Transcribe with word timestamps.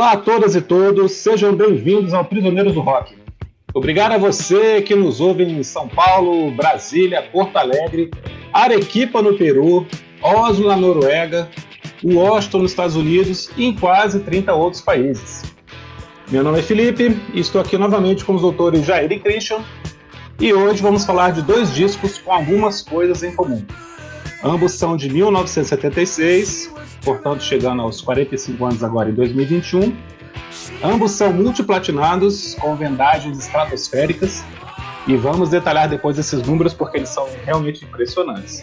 Olá 0.00 0.12
a 0.12 0.16
todas 0.16 0.56
e 0.56 0.62
todos, 0.62 1.12
sejam 1.12 1.54
bem-vindos 1.54 2.14
ao 2.14 2.24
Prisioneiros 2.24 2.72
do 2.72 2.80
Rock. 2.80 3.14
Obrigado 3.74 4.12
a 4.12 4.16
você 4.16 4.80
que 4.80 4.94
nos 4.94 5.20
ouve 5.20 5.44
em 5.44 5.62
São 5.62 5.86
Paulo, 5.88 6.50
Brasília, 6.52 7.28
Porto 7.30 7.58
Alegre, 7.58 8.10
Arequipa 8.50 9.20
no 9.20 9.36
Peru, 9.36 9.86
Oslo 10.22 10.68
na 10.68 10.76
Noruega, 10.76 11.50
Washington 12.02 12.60
nos 12.60 12.70
Estados 12.70 12.96
Unidos 12.96 13.50
e 13.58 13.66
em 13.66 13.76
quase 13.76 14.20
30 14.20 14.54
outros 14.54 14.80
países. 14.80 15.42
Meu 16.30 16.42
nome 16.42 16.60
é 16.60 16.62
Felipe 16.62 17.14
e 17.34 17.40
estou 17.40 17.60
aqui 17.60 17.76
novamente 17.76 18.24
com 18.24 18.34
os 18.34 18.40
doutores 18.40 18.86
Jair 18.86 19.12
e 19.12 19.20
Christian 19.20 19.62
e 20.40 20.50
hoje 20.54 20.80
vamos 20.80 21.04
falar 21.04 21.32
de 21.32 21.42
dois 21.42 21.74
discos 21.74 22.16
com 22.16 22.32
algumas 22.32 22.80
coisas 22.80 23.22
em 23.22 23.36
comum. 23.36 23.62
Ambos 24.42 24.72
são 24.72 24.96
de 24.96 25.10
1976, 25.10 26.72
portanto 27.04 27.42
chegando 27.42 27.82
aos 27.82 28.00
45 28.00 28.64
anos 28.64 28.84
agora 28.84 29.10
em 29.10 29.14
2021. 29.14 29.96
Ambos 30.82 31.12
são 31.12 31.32
multiplatinados 31.32 32.54
com 32.54 32.74
vendagens 32.76 33.38
estratosféricas 33.38 34.44
e 35.06 35.16
vamos 35.16 35.50
detalhar 35.50 35.88
depois 35.88 36.18
esses 36.18 36.42
números 36.42 36.74
porque 36.74 36.98
eles 36.98 37.08
são 37.08 37.28
realmente 37.44 37.84
impressionantes. 37.84 38.62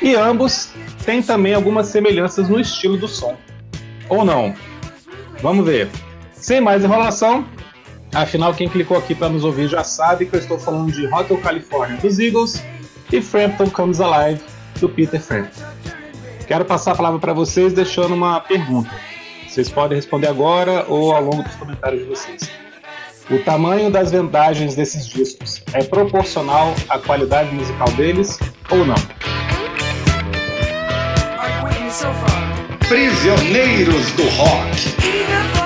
E 0.00 0.14
ambos 0.14 0.72
têm 1.04 1.22
também 1.22 1.54
algumas 1.54 1.86
semelhanças 1.88 2.48
no 2.48 2.58
estilo 2.58 2.96
do 2.96 3.08
som. 3.08 3.36
Ou 4.08 4.24
não? 4.24 4.54
Vamos 5.40 5.64
ver. 5.64 5.88
Sem 6.32 6.60
mais 6.60 6.82
enrolação, 6.82 7.46
afinal 8.14 8.52
quem 8.52 8.68
clicou 8.68 8.96
aqui 8.96 9.14
para 9.14 9.28
nos 9.28 9.44
ouvir 9.44 9.68
já 9.68 9.84
sabe 9.84 10.26
que 10.26 10.34
eu 10.34 10.40
estou 10.40 10.58
falando 10.58 10.92
de 10.92 11.06
Hotel 11.06 11.38
California 11.38 11.96
dos 11.98 12.18
Eagles 12.18 12.64
e 13.12 13.20
Frampton 13.20 13.70
Comes 13.70 14.00
Alive 14.00 14.40
do 14.80 14.88
Peter 14.88 15.20
Frampton. 15.20 15.71
Quero 16.52 16.66
passar 16.66 16.92
a 16.92 16.94
palavra 16.94 17.18
para 17.18 17.32
vocês 17.32 17.72
deixando 17.72 18.12
uma 18.12 18.38
pergunta. 18.38 18.90
Vocês 19.48 19.70
podem 19.70 19.96
responder 19.96 20.26
agora 20.26 20.84
ou 20.86 21.10
ao 21.16 21.22
longo 21.22 21.42
dos 21.42 21.54
comentários 21.54 22.02
de 22.02 22.08
vocês. 22.10 22.50
O 23.30 23.38
tamanho 23.38 23.90
das 23.90 24.10
vendagens 24.10 24.74
desses 24.74 25.08
discos 25.08 25.62
é 25.72 25.82
proporcional 25.82 26.74
à 26.90 26.98
qualidade 26.98 27.54
musical 27.54 27.88
deles 27.92 28.38
ou 28.70 28.84
não? 28.84 28.96
Prisioneiros 32.86 34.12
do 34.12 34.24
Rock. 34.28 35.61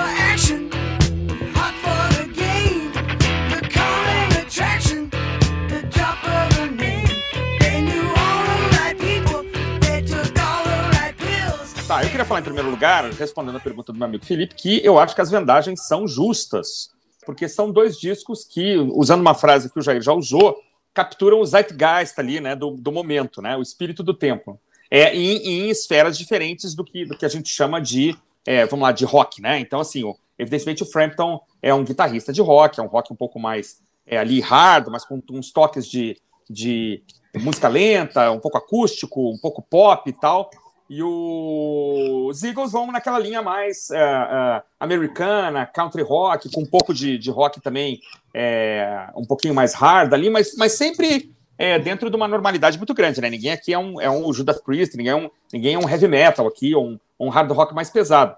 Tá, 11.97 12.03
eu 12.03 12.11
queria 12.11 12.25
falar 12.25 12.41
em 12.41 12.43
primeiro 12.43 12.69
lugar, 12.69 13.09
respondendo 13.13 13.55
a 13.55 13.59
pergunta 13.59 13.91
do 13.91 13.97
meu 13.97 14.05
amigo 14.05 14.23
Felipe, 14.23 14.53
que 14.53 14.85
eu 14.85 14.99
acho 14.99 15.15
que 15.15 15.21
as 15.21 15.31
vendagens 15.31 15.87
são 15.87 16.07
justas, 16.07 16.91
porque 17.25 17.49
são 17.49 17.71
dois 17.71 17.99
discos 17.99 18.45
que, 18.45 18.77
usando 18.77 19.21
uma 19.21 19.33
frase 19.33 19.67
que 19.67 19.79
o 19.79 19.81
Jair 19.81 19.99
já 19.99 20.13
usou, 20.13 20.55
capturam 20.93 21.39
o 21.39 21.45
zeitgeist 21.45 22.13
ali, 22.19 22.39
né, 22.39 22.55
do, 22.55 22.77
do 22.77 22.91
momento, 22.91 23.41
né, 23.41 23.57
o 23.57 23.63
espírito 23.63 24.03
do 24.03 24.13
tempo. 24.13 24.59
É, 24.91 25.15
em, 25.15 25.37
em 25.37 25.69
esferas 25.71 26.15
diferentes 26.15 26.75
do 26.75 26.83
que, 26.83 27.03
do 27.03 27.17
que 27.17 27.25
a 27.25 27.29
gente 27.29 27.49
chama 27.49 27.81
de, 27.81 28.15
é, 28.45 28.63
vamos 28.67 28.83
lá, 28.83 28.91
de 28.91 29.03
rock, 29.03 29.41
né? 29.41 29.59
Então, 29.59 29.79
assim, 29.79 30.03
o, 30.03 30.15
evidentemente 30.37 30.83
o 30.83 30.85
Frampton 30.85 31.41
é 31.63 31.73
um 31.73 31.83
guitarrista 31.83 32.31
de 32.31 32.41
rock, 32.41 32.79
é 32.79 32.83
um 32.83 32.87
rock 32.87 33.11
um 33.11 33.15
pouco 33.15 33.39
mais 33.39 33.81
é, 34.05 34.19
ali 34.19 34.39
hard, 34.39 34.89
mas 34.89 35.03
com 35.03 35.19
uns 35.31 35.51
toques 35.51 35.87
de, 35.87 36.15
de 36.47 37.01
música 37.33 37.67
lenta, 37.67 38.29
um 38.29 38.39
pouco 38.39 38.59
acústico, 38.59 39.31
um 39.31 39.37
pouco 39.39 39.63
pop 39.63 40.07
e 40.07 40.13
tal. 40.13 40.51
E 40.89 41.03
o... 41.03 42.27
os 42.29 42.43
Eagles 42.43 42.71
vão 42.71 42.91
naquela 42.91 43.19
linha 43.19 43.41
mais 43.41 43.89
uh, 43.89 43.93
uh, 43.95 44.63
americana, 44.79 45.65
country 45.65 46.01
rock, 46.01 46.49
com 46.51 46.61
um 46.61 46.65
pouco 46.65 46.93
de, 46.93 47.17
de 47.17 47.29
rock 47.29 47.59
também, 47.59 47.99
é, 48.33 49.09
um 49.15 49.25
pouquinho 49.25 49.53
mais 49.53 49.73
hard 49.73 50.13
ali, 50.13 50.29
mas, 50.29 50.55
mas 50.55 50.73
sempre 50.73 51.35
é, 51.57 51.77
dentro 51.77 52.09
de 52.09 52.15
uma 52.15 52.27
normalidade 52.27 52.77
muito 52.77 52.93
grande, 52.93 53.19
né? 53.19 53.29
Ninguém 53.29 53.51
aqui 53.51 53.73
é 53.73 53.79
um, 53.79 53.99
é 53.99 54.09
um 54.09 54.31
Judas 54.31 54.61
Priest, 54.61 54.95
ninguém 54.95 55.11
é 55.11 55.15
um, 55.15 55.29
ninguém 55.51 55.73
é 55.73 55.79
um 55.79 55.89
heavy 55.89 56.07
metal 56.07 56.47
aqui, 56.47 56.73
ou 56.73 56.87
um, 56.87 56.99
um 57.19 57.29
hard 57.29 57.51
rock 57.51 57.73
mais 57.73 57.89
pesado. 57.89 58.35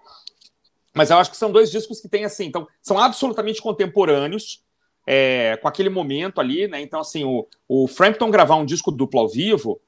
Mas 0.93 1.11
eu 1.11 1.17
acho 1.17 1.29
que 1.29 1.37
são 1.37 1.51
dois 1.51 1.69
discos 1.69 2.01
que 2.01 2.09
têm 2.09 2.25
assim, 2.25 2.45
então, 2.45 2.67
são 2.81 2.97
absolutamente 2.97 3.61
contemporâneos, 3.61 4.63
é, 5.05 5.57
com 5.57 5.67
aquele 5.67 5.89
momento 5.89 6.39
ali, 6.39 6.67
né? 6.67 6.81
Então, 6.81 6.99
assim, 6.99 7.23
o, 7.23 7.47
o 7.67 7.87
Frampton 7.87 8.31
gravar 8.31 8.55
um 8.55 8.65
disco 8.65 8.91
duplo 8.91 9.19
ao 9.19 9.27
vivo 9.27 9.79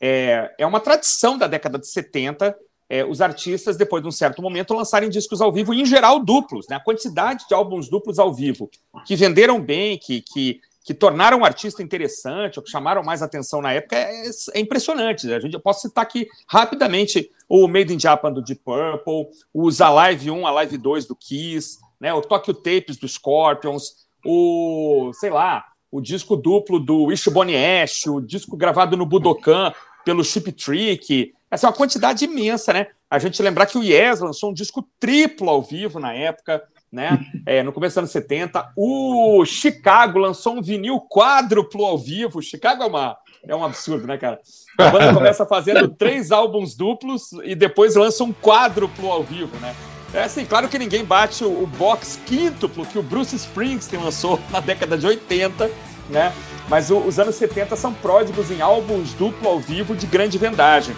é, 0.00 0.54
é 0.58 0.66
uma 0.66 0.80
tradição 0.80 1.36
da 1.36 1.46
década 1.46 1.78
de 1.78 1.88
70 1.88 2.56
é, 2.90 3.04
os 3.04 3.20
artistas, 3.20 3.76
depois 3.76 4.02
de 4.02 4.08
um 4.08 4.12
certo 4.12 4.40
momento, 4.40 4.72
lançarem 4.72 5.10
discos 5.10 5.40
ao 5.40 5.52
vivo, 5.52 5.74
em 5.74 5.84
geral 5.84 6.18
duplos. 6.20 6.66
Né? 6.68 6.76
A 6.76 6.80
quantidade 6.80 7.46
de 7.46 7.54
álbuns 7.54 7.88
duplos 7.88 8.18
ao 8.18 8.32
vivo 8.32 8.70
que 9.04 9.14
venderam 9.14 9.60
bem, 9.60 9.98
que, 9.98 10.22
que, 10.22 10.60
que 10.82 10.94
tornaram 10.94 11.40
o 11.40 11.44
artista 11.44 11.82
interessante, 11.82 12.58
ou 12.58 12.64
que 12.64 12.70
chamaram 12.70 13.02
mais 13.02 13.20
atenção 13.20 13.60
na 13.60 13.74
época, 13.74 13.96
é, 13.96 14.30
é 14.54 14.60
impressionante. 14.60 15.30
A 15.30 15.38
gente, 15.38 15.52
eu 15.52 15.60
posso 15.60 15.82
citar 15.82 16.02
aqui 16.02 16.26
rapidamente 16.48 17.30
o 17.46 17.68
Made 17.68 17.92
in 17.92 18.00
Japan 18.00 18.32
do 18.32 18.42
Deep 18.42 18.62
Purple, 18.64 19.28
os 19.52 19.80
Alive 19.80 20.30
1, 20.30 20.46
Alive 20.46 20.78
2 20.78 21.06
do 21.06 21.14
Kiss, 21.16 21.78
né? 22.00 22.12
o 22.14 22.22
Tokyo 22.22 22.54
Tapes 22.54 22.96
do 22.96 23.06
Scorpions, 23.06 24.08
o, 24.24 25.10
sei 25.14 25.30
lá, 25.30 25.64
o 25.90 26.00
disco 26.00 26.36
duplo 26.36 26.78
do 26.78 27.12
Ishibone 27.12 27.54
Ash, 27.54 28.06
o 28.06 28.20
disco 28.20 28.56
gravado 28.56 28.96
no 28.96 29.06
Budokan 29.06 29.72
pelo 30.08 30.24
Chip 30.24 30.50
Trick. 30.52 31.34
Essa 31.50 31.66
é 31.66 31.68
uma 31.68 31.76
quantidade 31.76 32.24
imensa, 32.24 32.72
né? 32.72 32.86
A 33.10 33.18
gente 33.18 33.42
lembrar 33.42 33.66
que 33.66 33.76
o 33.76 33.82
Yes 33.82 34.20
lançou 34.20 34.50
um 34.50 34.54
disco 34.54 34.82
triplo 34.98 35.50
ao 35.50 35.60
vivo 35.60 36.00
na 36.00 36.14
época, 36.14 36.62
né? 36.90 37.20
É, 37.44 37.62
no 37.62 37.74
começo 37.74 37.92
dos 37.92 37.98
anos 37.98 38.10
70. 38.10 38.72
O 38.74 39.44
Chicago 39.44 40.18
lançou 40.18 40.56
um 40.56 40.62
vinil 40.62 40.98
quádruplo 40.98 41.84
ao 41.84 41.98
vivo. 41.98 42.40
Chicago 42.40 42.84
é 42.84 42.86
uma. 42.86 43.18
É 43.46 43.54
um 43.54 43.62
absurdo, 43.62 44.06
né, 44.06 44.16
cara? 44.16 44.40
A 44.78 44.88
banda 44.88 45.12
começa 45.12 45.44
fazendo 45.44 45.86
três 45.94 46.32
álbuns 46.32 46.74
duplos 46.74 47.32
e 47.44 47.54
depois 47.54 47.94
lança 47.94 48.24
um 48.24 48.32
quádruplo 48.32 49.12
ao 49.12 49.22
vivo, 49.22 49.54
né? 49.58 49.76
É 50.14 50.22
assim, 50.22 50.46
claro 50.46 50.70
que 50.70 50.78
ninguém 50.78 51.04
bate 51.04 51.44
o, 51.44 51.64
o 51.64 51.66
box 51.66 52.18
quíntuplo 52.24 52.86
que 52.86 52.98
o 52.98 53.02
Bruce 53.02 53.36
Springsteen 53.36 54.02
lançou 54.02 54.40
na 54.50 54.60
década 54.60 54.96
de 54.96 55.06
80, 55.06 55.70
né? 56.08 56.32
Mas 56.68 56.90
o, 56.90 56.98
os 56.98 57.18
anos 57.18 57.34
70 57.36 57.76
são 57.76 57.92
pródigos 57.92 58.50
em 58.50 58.60
álbuns 58.60 59.12
duplo 59.14 59.48
ao 59.48 59.58
vivo 59.58 59.96
de 59.96 60.06
grande 60.06 60.36
vendagem. 60.38 60.94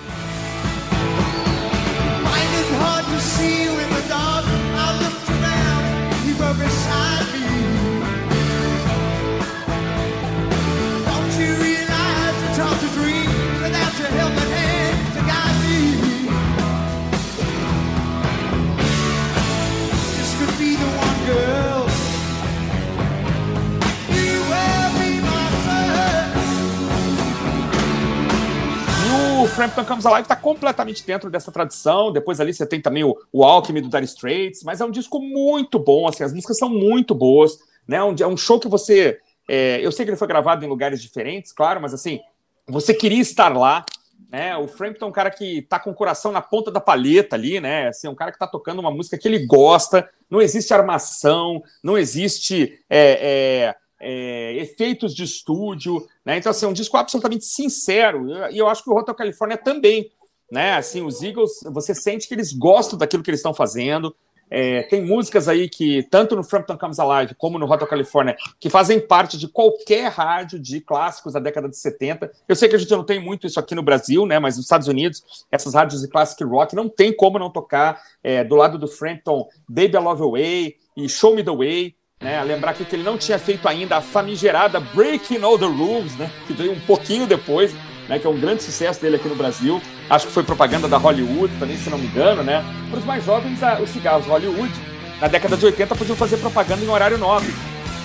Frampton 29.60 29.84
Comes 29.84 30.06
Alive 30.06 30.22
está 30.22 30.36
completamente 30.36 31.04
dentro 31.04 31.30
dessa 31.30 31.52
tradição. 31.52 32.10
Depois 32.10 32.40
ali 32.40 32.54
você 32.54 32.64
tem 32.64 32.80
também 32.80 33.04
o, 33.04 33.14
o 33.30 33.44
Alchemy 33.44 33.82
do 33.82 33.90
Dire 33.90 34.06
Straits, 34.06 34.62
mas 34.62 34.80
é 34.80 34.84
um 34.86 34.90
disco 34.90 35.20
muito 35.20 35.78
bom, 35.78 36.08
assim, 36.08 36.24
as 36.24 36.32
músicas 36.32 36.56
são 36.56 36.70
muito 36.70 37.14
boas, 37.14 37.58
né? 37.86 38.02
Um, 38.02 38.14
é 38.18 38.26
um 38.26 38.38
show 38.38 38.58
que 38.58 38.68
você. 38.68 39.18
É, 39.46 39.84
eu 39.84 39.92
sei 39.92 40.06
que 40.06 40.10
ele 40.10 40.16
foi 40.16 40.28
gravado 40.28 40.64
em 40.64 40.68
lugares 40.68 41.02
diferentes, 41.02 41.52
claro, 41.52 41.78
mas 41.78 41.92
assim, 41.92 42.20
você 42.66 42.94
queria 42.94 43.20
estar 43.20 43.54
lá. 43.54 43.84
Né, 44.30 44.56
o 44.56 44.68
Frampton 44.68 45.06
é 45.06 45.08
um 45.08 45.12
cara 45.12 45.30
que 45.30 45.62
tá 45.62 45.78
com 45.78 45.90
o 45.90 45.94
coração 45.94 46.30
na 46.30 46.40
ponta 46.40 46.70
da 46.70 46.80
palheta 46.80 47.34
ali, 47.34 47.58
né? 47.58 47.88
Assim, 47.88 48.06
é 48.06 48.10
um 48.10 48.14
cara 48.14 48.30
que 48.30 48.38
tá 48.38 48.46
tocando 48.46 48.78
uma 48.78 48.90
música 48.90 49.18
que 49.18 49.26
ele 49.26 49.44
gosta, 49.44 50.08
não 50.30 50.40
existe 50.40 50.72
armação, 50.72 51.62
não 51.82 51.98
existe 51.98 52.78
é, 52.88 53.74
é, 54.00 54.56
efeitos 54.56 55.14
de 55.14 55.24
estúdio, 55.24 56.06
né? 56.24 56.38
Então, 56.38 56.50
assim, 56.50 56.64
é 56.64 56.68
um 56.68 56.72
disco 56.72 56.96
absolutamente 56.96 57.44
sincero, 57.44 58.26
e 58.50 58.58
eu 58.58 58.68
acho 58.68 58.82
que 58.82 58.90
o 58.90 58.96
Hotel 58.96 59.14
California 59.14 59.58
também, 59.58 60.10
né? 60.50 60.74
Assim, 60.74 61.02
os 61.02 61.22
Eagles, 61.22 61.60
você 61.66 61.94
sente 61.94 62.26
que 62.26 62.34
eles 62.34 62.52
gostam 62.52 62.98
daquilo 62.98 63.22
que 63.22 63.30
eles 63.30 63.40
estão 63.40 63.54
fazendo. 63.54 64.14
É, 64.50 64.82
tem 64.82 65.00
músicas 65.00 65.48
aí 65.48 65.68
que, 65.68 66.02
tanto 66.10 66.34
no 66.34 66.42
Frampton 66.42 66.76
Comes 66.76 66.98
Alive 66.98 67.36
como 67.36 67.56
no 67.56 67.70
Hotel 67.70 67.86
California, 67.86 68.36
que 68.58 68.68
fazem 68.68 68.98
parte 68.98 69.38
de 69.38 69.46
qualquer 69.46 70.10
rádio 70.10 70.58
de 70.58 70.80
clássicos 70.80 71.34
da 71.34 71.38
década 71.38 71.68
de 71.68 71.76
70. 71.76 72.32
Eu 72.48 72.56
sei 72.56 72.68
que 72.68 72.74
a 72.74 72.78
gente 72.78 72.90
não 72.90 73.04
tem 73.04 73.20
muito 73.20 73.46
isso 73.46 73.60
aqui 73.60 73.76
no 73.76 73.82
Brasil, 73.82 74.26
né? 74.26 74.40
Mas 74.40 74.56
nos 74.56 74.66
Estados 74.66 74.88
Unidos, 74.88 75.22
essas 75.52 75.74
rádios 75.74 76.00
de 76.00 76.08
classic 76.08 76.42
rock 76.42 76.74
não 76.74 76.88
tem 76.88 77.14
como 77.14 77.38
não 77.38 77.48
tocar 77.48 78.02
é, 78.24 78.42
do 78.42 78.56
lado 78.56 78.76
do 78.76 78.88
Frampton 78.88 79.48
Baby 79.68 79.94
I 79.94 80.00
Love 80.00 80.22
Away 80.22 80.76
e 80.96 81.08
Show 81.08 81.36
Me 81.36 81.44
the 81.44 81.54
Way. 81.54 81.94
Né, 82.22 82.44
lembrar 82.44 82.74
que 82.74 82.84
ele 82.94 83.02
não 83.02 83.16
tinha 83.16 83.38
feito 83.38 83.66
ainda 83.66 83.96
a 83.96 84.02
famigerada 84.02 84.78
Breaking 84.78 85.42
All 85.42 85.58
the 85.58 85.64
Rules, 85.64 86.14
né, 86.16 86.30
que 86.46 86.52
veio 86.52 86.70
um 86.72 86.80
pouquinho 86.80 87.26
depois, 87.26 87.74
né, 88.06 88.18
que 88.18 88.26
é 88.26 88.30
um 88.30 88.38
grande 88.38 88.62
sucesso 88.62 89.00
dele 89.00 89.16
aqui 89.16 89.26
no 89.26 89.34
Brasil. 89.34 89.80
Acho 90.10 90.26
que 90.26 90.32
foi 90.34 90.42
propaganda 90.42 90.86
da 90.86 90.98
Hollywood 90.98 91.50
também, 91.58 91.78
se 91.78 91.88
não 91.88 91.96
me 91.96 92.06
engano. 92.06 92.42
Né. 92.42 92.62
Para 92.90 92.98
os 92.98 93.06
mais 93.06 93.24
jovens, 93.24 93.62
a, 93.62 93.80
os 93.80 93.88
cigarros 93.88 94.26
Hollywood 94.26 94.70
na 95.18 95.28
década 95.28 95.56
de 95.56 95.64
80 95.64 95.96
podiam 95.96 96.14
fazer 96.14 96.36
propaganda 96.36 96.84
em 96.84 96.88
horário 96.90 97.16
nobre. 97.16 97.54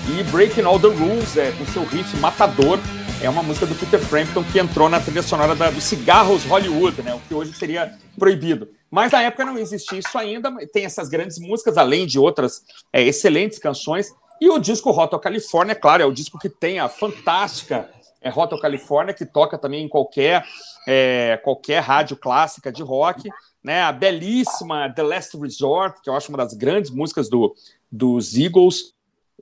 E 0.07 0.23
Breaking 0.31 0.63
All 0.63 0.79
the 0.79 0.87
Rules, 0.87 1.35
é, 1.35 1.51
com 1.51 1.65
seu 1.65 1.83
riff 1.83 2.15
matador, 2.15 2.79
é 3.21 3.29
uma 3.29 3.43
música 3.43 3.65
do 3.65 3.75
Peter 3.75 3.99
Frampton 3.99 4.45
que 4.45 4.59
entrou 4.59 4.87
na 4.87 5.01
trilha 5.01 5.23
sonora 5.23 5.55
da, 5.55 5.69
do 5.69 5.81
Cigarros 5.81 6.45
Hollywood, 6.45 7.01
né, 7.01 7.13
o 7.13 7.19
que 7.19 7.33
hoje 7.33 7.51
seria 7.51 7.91
proibido. 8.17 8.69
Mas 8.95 9.11
na 9.11 9.21
época 9.23 9.43
não 9.43 9.57
existia 9.57 9.99
isso 9.99 10.17
ainda, 10.17 10.49
tem 10.67 10.85
essas 10.85 11.09
grandes 11.09 11.37
músicas, 11.37 11.77
além 11.77 12.07
de 12.07 12.17
outras 12.17 12.63
é, 12.93 13.03
excelentes 13.03 13.59
canções. 13.59 14.15
E 14.39 14.49
o 14.49 14.57
disco 14.57 14.89
Hotel 14.89 15.19
California, 15.19 15.73
é 15.73 15.75
claro, 15.75 16.01
é 16.01 16.05
o 16.05 16.13
disco 16.13 16.39
que 16.39 16.47
tem 16.47 16.79
a 16.79 16.87
fantástica 16.87 17.89
é, 18.21 18.31
California, 18.57 19.13
que 19.13 19.25
toca 19.25 19.57
também 19.57 19.83
em 19.83 19.89
qualquer, 19.89 20.45
é, 20.87 21.37
qualquer 21.43 21.81
rádio 21.81 22.15
clássica 22.15 22.71
de 22.71 22.81
rock. 22.81 23.29
Né? 23.61 23.81
A 23.81 23.91
belíssima 23.91 24.89
The 24.89 25.03
Last 25.03 25.37
Resort, 25.37 26.01
que 26.01 26.09
eu 26.09 26.15
acho 26.15 26.29
uma 26.29 26.37
das 26.37 26.53
grandes 26.53 26.89
músicas 26.89 27.27
do, 27.27 27.53
dos 27.91 28.37
Eagles. 28.37 28.93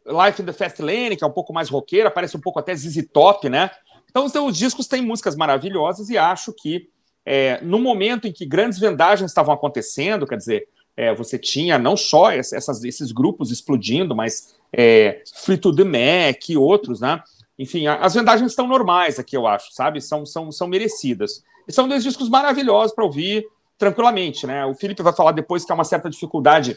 Life 0.03 0.41
in 0.41 0.45
the 0.45 0.53
Fast 0.53 0.81
Lane, 0.81 1.15
que 1.15 1.23
é 1.23 1.27
um 1.27 1.31
pouco 1.31 1.53
mais 1.53 1.69
roqueira, 1.69 2.09
parece 2.09 2.35
um 2.35 2.41
pouco 2.41 2.57
até 2.57 2.73
ZZ 2.75 3.07
Top, 3.13 3.47
né? 3.47 3.69
Então, 4.09 4.47
os 4.47 4.57
discos 4.57 4.87
têm 4.87 5.03
músicas 5.03 5.35
maravilhosas 5.35 6.09
e 6.09 6.17
acho 6.17 6.51
que 6.53 6.91
é, 7.25 7.59
no 7.61 7.79
momento 7.79 8.27
em 8.27 8.31
que 8.31 8.45
grandes 8.45 8.79
vendagens 8.79 9.31
estavam 9.31 9.53
acontecendo, 9.53 10.27
quer 10.27 10.37
dizer, 10.37 10.67
é, 10.95 11.13
você 11.13 11.39
tinha 11.39 11.77
não 11.77 11.97
só 11.97 12.31
essas, 12.31 12.83
esses 12.83 13.11
grupos 13.11 13.51
explodindo, 13.51 14.15
mas 14.15 14.55
é, 14.71 15.23
Fleetwood 15.43 15.83
Mac 15.83 16.49
e 16.49 16.57
outros, 16.57 17.01
né? 17.01 17.21
Enfim, 17.57 17.87
as 17.87 18.13
vendagens 18.13 18.51
estão 18.51 18.67
normais 18.67 19.19
aqui, 19.19 19.37
eu 19.37 19.47
acho, 19.47 19.71
sabe? 19.71 20.01
São, 20.01 20.25
são, 20.25 20.51
são 20.51 20.67
merecidas. 20.67 21.43
E 21.67 21.71
são 21.71 21.87
dois 21.87 22.03
discos 22.03 22.27
maravilhosos 22.27 22.93
para 22.93 23.05
ouvir 23.05 23.45
tranquilamente, 23.77 24.45
né? 24.45 24.65
O 24.65 24.73
Felipe 24.73 25.03
vai 25.03 25.13
falar 25.13 25.31
depois 25.31 25.63
que 25.63 25.71
há 25.71 25.75
uma 25.75 25.83
certa 25.83 26.09
dificuldade 26.09 26.75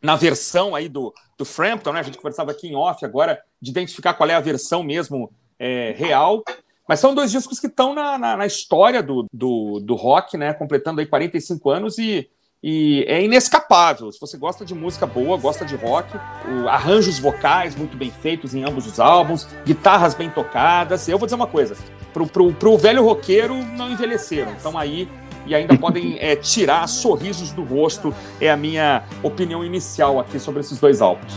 na 0.00 0.16
versão 0.16 0.74
aí 0.74 0.88
do, 0.88 1.14
do 1.38 1.44
Frampton, 1.44 1.92
né? 1.92 2.00
A 2.00 2.02
gente 2.02 2.16
conversava 2.16 2.50
aqui 2.50 2.68
em 2.68 2.74
off 2.74 3.04
agora 3.04 3.40
de 3.60 3.70
identificar 3.70 4.14
qual 4.14 4.28
é 4.28 4.34
a 4.34 4.40
versão 4.40 4.82
mesmo 4.82 5.30
é, 5.58 5.94
real. 5.96 6.42
Mas 6.88 7.00
são 7.00 7.14
dois 7.14 7.30
discos 7.30 7.60
que 7.60 7.66
estão 7.66 7.94
na, 7.94 8.18
na, 8.18 8.36
na, 8.36 8.46
história 8.46 9.02
do, 9.02 9.26
do, 9.32 9.80
do 9.80 9.94
rock, 9.94 10.36
né? 10.36 10.52
Completando 10.52 11.00
aí 11.00 11.06
45 11.06 11.70
anos 11.70 11.98
e, 11.98 12.28
e 12.62 13.04
é 13.06 13.22
inescapável. 13.22 14.10
Se 14.10 14.20
você 14.20 14.36
gosta 14.36 14.64
de 14.64 14.74
música 14.74 15.06
boa, 15.06 15.36
gosta 15.36 15.64
de 15.64 15.76
rock, 15.76 16.16
o, 16.16 16.68
arranjos 16.68 17.18
vocais 17.18 17.76
muito 17.76 17.96
bem 17.96 18.10
feitos 18.10 18.54
em 18.54 18.64
ambos 18.64 18.86
os 18.86 18.98
álbuns, 18.98 19.46
guitarras 19.64 20.14
bem 20.14 20.28
tocadas. 20.28 21.08
Eu 21.08 21.18
vou 21.18 21.26
dizer 21.26 21.36
uma 21.36 21.46
coisa: 21.46 21.76
pro, 22.12 22.26
pro, 22.26 22.52
pro 22.52 22.76
velho 22.76 23.04
roqueiro 23.04 23.54
não 23.54 23.90
envelheceram. 23.90 24.52
Então 24.52 24.76
aí 24.76 25.08
e 25.46 25.54
ainda 25.54 25.76
podem 25.78 26.18
é, 26.18 26.36
tirar 26.36 26.86
sorrisos 26.88 27.52
do 27.52 27.62
rosto. 27.62 28.14
É 28.40 28.50
a 28.50 28.56
minha 28.56 29.04
opinião 29.22 29.64
inicial 29.64 30.18
aqui 30.18 30.38
sobre 30.38 30.60
esses 30.60 30.78
dois 30.78 31.00
álbuns. 31.00 31.32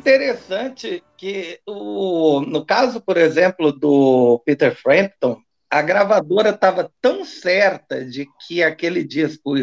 Interessante 0.00 1.04
que, 1.16 1.60
o, 1.66 2.40
no 2.40 2.64
caso, 2.64 3.00
por 3.00 3.18
exemplo, 3.18 3.70
do 3.70 4.42
Peter 4.44 4.74
Frampton, 4.74 5.40
a 5.68 5.82
gravadora 5.82 6.50
estava 6.50 6.90
tão 7.00 7.24
certa 7.24 8.04
de 8.04 8.26
que 8.40 8.62
aquele 8.62 9.04
disco 9.04 9.54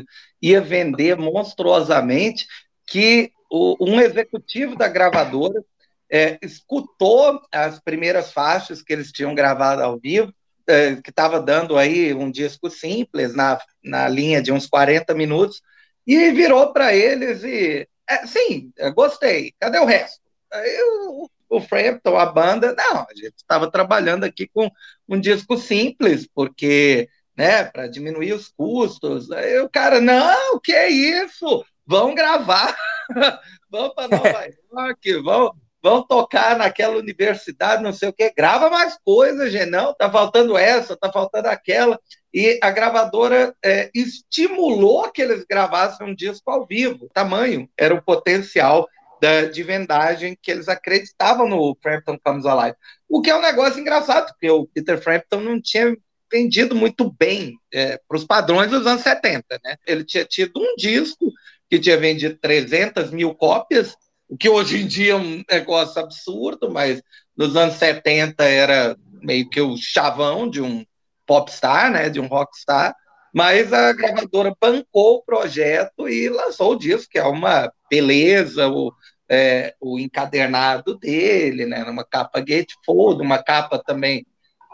ia 0.42 0.62
vender 0.62 1.18
monstruosamente 1.18 2.48
que 2.86 3.32
o, 3.52 3.76
um 3.82 4.00
executivo 4.00 4.76
da 4.76 4.88
gravadora 4.88 5.62
é, 6.10 6.38
escutou 6.42 7.42
as 7.52 7.80
primeiras 7.80 8.32
faixas 8.32 8.82
que 8.82 8.94
eles 8.94 9.12
tinham 9.12 9.36
gravado 9.36 9.82
ao 9.82 10.00
vivo, 10.00 10.34
é, 10.68 10.96
que 10.98 11.10
estava 11.10 11.42
dando 11.42 11.78
aí 11.78 12.14
um 12.14 12.30
disco 12.30 12.70
simples, 12.70 13.34
na, 13.36 13.60
na 13.84 14.08
linha 14.08 14.42
de 14.42 14.52
uns 14.52 14.68
40 14.68 15.14
minutos, 15.16 15.62
e 16.06 16.32
virou 16.32 16.72
para 16.72 16.96
eles 16.96 17.44
e 17.44 17.88
é, 18.10 18.26
sim, 18.26 18.72
gostei. 18.96 19.54
Cadê 19.60 19.80
o 19.80 19.86
resto? 19.86 20.27
Aí 20.52 20.78
o, 20.82 21.30
o 21.50 21.62
Frampton, 21.62 22.18
a 22.18 22.26
banda, 22.26 22.74
não, 22.74 23.02
a 23.02 23.14
gente 23.16 23.36
estava 23.36 23.70
trabalhando 23.70 24.24
aqui 24.24 24.48
com 24.48 24.70
um 25.08 25.20
disco 25.20 25.58
simples, 25.58 26.28
porque, 26.34 27.10
né, 27.36 27.64
para 27.64 27.88
diminuir 27.88 28.34
os 28.34 28.50
custos. 28.50 29.32
Aí 29.32 29.60
o 29.60 29.70
cara, 29.70 30.00
não, 30.00 30.60
que 30.60 30.74
é 30.74 30.90
isso? 30.90 31.66
Vão 31.86 32.14
gravar, 32.14 32.76
vão 33.70 33.94
para 33.94 34.10
Nova 34.10 34.48
York, 34.74 35.14
vão, 35.22 35.54
vão 35.82 36.04
tocar 36.06 36.58
naquela 36.58 36.98
universidade, 36.98 37.84
não 37.84 37.94
sei 37.94 38.10
o 38.10 38.14
que, 38.14 38.34
grava 38.34 38.70
mais 38.70 38.98
coisas, 39.06 39.52
gente, 39.52 39.70
não, 39.70 39.94
tá 39.94 40.10
faltando 40.10 40.58
essa, 40.58 40.98
tá 40.98 41.12
faltando 41.12 41.48
aquela 41.48 41.98
e 42.34 42.60
a 42.62 42.70
gravadora 42.70 43.56
é, 43.66 43.90
estimulou 43.96 45.12
que 45.12 45.24
eles 45.24 45.44
gravassem 45.50 46.06
um 46.06 46.14
disco 46.14 46.52
ao 46.52 46.68
vivo. 46.68 47.06
O 47.06 47.10
tamanho 47.10 47.68
era 47.76 47.96
o 47.96 48.02
potencial 48.02 48.88
da, 49.22 49.46
de 49.46 49.64
vendagem 49.64 50.38
que 50.42 50.52
eles 50.52 50.68
acreditavam 50.68 51.48
no 51.48 51.78
Frampton 51.82 52.18
Comes 52.24 52.46
Alive. 52.46 52.78
O 53.10 53.22
que 53.22 53.30
é 53.30 53.36
um 53.36 53.42
negócio 53.42 53.80
engraçado, 53.80 54.28
porque 54.28 54.50
o 54.50 54.68
Peter 54.68 55.02
Frampton 55.02 55.40
não 55.42 55.62
tinha 55.62 55.96
vendido 56.32 56.76
muito 56.76 57.12
bem 57.12 57.56
é, 57.74 58.00
para 58.08 58.18
os 58.18 58.26
padrões 58.26 58.70
dos 58.70 58.86
anos 58.86 59.02
70. 59.02 59.60
Né? 59.64 59.76
Ele 59.86 60.04
tinha 60.04 60.26
tido 60.26 60.60
um 60.60 60.76
disco 60.76 61.32
que 61.70 61.80
tinha 61.80 61.98
vendido 61.98 62.38
300 62.42 63.12
mil 63.12 63.34
cópias, 63.34 63.96
o 64.30 64.38
que 64.38 64.50
hoje 64.50 64.82
em 64.82 64.88
dia 64.88 65.14
é 65.14 65.16
um 65.16 65.44
negócio 65.50 66.02
absurdo, 66.02 66.70
mas 66.70 67.02
nos 67.36 67.56
anos 67.56 67.76
70 67.76 68.44
era 68.44 68.98
meio 69.22 69.50
que 69.50 69.62
o 69.62 69.78
chavão 69.78 70.50
de 70.50 70.62
um 70.62 70.86
popstar, 71.26 71.92
né, 71.92 72.10
de 72.10 72.20
um 72.20 72.28
rockstar, 72.28 72.96
mas 73.34 73.72
a 73.72 73.94
gravadora 73.94 74.56
bancou 74.60 75.18
o 75.18 75.24
projeto 75.24 76.08
e 76.10 76.30
lançou 76.30 76.74
o 76.74 76.78
disco, 76.78 77.12
que 77.12 77.20
é 77.20 77.24
uma 77.24 77.72
beleza, 77.90 78.68
o, 78.68 78.92
é, 79.30 79.76
o 79.80 80.00
encadernado 80.00 80.98
dele, 80.98 81.66
né, 81.66 81.84
numa 81.84 82.04
capa 82.04 82.40
gatefold, 82.40 83.22
uma 83.22 83.42
capa 83.42 83.78
também 83.78 84.26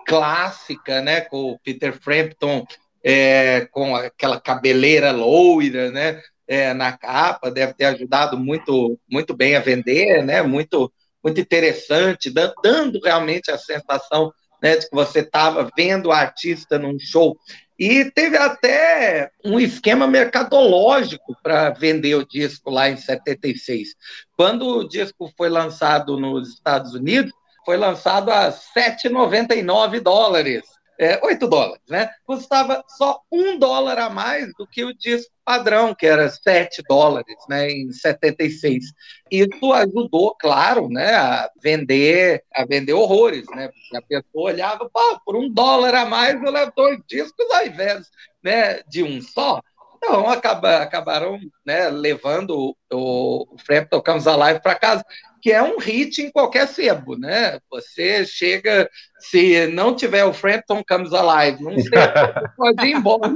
clássica, 0.06 1.02
né, 1.02 1.22
com 1.22 1.52
o 1.52 1.60
Peter 1.60 1.94
Frampton 1.94 2.66
é, 3.04 3.68
com 3.72 3.96
aquela 3.96 4.40
cabeleira 4.40 5.12
loira, 5.12 5.92
né, 5.92 6.22
é, 6.48 6.74
na 6.74 6.96
capa, 6.98 7.52
deve 7.52 7.74
ter 7.74 7.86
ajudado 7.86 8.38
muito, 8.38 9.00
muito 9.10 9.36
bem 9.36 9.56
a 9.56 9.60
vender, 9.60 10.24
né, 10.24 10.42
muito, 10.42 10.92
muito 11.24 11.40
interessante, 11.40 12.32
dando 12.64 13.00
realmente 13.04 13.52
a 13.52 13.58
sensação 13.58 14.32
né, 14.64 14.78
de 14.78 14.90
que 14.90 14.96
você 14.96 15.20
estava 15.20 15.70
vendo 15.76 16.06
o 16.06 16.12
artista 16.14 16.80
num 16.80 16.98
show. 16.98 17.38
E 17.78 18.10
teve 18.12 18.38
até 18.38 19.30
um 19.44 19.60
esquema 19.60 20.08
mercadológico 20.08 21.36
para 21.44 21.72
vender 21.72 22.16
o 22.16 22.26
disco 22.26 22.70
lá 22.70 22.90
em 22.90 22.96
76. 22.96 23.90
Quando 24.38 24.66
o 24.66 24.88
disco 24.88 25.30
foi 25.36 25.50
lançado 25.50 26.18
nos 26.18 26.54
Estados 26.54 26.94
Unidos, 26.94 27.34
foi 27.66 27.76
lançado 27.76 28.32
a 28.32 28.52
7,99 28.52 30.00
dólares 30.00 30.64
é, 31.00 31.20
8 31.24 31.48
dólares, 31.48 31.82
né? 31.90 32.10
Custava 32.26 32.84
só 32.88 33.20
um 33.32 33.58
dólar 33.58 33.98
a 33.98 34.10
mais 34.10 34.54
do 34.58 34.68
que 34.68 34.84
o 34.84 34.94
disco 34.94 35.32
padrão, 35.44 35.94
que 35.94 36.06
era 36.06 36.30
7 36.30 36.82
dólares, 36.88 37.36
né, 37.50 37.70
em 37.70 37.92
76. 37.92 38.86
Isso 39.30 39.74
ajudou, 39.74 40.36
claro, 40.40 40.88
né, 40.90 41.14
a 41.14 41.50
vender, 41.62 42.44
a 42.54 42.66
vender 42.66 42.94
horrores, 42.94 43.46
né? 43.54 43.70
Porque 43.70 43.98
a 43.98 44.02
pessoa 44.22 44.52
olhava, 44.52 44.90
pô, 44.90 45.20
por 45.26 45.36
um 45.36 45.52
dólar 45.52 45.96
a 45.96 46.06
mais 46.06 46.42
eu 46.42 46.52
levo 46.52 46.72
dois 46.76 47.00
discos 47.08 47.50
ao 47.52 47.66
invés 47.66 48.10
né, 48.44 48.82
de 48.88 49.04
um 49.04 49.22
só. 49.22 49.62
Então, 49.98 50.30
acaba, 50.30 50.78
acabaram 50.78 51.40
né, 51.66 51.90
levando 51.90 52.76
o, 52.92 53.46
o 53.54 53.58
Frampton 53.66 54.02
Comes 54.02 54.28
Alive 54.28 54.62
para 54.62 54.76
casa 54.76 55.04
que 55.44 55.52
é 55.52 55.62
um 55.62 55.78
hit 55.78 56.22
em 56.22 56.32
qualquer 56.32 56.66
sebo, 56.70 57.18
né? 57.18 57.60
Você 57.70 58.26
chega, 58.26 58.90
se 59.20 59.68
não 59.68 59.94
tiver 59.94 60.24
o 60.24 60.32
Frampton 60.32 60.82
Comes 60.88 61.12
Alive, 61.12 61.62
não 61.62 61.78
sei, 61.78 61.92
pode 62.56 62.86
ir 62.88 62.96
embora. 62.96 63.36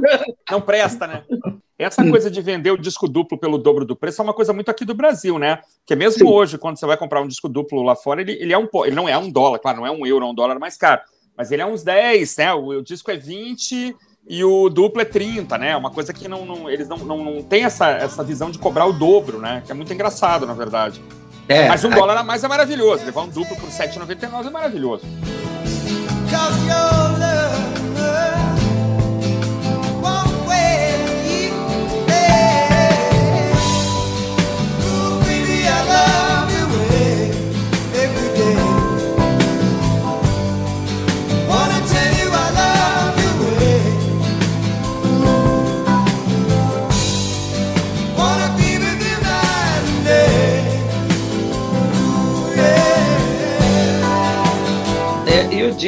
Não 0.49 0.61
presta, 0.61 1.05
né? 1.05 1.25
Essa 1.77 2.09
coisa 2.09 2.31
de 2.31 2.41
vender 2.41 2.71
o 2.71 2.77
disco 2.77 3.09
duplo 3.09 3.37
pelo 3.37 3.57
dobro 3.57 3.83
do 3.83 3.93
preço 3.93 4.21
é 4.21 4.23
uma 4.23 4.33
coisa 4.33 4.53
muito 4.53 4.71
aqui 4.71 4.85
do 4.85 4.95
Brasil, 4.95 5.37
né? 5.37 5.59
Porque 5.79 5.97
mesmo 5.97 6.19
Sim. 6.19 6.33
hoje, 6.33 6.57
quando 6.57 6.79
você 6.79 6.85
vai 6.85 6.95
comprar 6.95 7.21
um 7.21 7.27
disco 7.27 7.49
duplo 7.49 7.83
lá 7.83 7.93
fora, 7.93 8.21
ele, 8.21 8.31
ele, 8.39 8.53
é 8.53 8.57
um, 8.57 8.69
ele 8.85 8.95
não 8.95 9.09
é 9.09 9.17
um 9.17 9.29
dólar, 9.29 9.59
claro, 9.59 9.79
não 9.79 9.85
é 9.85 9.91
um 9.91 10.07
euro, 10.07 10.25
é 10.25 10.29
um 10.29 10.33
dólar 10.33 10.57
mais 10.57 10.77
caro, 10.77 11.01
mas 11.35 11.51
ele 11.51 11.61
é 11.61 11.65
uns 11.65 11.83
10, 11.83 12.37
né? 12.37 12.53
O, 12.53 12.67
o 12.69 12.81
disco 12.81 13.11
é 13.11 13.17
20 13.17 13.93
e 14.29 14.43
o 14.45 14.69
duplo 14.69 15.01
é 15.01 15.05
30, 15.05 15.57
né? 15.57 15.75
Uma 15.75 15.91
coisa 15.91 16.13
que 16.13 16.29
não, 16.29 16.45
não 16.45 16.69
eles 16.69 16.87
não, 16.87 16.99
não, 16.99 17.21
não 17.21 17.43
têm 17.43 17.65
essa, 17.65 17.89
essa 17.89 18.23
visão 18.23 18.49
de 18.49 18.59
cobrar 18.59 18.85
o 18.85 18.93
dobro, 18.93 19.39
né? 19.39 19.61
Que 19.65 19.73
é 19.73 19.75
muito 19.75 19.91
engraçado, 19.91 20.45
na 20.47 20.53
verdade. 20.53 21.01
É, 21.49 21.67
Mas 21.69 21.83
um 21.83 21.89
dólar 21.89 22.17
a 22.17 22.23
mais 22.23 22.43
é 22.43 22.47
maravilhoso. 22.47 23.05
Levar 23.05 23.21
um 23.21 23.29
duplo 23.29 23.55
por 23.55 23.69
7,99 23.69 24.47
é 24.47 24.49
maravilhoso. 24.49 25.03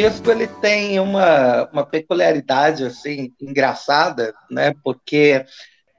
Disco 0.10 0.32
ele 0.32 0.48
tem 0.48 1.00
uma, 1.00 1.70
uma 1.72 1.86
peculiaridade 1.86 2.84
assim 2.84 3.32
engraçada, 3.40 4.34
né? 4.50 4.74
Porque 4.84 5.46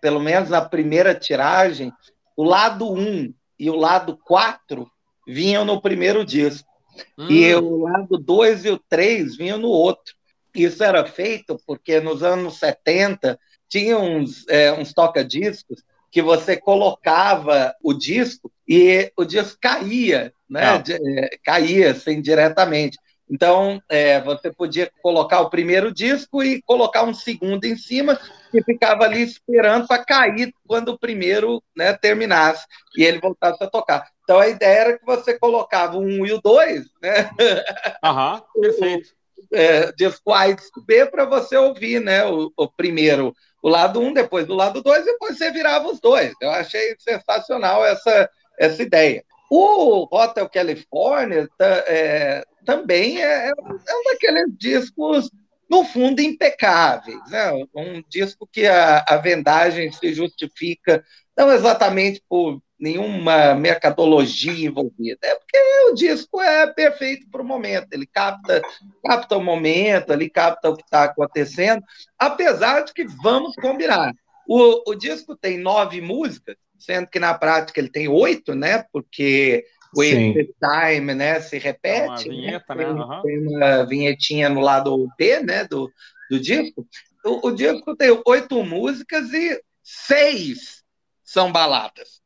pelo 0.01 0.19
menos 0.21 0.49
na 0.49 0.61
primeira 0.61 1.15
tiragem, 1.15 1.93
o 2.37 2.43
lado 2.43 2.93
1 2.93 3.33
e 3.59 3.71
o 3.71 3.77
lado 3.77 4.19
4 4.25 4.91
vinham 5.27 5.65
no 5.65 5.81
primeiro 5.81 6.25
disco. 6.25 6.69
Hum. 7.17 7.31
E 7.31 7.55
o 7.55 7.83
lado 7.83 8.19
2 8.19 8.65
e 8.65 8.71
o 8.71 8.79
3 8.79 9.37
vinham 9.37 9.59
no 9.59 9.69
outro. 9.69 10.15
Isso 10.55 10.83
era 10.83 11.07
feito 11.07 11.61
porque 11.65 12.01
nos 12.01 12.23
anos 12.23 12.59
70 12.59 13.39
tinha 13.69 13.97
uns, 13.97 14.45
é, 14.49 14.73
uns 14.73 14.93
toca-discos 14.93 15.85
que 16.11 16.21
você 16.21 16.57
colocava 16.57 17.73
o 17.81 17.95
disco 17.95 18.51
e 18.67 19.13
o 19.17 19.25
disco 19.25 19.59
caía, 19.61 20.33
né? 20.49 20.79
De, 20.79 20.95
é, 20.95 21.39
caía 21.45 21.93
assim 21.93 22.21
diretamente. 22.21 22.99
Então, 23.31 23.81
é, 23.89 24.21
você 24.21 24.51
podia 24.51 24.91
colocar 25.01 25.41
o 25.41 25.51
primeiro 25.51 25.95
disco 25.95 26.43
e 26.43 26.61
colocar 26.63 27.05
um 27.05 27.15
segundo 27.15 27.65
em 27.65 27.77
cima, 27.77 28.19
que 28.51 28.61
ficava 28.65 29.05
ali 29.05 29.23
esperando 29.23 29.87
para 29.87 30.05
cair 30.05 30.53
quando 30.67 30.89
o 30.89 30.99
primeiro 30.99 31.63
né, 31.77 31.93
terminasse 31.93 32.67
e 32.97 33.05
ele 33.05 33.21
voltasse 33.21 33.63
a 33.63 33.71
tocar. 33.71 34.09
Então, 34.25 34.41
a 34.41 34.49
ideia 34.49 34.79
era 34.79 34.99
que 34.99 35.07
você 35.07 35.39
colocava 35.39 35.97
um 35.97 36.27
e 36.27 36.33
o 36.33 36.41
dois, 36.41 36.87
né? 37.01 37.31
Aham, 38.03 38.43
perfeito. 38.61 39.11
o, 39.53 39.57
é, 39.57 39.93
disco 39.93 40.33
A 40.33 40.49
e 40.49 40.55
disco 40.55 40.83
B 40.85 41.07
para 41.07 41.25
você 41.25 41.57
ouvir 41.57 42.01
né, 42.01 42.27
o, 42.27 42.53
o 42.57 42.69
primeiro, 42.69 43.33
o 43.63 43.69
lado 43.69 44.01
um, 44.01 44.13
depois 44.13 44.45
do 44.45 44.55
lado 44.55 44.83
dois, 44.83 45.03
e 45.03 45.13
depois 45.13 45.39
você 45.39 45.53
virava 45.53 45.89
os 45.89 46.01
dois. 46.01 46.33
Eu 46.41 46.51
achei 46.51 46.97
sensacional 46.99 47.85
essa, 47.85 48.29
essa 48.59 48.83
ideia. 48.83 49.23
O 49.53 50.07
Hotel 50.11 50.49
California 50.49 51.49
tá, 51.59 51.85
é, 51.89 52.45
também 52.71 53.21
é, 53.21 53.49
é, 53.49 53.53
um 53.53 54.05
daqueles 54.05 54.57
discos, 54.57 55.29
no 55.69 55.85
fundo, 55.85 56.21
impecáveis. 56.21 57.19
Né? 57.29 57.53
Um 57.75 58.03
disco 58.09 58.49
que 58.51 58.67
a, 58.67 59.05
a 59.09 59.17
vendagem 59.17 59.91
se 59.91 60.15
justifica 60.15 61.05
não 61.37 61.51
exatamente 61.53 62.23
por 62.29 62.63
nenhuma 62.79 63.55
mercadologia 63.55 64.67
envolvida, 64.67 65.19
é 65.23 65.35
porque 65.35 65.59
o 65.91 65.95
disco 65.95 66.41
é 66.41 66.67
perfeito 66.67 67.29
para 67.31 67.43
o 67.43 67.45
momento, 67.45 67.89
ele 67.93 68.07
capta, 68.07 68.63
capta 69.05 69.37
o 69.37 69.43
momento, 69.43 70.13
ele 70.13 70.31
capta 70.31 70.71
o 70.71 70.77
que 70.77 70.83
está 70.83 71.05
acontecendo, 71.05 71.83
apesar 72.19 72.81
de 72.81 72.95
que 72.95 73.07
vamos 73.23 73.55
combinar. 73.57 74.15
O, 74.49 74.91
o 74.91 74.95
disco 74.95 75.37
tem 75.37 75.59
nove 75.59 76.01
músicas, 76.01 76.57
sendo 76.79 77.07
que 77.07 77.21
na 77.21 77.35
prática 77.35 77.79
ele 77.79 77.91
tem 77.91 78.09
oito, 78.09 78.55
né? 78.55 78.85
Porque 78.91 79.67
o 79.97 80.03
Time, 80.03 81.15
né? 81.15 81.41
Se 81.41 81.59
repete. 81.59 82.07
Uma 82.07 82.17
né? 82.17 82.23
vinheta, 82.25 82.75
né? 82.75 82.85
Tem, 82.85 82.95
uhum. 82.95 83.23
tem, 83.23 83.39
uma 83.39 83.87
vinhetinha 83.87 84.49
no 84.49 84.61
lado 84.61 85.09
B, 85.19 85.41
né? 85.41 85.65
Do, 85.65 85.91
do 86.31 86.39
disco. 86.39 86.87
O, 87.25 87.49
o 87.49 87.51
disco 87.51 87.97
tem 87.97 88.21
oito 88.27 88.63
músicas 88.65 89.33
e 89.33 89.63
seis 89.83 90.83
são 91.23 91.53
baladas. 91.53 92.21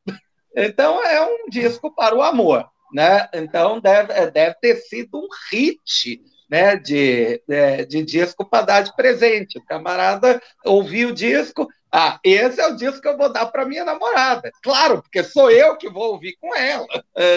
Então 0.56 1.04
é 1.04 1.20
um 1.20 1.48
disco 1.50 1.94
para 1.94 2.14
o 2.14 2.22
amor, 2.22 2.66
né? 2.92 3.28
Então 3.34 3.80
deve, 3.80 4.30
deve 4.30 4.54
ter 4.60 4.76
sido 4.76 5.18
um 5.18 5.28
hit 5.50 6.22
né, 6.48 6.76
de, 6.76 7.42
de, 7.48 7.86
de 7.86 8.02
disco 8.04 8.48
para 8.48 8.64
dar 8.64 8.80
de 8.82 8.94
presente. 8.94 9.58
O 9.58 9.64
camarada 9.64 10.40
ouviu 10.64 11.08
o 11.08 11.14
disco, 11.14 11.68
ah, 11.96 12.18
esse 12.24 12.60
é 12.60 12.66
o 12.66 12.74
disco 12.74 13.00
que 13.00 13.06
eu 13.06 13.16
vou 13.16 13.32
dar 13.32 13.46
para 13.46 13.64
minha 13.64 13.84
namorada. 13.84 14.50
Claro, 14.60 15.00
porque 15.00 15.22
sou 15.22 15.48
eu 15.48 15.76
que 15.76 15.88
vou 15.88 16.10
ouvir 16.10 16.36
com 16.40 16.52
ela. 16.52 16.84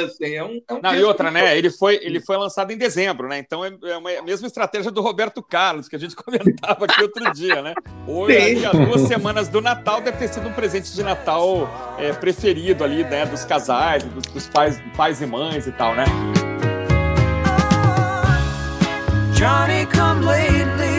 Assim, 0.04 0.34
é 0.34 0.44
um, 0.44 0.60
é 0.68 0.74
um 0.74 0.82
Não, 0.82 0.96
e 0.96 1.04
outra, 1.04 1.30
né? 1.30 1.56
Ele 1.56 1.70
foi, 1.70 2.00
ele 2.02 2.20
foi 2.20 2.38
lançado 2.38 2.72
em 2.72 2.78
dezembro, 2.78 3.28
né? 3.28 3.38
Então 3.38 3.64
é, 3.64 3.72
é 3.84 3.98
uma, 3.98 4.10
a 4.10 4.22
mesma 4.24 4.48
estratégia 4.48 4.90
do 4.90 5.00
Roberto 5.00 5.44
Carlos, 5.44 5.88
que 5.88 5.96
a 5.96 6.00
gente 6.00 6.16
comentava 6.18 6.86
aqui 6.86 7.04
outro 7.04 7.32
dia, 7.34 7.62
né? 7.62 7.76
Hoje, 8.08 8.66
há 8.66 8.72
duas 8.72 9.02
semanas 9.02 9.48
do 9.48 9.62
Natal, 9.62 10.02
deve 10.02 10.18
ter 10.18 10.28
sido 10.28 10.50
um 10.50 10.54
presente 10.54 10.92
de 10.92 11.04
Natal 11.04 11.70
é, 12.00 12.12
preferido 12.14 12.84
ali, 12.84 13.04
né? 13.04 13.28
Dos 13.28 13.46
casais, 13.46 14.04
dos, 14.06 14.26
dos 14.26 14.48
pais, 14.48 14.82
pais 14.96 15.22
e 15.22 15.28
mães 15.28 15.68
e 15.68 15.72
tal, 15.72 15.94
né? 15.94 16.06
Johnny 19.34 19.86
come 19.86 20.26
lately, 20.26 20.97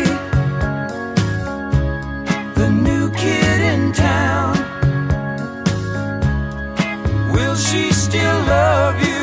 still 8.08 8.38
love 8.46 9.02
you. 9.02 9.18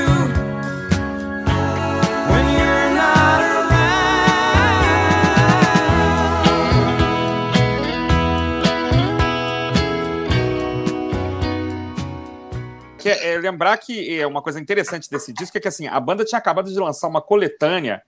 É, 13.08 13.34
é, 13.34 13.38
lembrar 13.38 13.78
que 13.78 14.20
é 14.20 14.26
uma 14.26 14.42
coisa 14.42 14.60
interessante 14.60 15.10
desse 15.10 15.32
disco 15.32 15.56
é 15.56 15.62
que 15.62 15.68
assim 15.68 15.88
a 15.88 16.00
banda 16.00 16.26
tinha 16.26 16.40
acabado 16.40 16.72
de 16.72 16.80
lançar 16.80 17.08
uma 17.08 17.22
coletânea 17.22 18.02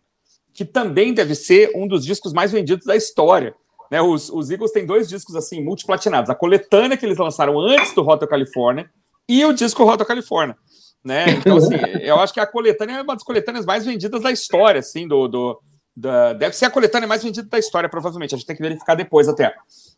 que 0.53 0.65
também 0.65 1.13
deve 1.13 1.35
ser 1.35 1.71
um 1.75 1.87
dos 1.87 2.03
discos 2.03 2.33
mais 2.33 2.51
vendidos 2.51 2.85
da 2.85 2.95
história. 2.95 3.53
Né, 3.91 4.01
os, 4.01 4.29
os 4.29 4.49
Eagles 4.49 4.71
têm 4.71 4.85
dois 4.85 5.07
discos 5.07 5.35
assim 5.35 5.63
multiplatinados: 5.63 6.29
a 6.29 6.35
coletânea 6.35 6.97
que 6.97 7.05
eles 7.05 7.17
lançaram 7.17 7.59
antes 7.59 7.93
do 7.93 8.07
Hotel 8.07 8.27
California 8.27 8.89
e 9.27 9.43
o 9.45 9.53
disco 9.53 9.83
Hotel 9.83 10.05
California. 10.05 10.55
Né? 11.03 11.29
Então, 11.29 11.57
assim, 11.57 11.75
eu 12.01 12.19
acho 12.19 12.33
que 12.33 12.39
a 12.39 12.45
coletânea 12.45 12.97
é 12.97 13.01
uma 13.01 13.15
das 13.15 13.23
coletâneas 13.23 13.65
mais 13.65 13.85
vendidas 13.85 14.21
da 14.21 14.31
história, 14.31 14.79
assim, 14.79 15.07
do, 15.07 15.27
do 15.27 15.59
da, 15.95 16.33
deve 16.33 16.55
ser 16.55 16.65
a 16.65 16.69
coletânea 16.69 17.07
mais 17.07 17.23
vendida 17.23 17.47
da 17.47 17.57
história, 17.57 17.89
provavelmente. 17.89 18.35
A 18.35 18.37
gente 18.37 18.45
tem 18.45 18.55
que 18.55 18.61
verificar 18.61 18.95
depois 18.95 19.27
até. 19.27 19.55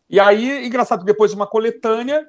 E 0.09 0.19
aí, 0.19 0.65
engraçado, 0.65 1.03
depois 1.03 1.31
de 1.31 1.35
uma 1.35 1.45
coletânea, 1.47 2.25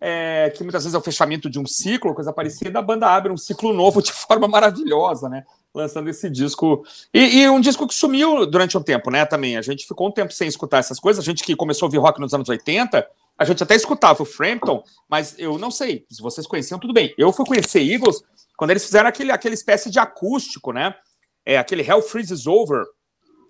é, 0.00 0.50
que 0.56 0.62
muitas 0.62 0.84
vezes 0.84 0.94
é 0.94 0.98
o 0.98 1.02
fechamento 1.02 1.50
de 1.50 1.58
um 1.58 1.66
ciclo, 1.66 2.14
coisa 2.14 2.32
parecida, 2.32 2.78
a 2.78 2.82
banda 2.82 3.06
abre 3.06 3.30
um 3.30 3.36
ciclo 3.36 3.72
novo 3.72 4.02
de 4.02 4.12
forma 4.14 4.48
maravilhosa, 4.48 5.28
né? 5.28 5.44
lançando 5.74 6.08
esse 6.08 6.28
disco. 6.28 6.84
E, 7.14 7.42
e, 7.42 7.48
um 7.48 7.60
disco 7.60 7.86
que 7.86 7.94
sumiu 7.94 8.44
durante 8.46 8.76
um 8.76 8.82
tempo, 8.82 9.10
né? 9.10 9.24
Também. 9.24 9.56
A 9.56 9.62
gente 9.62 9.86
ficou 9.86 10.08
um 10.08 10.10
tempo 10.10 10.32
sem 10.32 10.48
escutar 10.48 10.78
essas 10.78 10.98
coisas. 10.98 11.22
A 11.22 11.24
gente 11.24 11.44
que 11.44 11.54
começou 11.54 11.86
a 11.86 11.88
ouvir 11.88 11.98
rock 11.98 12.20
nos 12.20 12.34
anos 12.34 12.48
80, 12.48 13.06
a 13.40 13.44
gente 13.46 13.62
até 13.62 13.74
escutava 13.74 14.22
o 14.22 14.26
Frampton, 14.26 14.84
mas 15.08 15.34
eu 15.38 15.58
não 15.58 15.70
sei 15.70 16.04
se 16.10 16.20
vocês 16.20 16.46
conheciam, 16.46 16.78
tudo 16.78 16.92
bem. 16.92 17.14
Eu 17.16 17.32
fui 17.32 17.46
conhecer 17.46 17.80
Eagles 17.80 18.22
quando 18.54 18.70
eles 18.70 18.84
fizeram 18.84 19.08
aquele, 19.08 19.32
aquele 19.32 19.54
espécie 19.54 19.90
de 19.90 19.98
acústico, 19.98 20.72
né? 20.72 20.94
É, 21.46 21.56
aquele 21.56 21.82
Hell 21.82 22.02
Freezes 22.02 22.46
Over, 22.46 22.84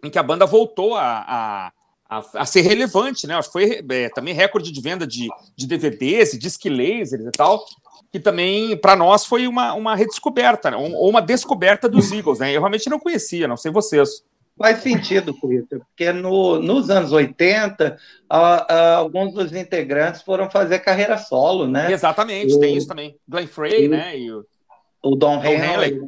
em 0.04 0.08
que 0.08 0.18
a 0.18 0.22
banda 0.22 0.46
voltou 0.46 0.94
a, 0.94 1.24
a, 1.26 1.72
a, 2.08 2.24
a 2.34 2.46
ser 2.46 2.60
relevante, 2.60 3.26
né? 3.26 3.42
Foi 3.42 3.84
é, 3.90 4.08
também 4.10 4.32
recorde 4.32 4.70
de 4.70 4.80
venda 4.80 5.04
de, 5.04 5.28
de 5.56 5.66
DVDs 5.66 6.34
e 6.34 6.38
disc 6.38 6.64
lasers 6.66 7.26
e 7.26 7.32
tal 7.32 7.66
que 8.12 8.18
também, 8.18 8.76
para 8.76 8.96
nós, 8.96 9.24
foi 9.24 9.46
uma, 9.46 9.72
uma 9.74 9.94
redescoberta, 9.94 10.70
né? 10.70 10.76
ou 10.76 11.08
uma 11.08 11.22
descoberta 11.22 11.88
dos 11.88 12.10
Eagles. 12.10 12.40
Né? 12.40 12.50
Eu 12.50 12.60
realmente 12.60 12.90
não 12.90 12.98
conhecia, 12.98 13.46
não 13.46 13.56
sei 13.56 13.70
vocês. 13.70 14.24
Faz 14.60 14.82
sentido, 14.82 15.32
Cleiton, 15.32 15.78
porque 15.78 16.12
no, 16.12 16.60
nos 16.60 16.90
anos 16.90 17.12
80, 17.12 17.96
alguns 18.28 19.32
dos 19.32 19.54
integrantes 19.54 20.20
foram 20.20 20.50
fazer 20.50 20.80
carreira 20.80 21.16
solo, 21.16 21.66
né? 21.66 21.90
Exatamente, 21.90 22.52
o, 22.52 22.60
tem 22.60 22.76
isso 22.76 22.86
também. 22.86 23.16
Glenn 23.26 23.46
Frey, 23.46 23.88
né? 23.88 24.18
E 24.18 24.30
o, 24.30 24.44
o 25.02 25.16
Don, 25.16 25.40
Don 25.40 25.46
Henley. 25.46 25.98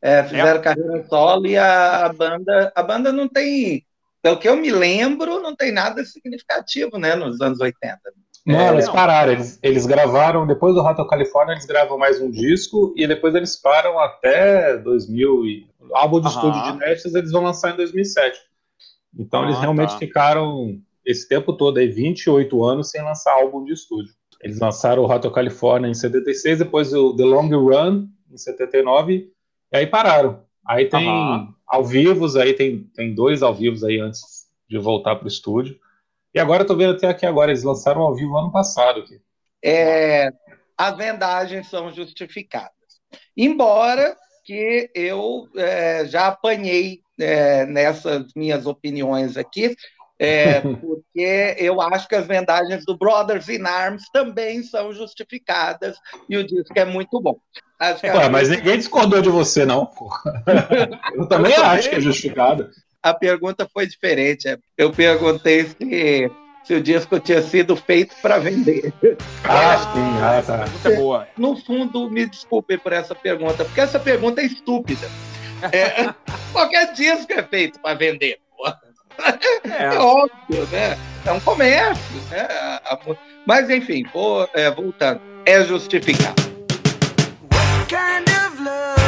É, 0.00 0.22
fizeram 0.22 0.60
é. 0.60 0.62
carreira 0.62 1.04
solo 1.08 1.48
e 1.48 1.58
a, 1.58 2.06
a, 2.06 2.12
banda, 2.12 2.72
a 2.76 2.82
banda 2.84 3.10
não 3.10 3.28
tem, 3.28 3.84
pelo 4.22 4.38
que 4.38 4.48
eu 4.48 4.56
me 4.56 4.70
lembro, 4.70 5.42
não 5.42 5.56
tem 5.56 5.72
nada 5.72 6.04
significativo, 6.04 6.96
né, 6.96 7.16
nos 7.16 7.40
anos 7.40 7.58
80. 7.58 7.98
Não, 8.46 8.58
é, 8.58 8.72
eles 8.72 8.86
não. 8.86 8.94
pararam. 8.94 9.32
Eles, 9.32 9.58
eles 9.62 9.86
gravaram, 9.86 10.46
depois 10.46 10.74
do 10.74 10.80
Hotel 10.80 11.06
California, 11.06 11.52
eles 11.52 11.66
gravam 11.66 11.98
mais 11.98 12.20
um 12.20 12.30
disco 12.30 12.94
e 12.96 13.06
depois 13.06 13.34
eles 13.34 13.56
param 13.56 13.98
até 13.98 14.76
2000. 14.78 15.46
E, 15.46 15.66
o 15.80 15.96
álbum 15.96 16.20
de 16.20 16.28
estúdio 16.28 16.62
de 16.62 16.78
Nexus 16.78 17.14
eles 17.14 17.32
vão 17.32 17.42
lançar 17.42 17.72
em 17.72 17.76
2007. 17.76 18.38
Então 19.18 19.42
ah, 19.42 19.44
eles 19.44 19.58
realmente 19.58 19.92
tá. 19.92 19.98
ficaram 19.98 20.78
esse 21.04 21.28
tempo 21.28 21.52
todo, 21.52 21.78
aí, 21.78 21.88
28 21.88 22.64
anos, 22.64 22.90
sem 22.90 23.02
lançar 23.02 23.32
álbum 23.32 23.64
de 23.64 23.72
estúdio. 23.72 24.12
Eles 24.40 24.58
lançaram 24.58 25.02
o 25.02 25.10
Hotel 25.10 25.30
California 25.30 25.90
em 25.90 25.94
76, 25.94 26.60
depois 26.60 26.92
o 26.94 27.14
The 27.14 27.24
Long 27.24 27.48
Run 27.48 28.08
em 28.30 28.36
79, 28.36 29.30
e 29.72 29.76
aí 29.76 29.86
pararam. 29.86 30.42
Aí 30.66 30.86
tem 30.86 31.08
uhum. 31.08 31.52
ao 31.66 31.84
vivos, 31.84 32.36
aí 32.36 32.54
tem, 32.54 32.84
tem 32.94 33.14
dois 33.14 33.42
ao 33.42 33.54
vivos 33.54 33.82
aí 33.82 33.98
antes 33.98 34.46
de 34.68 34.78
voltar 34.78 35.16
para 35.16 35.24
o 35.24 35.28
estúdio. 35.28 35.76
E 36.34 36.38
agora 36.38 36.62
eu 36.62 36.66
tô 36.66 36.76
vendo 36.76 36.94
até 36.94 37.08
aqui 37.08 37.26
agora, 37.26 37.50
eles 37.50 37.64
lançaram 37.64 38.02
ao 38.02 38.14
vivo 38.14 38.36
ano 38.36 38.52
passado 38.52 39.00
aqui. 39.00 39.20
É, 39.62 40.30
as 40.76 40.96
vendagens 40.96 41.68
são 41.68 41.92
justificadas. 41.92 42.70
Embora 43.36 44.16
que 44.44 44.90
eu 44.94 45.48
é, 45.56 46.06
já 46.06 46.28
apanhei 46.28 47.00
é, 47.18 47.66
nessas 47.66 48.26
minhas 48.34 48.66
opiniões 48.66 49.36
aqui, 49.36 49.74
é, 50.18 50.60
porque 50.80 51.56
eu 51.58 51.80
acho 51.80 52.06
que 52.06 52.14
as 52.14 52.26
vendagens 52.26 52.84
do 52.84 52.96
Brothers 52.96 53.48
in 53.48 53.66
Arms 53.66 54.04
também 54.12 54.62
são 54.62 54.92
justificadas 54.92 55.96
e 56.28 56.36
o 56.36 56.46
disco 56.46 56.78
é 56.78 56.84
muito 56.84 57.20
bom. 57.20 57.38
Ué, 57.80 58.28
mas 58.28 58.50
ninguém 58.50 58.76
discordou 58.76 59.22
de 59.22 59.30
você, 59.30 59.64
não. 59.64 59.90
eu 61.16 61.26
também 61.26 61.54
eu 61.54 61.64
acho 61.64 61.88
que 61.88 61.96
é 61.96 62.00
justificado. 62.00 62.68
A 63.02 63.14
pergunta 63.14 63.68
foi 63.72 63.86
diferente. 63.86 64.58
Eu 64.76 64.92
perguntei 64.92 65.64
se 65.64 66.30
se 66.64 66.74
o 66.74 66.80
disco 66.80 67.18
tinha 67.18 67.42
sido 67.42 67.74
feito 67.74 68.14
para 68.20 68.38
vender. 68.38 68.92
Ah, 69.44 69.76
sim, 69.92 70.22
ah, 70.22 70.42
tá. 70.46 70.66
Muito 70.66 70.96
boa. 70.96 71.26
No 71.36 71.56
fundo, 71.56 72.10
me 72.10 72.26
desculpe 72.26 72.76
por 72.78 72.92
essa 72.92 73.14
pergunta, 73.14 73.64
porque 73.64 73.80
essa 73.80 73.98
pergunta 73.98 74.40
é 74.40 74.44
estúpida. 74.44 75.08
É, 75.72 76.14
qualquer 76.52 76.92
disco 76.92 77.32
é 77.32 77.42
feito 77.42 77.80
para 77.80 77.94
vender, 77.96 78.38
É. 79.64 79.84
é. 79.84 79.98
óbvio, 79.98 80.66
né? 80.70 80.96
É 81.26 81.32
um 81.32 81.40
comércio, 81.40 82.16
né? 82.30 82.46
Mas, 83.46 83.68
enfim, 83.68 84.04
vou, 84.12 84.48
é, 84.54 84.70
voltando, 84.70 85.20
é 85.44 85.62
justificado. 85.64 86.40
What 87.52 87.86
kind 87.88 88.28
of 88.28 88.62
love 88.62 88.99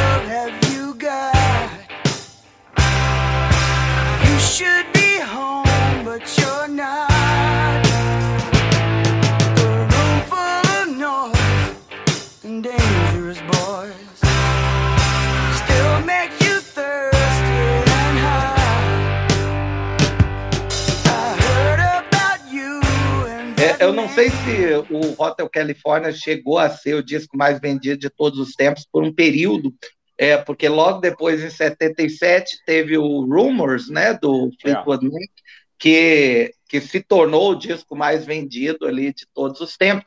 eu 23.79 23.91
não 23.91 24.07
sei 24.07 24.29
se 24.29 24.93
o 24.93 25.21
Hotel 25.21 25.49
California 25.49 26.11
chegou 26.11 26.59
a 26.59 26.69
ser 26.69 26.93
o 26.93 27.03
disco 27.03 27.35
mais 27.35 27.59
vendido 27.59 27.97
de 27.97 28.09
todos 28.09 28.39
os 28.39 28.53
tempos 28.53 28.87
por 28.91 29.03
um 29.03 29.11
período, 29.11 29.73
é, 30.17 30.37
porque 30.37 30.69
logo 30.69 30.99
depois, 30.99 31.43
em 31.43 31.49
77, 31.49 32.63
teve 32.65 32.97
o 32.97 33.21
Rumors, 33.21 33.89
né, 33.89 34.13
do 34.13 34.51
Fleetwood 34.61 35.05
Mac, 35.05 35.29
que, 35.77 36.53
que 36.67 36.79
se 36.79 37.01
tornou 37.01 37.51
o 37.51 37.55
disco 37.55 37.95
mais 37.95 38.25
vendido 38.25 38.85
ali 38.85 39.13
de 39.13 39.25
todos 39.33 39.59
os 39.59 39.75
tempos, 39.75 40.05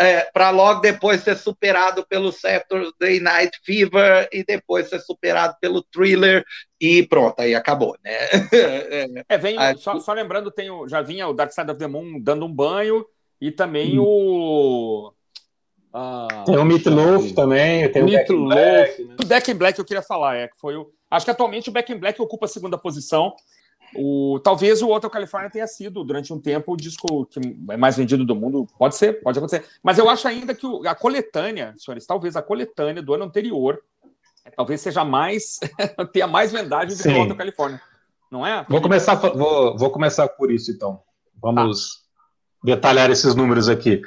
é, 0.00 0.20
para 0.32 0.50
logo 0.50 0.80
depois 0.80 1.22
ser 1.22 1.36
superado 1.36 2.06
pelo 2.06 2.30
Saturday 2.30 3.18
Night 3.18 3.58
Fever 3.64 4.28
e 4.32 4.44
depois 4.44 4.88
ser 4.88 5.00
superado 5.00 5.56
pelo 5.60 5.82
Thriller 5.82 6.44
e 6.80 7.02
pronto, 7.02 7.40
aí 7.40 7.52
acabou, 7.52 7.96
né? 8.04 8.16
É, 9.28 9.36
vem, 9.36 9.58
aí, 9.58 9.76
só, 9.76 9.98
só, 9.98 10.12
lembrando, 10.12 10.52
tem 10.52 10.70
o, 10.70 10.86
já 10.86 11.02
vinha 11.02 11.26
o 11.26 11.32
Dark 11.32 11.52
Side 11.52 11.70
of 11.70 11.80
the 11.80 11.88
Moon 11.88 12.20
dando 12.20 12.46
um 12.46 12.52
banho, 12.52 13.04
e 13.40 13.50
também 13.50 13.98
hum. 13.98 14.04
o. 14.04 15.12
Ah, 15.92 16.44
tem 16.44 16.56
o 16.56 16.64
Meatloaf 16.64 17.32
também, 17.32 17.90
tem 17.90 18.02
o 18.02 18.10
Back 18.10 18.32
in 18.32 18.44
Black. 18.44 19.04
Né? 19.04 19.16
O 19.22 19.26
Back 19.26 19.50
in 19.50 19.54
Black 19.54 19.78
eu 19.78 19.84
queria 19.84 20.02
falar, 20.02 20.36
é 20.36 20.48
que 20.48 20.58
foi 20.58 20.76
o. 20.76 20.90
Acho 21.10 21.24
que 21.24 21.30
atualmente 21.30 21.70
o 21.70 21.72
Back 21.72 21.90
in 21.92 21.98
Black 21.98 22.20
ocupa 22.20 22.46
a 22.46 22.48
segunda 22.48 22.76
posição. 22.76 23.34
O, 23.94 24.38
talvez 24.44 24.82
o 24.82 24.90
Hotel 24.90 25.08
California 25.08 25.48
tenha 25.48 25.66
sido, 25.66 26.04
durante 26.04 26.30
um 26.32 26.38
tempo, 26.38 26.72
o 26.72 26.76
disco 26.76 27.24
que 27.26 27.40
é 27.70 27.76
mais 27.76 27.96
vendido 27.96 28.24
do 28.24 28.36
mundo. 28.36 28.68
Pode 28.78 28.96
ser, 28.96 29.22
pode 29.22 29.38
acontecer. 29.38 29.64
Mas 29.82 29.96
eu 29.98 30.10
acho 30.10 30.28
ainda 30.28 30.54
que 30.54 30.66
o, 30.66 30.86
a 30.86 30.94
coletânea, 30.94 31.74
senhores, 31.78 32.06
talvez 32.06 32.36
a 32.36 32.42
coletânea 32.42 33.02
do 33.02 33.14
ano 33.14 33.24
anterior, 33.24 33.82
é, 34.44 34.50
talvez 34.50 34.82
seja 34.82 35.04
mais. 35.04 35.58
tenha 36.12 36.26
mais 36.26 36.52
vendagem 36.52 36.96
do 36.96 37.02
Sim. 37.02 37.12
que 37.14 37.18
o 37.18 37.22
Hotel 37.22 37.36
California. 37.36 37.80
Não 38.30 38.46
é? 38.46 38.66
Vou 38.68 38.82
começar, 38.82 39.14
vou, 39.14 39.76
vou 39.78 39.90
começar 39.90 40.28
por 40.28 40.50
isso, 40.50 40.70
então. 40.70 41.00
Vamos. 41.40 42.02
Tá 42.02 42.08
detalhar 42.62 43.10
esses 43.10 43.34
números 43.34 43.68
aqui. 43.68 44.02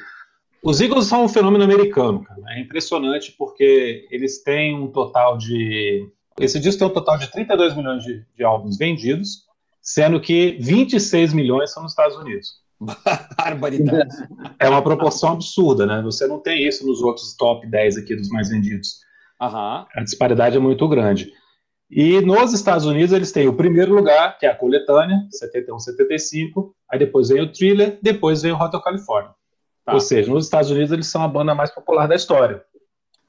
Os 0.64 0.80
Eagles 0.80 1.06
são 1.06 1.26
um 1.26 1.28
fenômeno 1.28 1.64
americano, 1.64 2.24
cara. 2.24 2.40
É 2.50 2.62
impressionante 2.62 3.34
porque 3.38 4.08
eles 4.12 4.44
têm 4.44 4.76
um 4.76 4.88
total 4.88 5.38
de. 5.38 6.08
Esse 6.40 6.60
disco 6.60 6.80
tem 6.80 6.88
um 6.88 6.94
total 6.94 7.18
de 7.18 7.32
32 7.32 7.76
milhões 7.76 8.04
de, 8.04 8.24
de 8.36 8.44
álbuns 8.44 8.78
vendidos, 8.78 9.46
sendo 9.82 10.22
que 10.22 10.58
26 10.60 11.34
milhões 11.34 11.74
são 11.74 11.84
nos 11.84 11.94
Estados 11.94 12.16
Unidos. 12.16 12.62
Barbaridade. 13.38 14.10
É 14.60 14.70
uma 14.70 14.82
proporção 14.84 15.34
absurda, 15.34 15.86
né? 15.86 16.02
Você 16.04 16.28
não 16.28 16.40
tem 16.40 16.68
isso 16.68 16.86
nos 16.86 17.02
outros 17.02 17.36
top 17.36 17.68
10 17.68 17.98
aqui 17.98 18.16
dos 18.16 18.30
mais 18.30 18.50
vendidos. 18.50 19.00
Uhum. 19.42 19.86
A 19.96 20.04
disparidade 20.04 20.58
é 20.58 20.60
muito 20.60 20.88
grande. 20.88 21.34
E 21.90 22.22
nos 22.22 22.54
Estados 22.54 22.86
Unidos 22.86 23.12
eles 23.12 23.32
têm 23.32 23.48
o 23.48 23.54
primeiro 23.54 23.94
lugar, 23.94 24.38
que 24.38 24.46
é 24.46 24.50
a 24.50 24.56
coletânea, 24.56 25.18
71, 25.32 25.78
75, 25.80 26.74
aí 26.90 26.98
depois 26.98 27.30
vem 27.30 27.42
o 27.42 27.52
Thriller, 27.52 28.00
depois 28.02 28.42
vem 28.44 28.52
o 28.52 28.56
Hotel 28.56 28.82
California. 28.82 29.32
Tá. 29.86 29.94
Ou 29.94 30.00
seja, 30.00 30.32
nos 30.32 30.46
Estados 30.46 30.70
Unidos 30.70 30.92
eles 30.92 31.08
são 31.08 31.24
a 31.24 31.28
banda 31.28 31.56
mais 31.56 31.72
popular 31.72 32.08
da 32.08 32.16
história, 32.16 32.64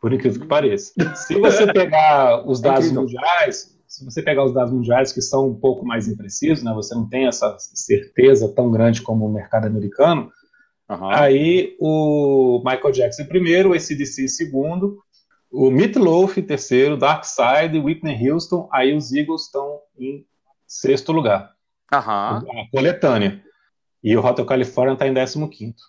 por 0.00 0.12
incrível 0.12 0.40
que 0.40 0.46
pareça. 0.46 0.92
Se 1.14 1.38
você 1.38 1.66
pegar 1.72 2.46
os 2.46 2.60
é 2.60 2.62
dados 2.62 2.88
é 2.88 2.92
mundiais, 2.92 3.78
se 3.86 4.04
você 4.04 4.22
pegar 4.22 4.44
os 4.44 4.52
dados 4.52 4.72
mundiais 4.72 5.12
que 5.12 5.20
são 5.20 5.48
um 5.48 5.54
pouco 5.54 5.84
mais 5.84 6.08
imprecisos, 6.08 6.62
né, 6.62 6.72
você 6.74 6.94
não 6.94 7.08
tem 7.08 7.26
essa 7.26 7.56
certeza 7.58 8.48
tão 8.54 8.70
grande 8.70 9.02
como 9.02 9.26
o 9.26 9.32
mercado 9.32 9.66
americano, 9.66 10.30
uhum. 10.88 11.10
aí 11.10 11.76
o 11.80 12.62
Michael 12.64 12.92
Jackson 12.92 13.22
em 13.22 13.28
primeiro, 13.28 13.70
o 13.70 13.74
ACDC 13.74 14.24
em 14.24 14.28
segundo, 14.28 14.98
o 15.50 15.70
Meatloaf 15.70 16.38
em 16.38 16.42
terceiro, 16.42 16.96
Dark 16.96 17.24
Side, 17.24 17.78
Whitney 17.78 18.30
Houston, 18.30 18.68
aí 18.72 18.96
os 18.96 19.12
Eagles 19.12 19.42
estão 19.42 19.80
em 19.98 20.26
sexto 20.66 21.12
lugar. 21.12 21.54
Aham. 21.92 22.42
A 22.48 22.70
coletânea. 22.70 23.42
E 24.02 24.16
o 24.16 24.24
Hotel 24.24 24.46
California 24.46 24.94
está 24.94 25.06
em 25.06 25.12
décimo 25.12 25.50
quinto. 25.50 25.82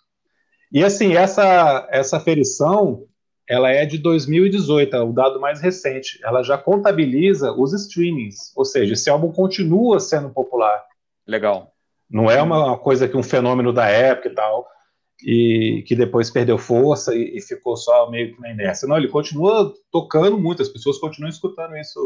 E 0.74 0.84
assim, 0.84 1.16
essa, 1.16 1.88
essa 1.92 2.20
ferição, 2.20 3.06
ela 3.48 3.70
é 3.70 3.86
de 3.86 4.00
2018, 4.00 4.96
é 4.96 5.02
o 5.04 5.14
dado 5.14 5.40
mais 5.40 5.62
recente. 5.62 6.20
Ela 6.24 6.42
já 6.42 6.58
contabiliza 6.58 7.52
os 7.54 7.74
streamings, 7.74 8.52
ou 8.56 8.66
seja, 8.66 8.94
esse 8.94 9.08
álbum 9.08 9.32
continua 9.32 10.00
sendo 10.00 10.32
popular. 10.32 10.84
Legal. 11.28 11.72
Não 12.10 12.30
é 12.30 12.42
uma 12.42 12.76
coisa 12.78 13.08
que 13.08 13.16
um 13.16 13.22
fenômeno 13.22 13.72
da 13.72 13.88
época 13.88 14.30
e 14.30 14.34
tal 14.34 14.68
e 15.24 15.84
que 15.88 15.96
depois 15.96 16.32
perdeu 16.32 16.58
força 16.58 17.16
e, 17.16 17.38
e, 17.38 17.42
ficou 17.42 17.78
só 17.78 18.10
meio 18.10 18.34
que 18.34 18.42
na 18.42 18.52
inércia. 18.52 18.88
Não, 18.88 18.98
ele 18.98 19.08
continua 19.08 19.74
tocando 19.92 20.38
muito, 20.38 20.62
as 20.62 20.70
pessoas 20.70 20.98
continuam 20.98 21.30
escutando 21.30 21.78
isso 21.78 22.00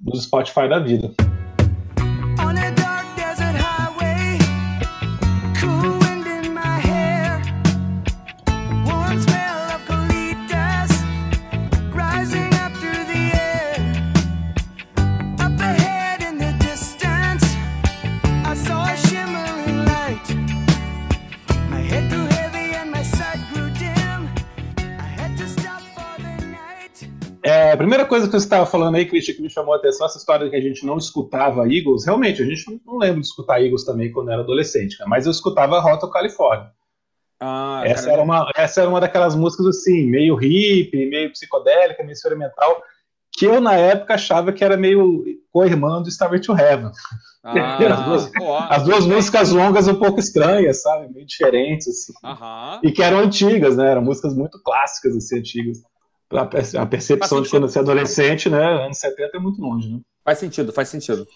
no 0.00 0.14
Spotify 0.16 0.68
da 0.68 0.78
vida. 0.78 1.14
Primeira 27.84 28.06
coisa 28.06 28.26
que 28.26 28.32
você 28.32 28.44
estava 28.44 28.66
falando 28.66 28.96
aí, 28.96 29.06
Cristian, 29.06 29.34
que 29.34 29.42
me 29.42 29.50
chamou 29.50 29.74
a 29.74 29.76
atenção, 29.76 30.06
essa 30.06 30.18
história 30.18 30.46
de 30.46 30.50
que 30.50 30.56
a 30.56 30.60
gente 30.60 30.84
não 30.84 30.96
escutava 30.96 31.62
Eagles, 31.70 32.04
realmente, 32.04 32.42
a 32.42 32.46
gente 32.46 32.80
não 32.86 32.98
lembra 32.98 33.20
de 33.20 33.26
escutar 33.26 33.62
Eagles 33.62 33.84
também 33.84 34.10
quando 34.10 34.30
era 34.30 34.42
adolescente, 34.42 34.98
né? 34.98 35.06
mas 35.08 35.26
eu 35.26 35.32
escutava 35.32 35.80
Rota 35.80 36.08
California. 36.08 36.70
Ah, 37.40 37.82
essa, 37.84 38.10
era 38.10 38.22
uma, 38.22 38.50
essa 38.56 38.80
era 38.80 38.88
uma 38.88 39.00
daquelas 39.00 39.34
músicas 39.34 39.66
assim, 39.66 40.06
meio 40.06 40.34
hippie, 40.34 41.06
meio 41.06 41.30
psicodélica, 41.32 42.02
meio 42.02 42.14
experimental, 42.14 42.82
que 43.32 43.44
eu 43.44 43.60
na 43.60 43.74
época 43.74 44.14
achava 44.14 44.52
que 44.52 44.64
era 44.64 44.76
meio 44.76 45.24
co-irmã 45.52 46.00
do 46.00 46.08
Starway 46.08 46.40
to 46.40 46.56
Heaven. 46.56 46.90
Ah, 47.42 47.76
as 47.92 48.04
duas, 48.04 48.32
as 48.70 48.82
duas 48.84 49.06
músicas 49.06 49.50
longas 49.50 49.88
um 49.88 49.96
pouco 49.96 50.20
estranhas, 50.20 50.80
sabe? 50.80 51.12
Meio 51.12 51.26
diferentes, 51.26 51.88
assim. 51.88 52.12
E 52.82 52.92
que 52.92 53.02
eram 53.02 53.18
antigas, 53.18 53.76
né? 53.76 53.90
Eram 53.90 54.02
músicas 54.02 54.34
muito 54.34 54.62
clássicas, 54.62 55.16
assim, 55.16 55.40
antigas 55.40 55.82
a, 56.38 56.86
percepção 56.86 57.42
de 57.42 57.48
quando 57.48 57.68
você 57.68 57.78
é 57.78 57.82
adolescente, 57.82 58.48
né? 58.48 58.84
Anos 58.84 58.98
70 58.98 59.36
é 59.36 59.40
muito 59.40 59.60
longe, 59.60 59.88
né? 59.88 60.00
Faz 60.24 60.38
sentido, 60.38 60.72
faz 60.72 60.88
sentido. 60.88 61.26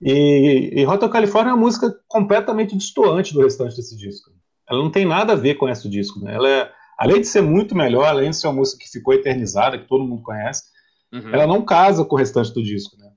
E, 0.00 0.72
e 0.74 0.86
Hotel 0.86 1.08
California 1.08 1.50
é 1.50 1.54
uma 1.54 1.60
música 1.60 1.94
completamente 2.06 2.76
distoante 2.76 3.32
do 3.32 3.42
restante 3.42 3.76
desse 3.76 3.96
disco. 3.96 4.30
Ela 4.68 4.82
não 4.82 4.90
tem 4.90 5.06
nada 5.06 5.32
a 5.32 5.36
ver 5.36 5.54
com 5.54 5.68
esse 5.68 5.88
disco, 5.88 6.20
né? 6.20 6.34
Ela 6.34 6.48
é, 6.48 6.70
além 6.98 7.20
de 7.20 7.26
ser 7.26 7.40
muito 7.40 7.74
melhor, 7.74 8.06
além 8.06 8.30
de 8.30 8.36
ser 8.36 8.46
uma 8.48 8.54
música 8.54 8.84
que 8.84 8.90
ficou 8.90 9.14
eternizada, 9.14 9.78
que 9.78 9.88
todo 9.88 10.04
mundo 10.04 10.22
conhece, 10.22 10.64
uhum. 11.12 11.30
ela 11.32 11.46
não 11.46 11.64
casa 11.64 12.04
com 12.04 12.14
o 12.14 12.18
restante 12.18 12.52
do 12.52 12.62
disco, 12.62 12.96
né? 12.98 13.10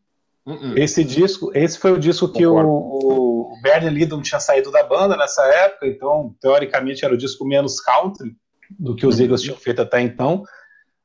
Uhum. 0.45 0.73
Esse 0.75 1.03
disco, 1.03 1.51
esse 1.53 1.77
foi 1.77 1.91
o 1.91 1.99
disco 1.99 2.31
que 2.31 2.45
o, 2.45 2.55
o, 2.55 3.53
Lydon 3.91 4.21
tinha 4.21 4.39
saído 4.39 4.71
da 4.71 4.83
banda 4.83 5.15
nessa 5.15 5.43
época, 5.43 5.85
então 5.85 6.35
teoricamente 6.41 7.03
era 7.05 7.13
o 7.13 7.17
disco 7.17 7.45
menos 7.45 7.79
country 7.79 8.35
do 8.79 8.95
que 8.95 9.05
os 9.05 9.17
uhum. 9.17 9.23
Eagles 9.23 9.41
tinham 9.41 9.57
feito 9.57 9.81
até 9.81 10.01
então. 10.01 10.43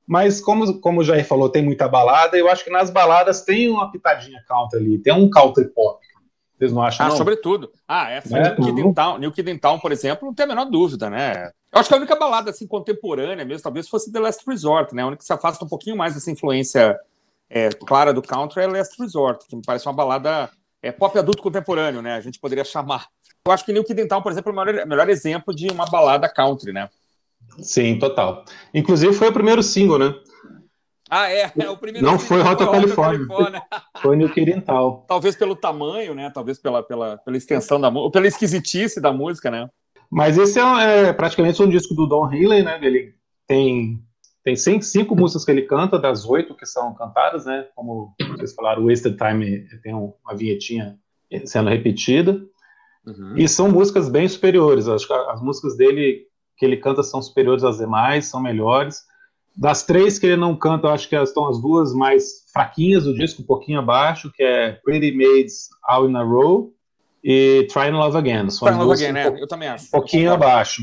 Mas 0.06 0.40
como, 0.40 0.80
como 0.80 1.00
o 1.00 1.04
Jair 1.04 1.26
falou, 1.26 1.48
tem 1.48 1.62
muita 1.62 1.88
balada, 1.88 2.36
eu 2.36 2.48
acho 2.48 2.62
que 2.62 2.70
nas 2.70 2.90
baladas 2.90 3.42
tem 3.42 3.70
uma 3.70 3.90
pitadinha 3.90 4.42
country 4.46 4.78
ali, 4.78 4.98
tem 4.98 5.12
um 5.12 5.30
country 5.30 5.66
pop. 5.66 5.98
Vocês 6.58 6.72
não 6.72 6.82
acham? 6.82 7.06
Ah, 7.06 7.08
não? 7.08 7.16
sobretudo. 7.16 7.70
Ah, 7.88 8.10
essa 8.10 8.38
é, 8.38 8.42
New, 8.42 8.56
Kid 8.56 8.80
in 8.80 8.94
Town, 8.94 9.18
New 9.18 9.32
Kid 9.32 9.50
in 9.50 9.58
Town, 9.58 9.78
por 9.78 9.92
exemplo, 9.92 10.26
não 10.26 10.34
tem 10.34 10.44
a 10.44 10.48
menor 10.48 10.66
dúvida, 10.66 11.10
né? 11.10 11.50
Eu 11.72 11.80
acho 11.80 11.88
que 11.88 11.94
a 11.94 11.98
única 11.98 12.14
balada 12.14 12.50
assim 12.50 12.66
contemporânea 12.66 13.44
mesmo, 13.44 13.62
talvez 13.62 13.88
fosse 13.88 14.12
The 14.12 14.20
Last 14.20 14.44
Resort, 14.46 14.94
né? 14.94 15.02
A 15.02 15.06
única 15.06 15.20
que 15.20 15.26
se 15.26 15.32
afasta 15.32 15.64
um 15.64 15.68
pouquinho 15.68 15.96
mais 15.96 16.14
dessa 16.14 16.30
influência 16.30 16.96
é, 17.50 17.70
clara 17.70 18.12
do 18.12 18.22
country 18.22 18.62
é 18.62 18.66
Last 18.66 19.00
Resort, 19.00 19.46
que 19.46 19.56
me 19.56 19.62
parece 19.64 19.86
uma 19.86 19.92
balada 19.92 20.50
é, 20.82 20.92
pop 20.92 21.18
adulto 21.18 21.42
contemporâneo, 21.42 22.00
né? 22.00 22.14
A 22.14 22.20
gente 22.20 22.38
poderia 22.38 22.64
chamar. 22.64 23.08
Eu 23.46 23.52
acho 23.52 23.64
que 23.64 23.72
New 23.72 23.84
Kid 23.84 24.00
in 24.00 24.08
Town, 24.08 24.22
por 24.22 24.30
exemplo, 24.30 24.50
é 24.50 24.52
o 24.52 24.64
melhor, 24.64 24.86
melhor 24.86 25.08
exemplo 25.08 25.54
de 25.54 25.66
uma 25.70 25.86
balada 25.86 26.28
country, 26.28 26.72
né? 26.72 26.88
Sim, 27.58 27.98
total. 27.98 28.44
Inclusive 28.72 29.12
foi 29.12 29.28
o 29.28 29.32
primeiro 29.32 29.62
single, 29.62 29.98
né? 29.98 30.14
Ah, 31.10 31.30
é, 31.30 31.52
é 31.58 31.70
o 31.70 31.76
primeiro. 31.76 32.06
Não 32.06 32.18
foi 32.18 32.40
Rota 32.40 32.66
Califórnia. 32.66 33.26
Foi 34.02 34.16
New 34.16 34.32
Quintal. 34.32 35.04
Talvez 35.06 35.36
pelo 35.36 35.54
tamanho, 35.54 36.14
né? 36.14 36.30
Talvez 36.30 36.58
pela, 36.58 36.82
pela, 36.82 37.18
pela 37.18 37.36
extensão 37.36 37.80
da 37.80 37.90
música, 37.90 38.12
pela 38.12 38.26
esquisitice 38.26 39.00
da 39.00 39.12
música, 39.12 39.50
né? 39.50 39.68
Mas 40.10 40.36
esse 40.36 40.58
é, 40.58 41.08
é 41.08 41.12
praticamente 41.12 41.62
um 41.62 41.68
disco 41.68 41.94
do 41.94 42.06
Don 42.06 42.32
Henley, 42.32 42.62
né? 42.62 42.78
Ele 42.82 43.14
tem 43.46 44.02
tem 44.42 44.56
cinco, 44.56 45.16
músicas 45.16 45.42
que 45.44 45.50
ele 45.50 45.62
canta, 45.62 45.98
das 45.98 46.26
oito 46.26 46.54
que 46.54 46.66
são 46.66 46.92
cantadas, 46.94 47.46
né? 47.46 47.66
Como 47.74 48.14
vocês 48.36 48.54
falaram, 48.54 48.84
Wasted 48.86 49.16
Time 49.16 49.66
tem 49.82 49.94
uma 49.94 50.36
vinhetinha 50.36 50.98
sendo 51.46 51.70
repetida. 51.70 52.44
Uhum. 53.06 53.34
E 53.38 53.48
são 53.48 53.70
músicas 53.70 54.10
bem 54.10 54.28
superiores. 54.28 54.86
Acho 54.86 55.06
que 55.06 55.12
as 55.14 55.40
músicas 55.40 55.76
dele 55.78 56.26
que 56.56 56.64
ele 56.64 56.76
canta 56.76 57.02
são 57.02 57.20
superiores 57.20 57.64
às 57.64 57.78
demais, 57.78 58.26
são 58.26 58.40
melhores. 58.40 59.02
Das 59.56 59.84
três 59.84 60.18
que 60.18 60.26
ele 60.26 60.36
não 60.36 60.56
canta, 60.56 60.88
eu 60.88 60.92
acho 60.92 61.08
que 61.08 61.14
estão 61.14 61.48
as 61.48 61.60
duas 61.60 61.94
mais 61.94 62.44
fraquinhas 62.52 63.04
do 63.04 63.14
disco, 63.14 63.42
um 63.42 63.46
pouquinho 63.46 63.78
abaixo, 63.78 64.30
que 64.32 64.42
é 64.42 64.72
Pretty 64.84 65.16
Maids 65.16 65.68
All 65.84 66.08
in 66.08 66.16
a 66.16 66.22
Row 66.22 66.72
e 67.22 67.66
Try 67.72 67.88
and 67.88 67.98
Love 67.98 68.16
Again. 68.16 68.50
São 68.50 68.66
Try 68.66 68.76
Love 68.76 68.92
Again, 68.92 69.12
né? 69.12 69.40
Eu 69.40 69.46
também 69.46 69.68
acho. 69.68 69.86
Um 69.86 69.90
pouquinho 69.90 70.32
abaixo. 70.32 70.82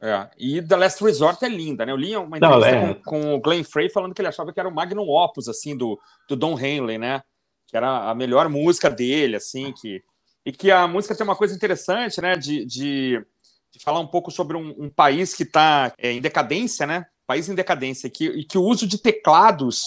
É. 0.00 0.28
E 0.38 0.62
The 0.62 0.76
Last 0.76 1.02
Resort 1.02 1.44
é 1.44 1.48
linda, 1.48 1.84
né? 1.84 1.92
Eu 1.92 1.96
li 1.96 2.16
uma 2.16 2.36
entrevista 2.36 2.70
não, 2.70 2.88
é. 2.90 2.94
com, 2.94 3.02
com, 3.02 3.34
o 3.34 3.40
Glenn 3.40 3.64
Frey 3.64 3.88
falando 3.88 4.14
que 4.14 4.20
ele 4.20 4.28
achava 4.28 4.52
que 4.52 4.60
era 4.60 4.68
o 4.68 4.74
magnum 4.74 5.08
opus, 5.08 5.48
assim, 5.48 5.76
do, 5.76 5.98
do 6.28 6.36
Don 6.36 6.58
Henley, 6.58 6.98
né? 6.98 7.22
Que 7.66 7.76
era 7.76 8.10
a 8.10 8.14
melhor 8.14 8.48
música 8.48 8.90
dele, 8.90 9.36
assim, 9.36 9.72
que... 9.72 10.02
E 10.46 10.52
que 10.52 10.70
a 10.70 10.86
música 10.88 11.14
tem 11.14 11.24
uma 11.24 11.36
coisa 11.36 11.54
interessante, 11.54 12.22
né? 12.22 12.34
De, 12.34 12.64
de, 12.64 13.22
de 13.78 13.84
falar 13.84 14.00
um 14.00 14.06
pouco 14.06 14.30
sobre 14.30 14.56
um, 14.56 14.74
um 14.78 14.90
país 14.90 15.34
que 15.34 15.44
está 15.44 15.92
é, 15.96 16.12
em 16.12 16.20
decadência, 16.20 16.86
né? 16.86 17.06
país 17.28 17.46
em 17.46 17.54
decadência, 17.54 18.08
que, 18.08 18.24
e 18.24 18.42
que 18.42 18.56
o 18.56 18.62
uso 18.62 18.86
de 18.86 18.96
teclados 18.96 19.82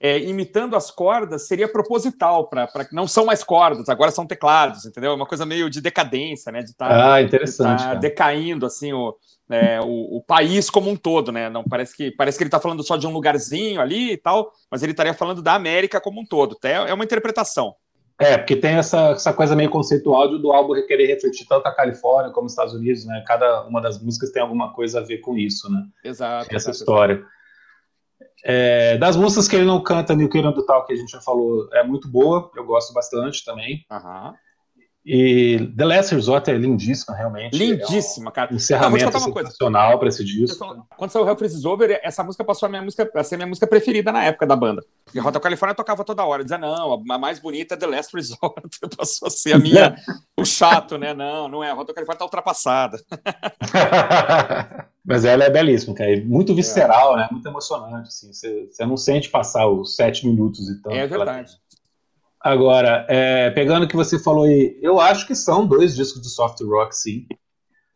é, 0.00 0.18
imitando 0.18 0.74
as 0.74 0.90
cordas 0.90 1.46
seria 1.46 1.68
proposital, 1.68 2.48
para 2.48 2.84
que 2.84 2.94
não 2.94 3.06
são 3.06 3.24
mais 3.24 3.44
cordas, 3.44 3.88
agora 3.88 4.10
são 4.10 4.26
teclados, 4.26 4.84
entendeu? 4.84 5.12
É 5.12 5.14
uma 5.14 5.24
coisa 5.24 5.46
meio 5.46 5.70
de 5.70 5.80
decadência, 5.80 6.50
né? 6.50 6.62
De 6.62 6.70
estar 6.70 6.88
tá, 6.88 7.14
ah, 7.14 7.22
interessante, 7.22 7.84
tá 7.84 7.94
decaindo 7.94 8.66
assim 8.66 8.92
o, 8.92 9.16
é, 9.48 9.80
o, 9.80 10.16
o, 10.16 10.20
país 10.20 10.68
como 10.68 10.90
um 10.90 10.96
todo, 10.96 11.30
né? 11.30 11.48
Não 11.48 11.62
parece 11.62 11.96
que 11.96 12.10
parece 12.10 12.36
que 12.36 12.42
ele 12.42 12.48
está 12.48 12.58
falando 12.58 12.82
só 12.82 12.96
de 12.96 13.06
um 13.06 13.12
lugarzinho 13.12 13.80
ali 13.80 14.12
e 14.12 14.16
tal, 14.16 14.52
mas 14.68 14.82
ele 14.82 14.92
estaria 14.92 15.14
falando 15.14 15.40
da 15.40 15.54
América 15.54 16.00
como 16.00 16.20
um 16.20 16.26
todo. 16.26 16.56
Até 16.58 16.72
é 16.72 16.92
uma 16.92 17.04
interpretação. 17.04 17.74
É, 18.18 18.38
porque 18.38 18.54
tem 18.54 18.74
essa, 18.74 19.10
essa 19.10 19.32
coisa 19.32 19.56
meio 19.56 19.70
conceitual 19.70 20.38
do 20.38 20.52
álbum 20.52 20.74
querer 20.86 21.06
refletir 21.06 21.46
tanto 21.48 21.66
a 21.66 21.74
Califórnia 21.74 22.32
como 22.32 22.46
os 22.46 22.52
Estados 22.52 22.72
Unidos, 22.72 23.04
né? 23.04 23.24
Cada 23.26 23.64
uma 23.66 23.80
das 23.80 24.00
músicas 24.00 24.30
tem 24.30 24.40
alguma 24.40 24.72
coisa 24.72 25.00
a 25.00 25.02
ver 25.02 25.18
com 25.18 25.36
isso, 25.36 25.70
né? 25.70 25.82
Exato. 26.04 26.46
Essa 26.46 26.70
exato, 26.70 26.76
história. 26.76 27.14
Exato. 27.14 27.34
É, 28.44 28.98
das 28.98 29.16
músicas 29.16 29.48
que 29.48 29.56
ele 29.56 29.64
não 29.64 29.82
canta, 29.82 30.14
New 30.14 30.28
Kid 30.28 30.42
do 30.52 30.64
Tal, 30.64 30.84
que 30.84 30.92
a 30.92 30.96
gente 30.96 31.10
já 31.10 31.20
falou, 31.20 31.68
é 31.72 31.82
muito 31.82 32.08
boa, 32.08 32.50
eu 32.54 32.64
gosto 32.64 32.92
bastante 32.92 33.44
também. 33.44 33.84
Aham. 33.90 34.34
E 35.06 35.70
The 35.76 35.84
Last 35.84 36.14
Resort 36.14 36.50
é 36.50 36.54
lindíssima, 36.54 37.14
realmente. 37.14 37.54
Lindíssima, 37.54 38.26
é 38.26 38.30
um 38.30 38.32
cara. 38.32 38.54
Encerramento 38.54 39.12
sensacional 39.12 39.98
para 39.98 40.08
esse 40.08 40.24
disco. 40.24 40.86
Quando 40.96 41.10
saiu 41.10 41.26
o 41.26 41.28
Hell 41.28 41.36
Freezes 41.36 41.64
Over, 41.66 42.00
essa 42.02 42.24
música 42.24 42.42
passou 42.42 42.66
a, 42.66 42.70
minha 42.70 42.80
música, 42.80 43.10
a 43.14 43.22
ser 43.22 43.36
minha 43.36 43.46
música 43.46 43.66
preferida 43.66 44.10
na 44.10 44.24
época 44.24 44.46
da 44.46 44.56
banda. 44.56 44.82
Porque 45.04 45.18
Rota 45.18 45.38
Califórnia 45.38 45.74
tocava 45.74 46.04
toda 46.04 46.24
hora. 46.24 46.42
Dizia, 46.42 46.56
não, 46.56 47.04
a 47.10 47.18
mais 47.18 47.38
bonita 47.38 47.74
é 47.74 47.76
The 47.76 47.86
Last 47.86 48.16
Resort. 48.16 48.62
Passou 48.96 49.28
a 49.28 49.30
ser 49.30 49.52
a 49.52 49.58
minha... 49.58 49.94
o 50.38 50.44
chato, 50.44 50.96
né? 50.96 51.12
Não, 51.12 51.48
não 51.48 51.62
é. 51.62 51.70
A 51.70 51.74
Rota 51.74 51.92
Califórnia 51.92 52.20
tá 52.20 52.24
ultrapassada. 52.24 52.98
Mas 55.04 55.26
ela 55.26 55.44
é 55.44 55.50
belíssima, 55.50 55.94
cara. 55.94 56.16
É 56.16 56.20
muito 56.22 56.54
visceral, 56.54 57.18
é. 57.18 57.20
né? 57.20 57.28
Muito 57.30 57.46
emocionante. 57.46 58.08
Assim. 58.08 58.32
Você, 58.32 58.68
você 58.70 58.86
não 58.86 58.96
sente 58.96 59.28
passar 59.28 59.66
os 59.66 59.94
sete 59.96 60.26
minutos 60.26 60.66
e 60.70 60.80
tanto. 60.80 60.96
É 60.96 61.06
verdade. 61.06 61.52
Agora, 62.44 63.06
é, 63.08 63.50
pegando 63.52 63.84
o 63.84 63.88
que 63.88 63.96
você 63.96 64.18
falou 64.18 64.44
aí, 64.44 64.78
eu 64.82 65.00
acho 65.00 65.26
que 65.26 65.34
são 65.34 65.66
dois 65.66 65.96
discos 65.96 66.20
de 66.20 66.28
soft 66.28 66.60
rock, 66.60 66.94
sim. 66.94 67.26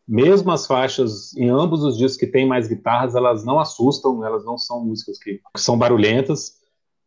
Mesmo 0.08 0.50
as 0.50 0.66
faixas, 0.66 1.36
em 1.36 1.50
ambos 1.50 1.84
os 1.84 1.98
discos 1.98 2.16
que 2.16 2.26
tem 2.26 2.48
mais 2.48 2.66
guitarras, 2.66 3.14
elas 3.14 3.44
não 3.44 3.60
assustam, 3.60 4.24
elas 4.24 4.46
não 4.46 4.56
são 4.56 4.82
músicas 4.82 5.18
que, 5.18 5.42
que 5.54 5.60
são 5.60 5.76
barulhentas. 5.76 6.54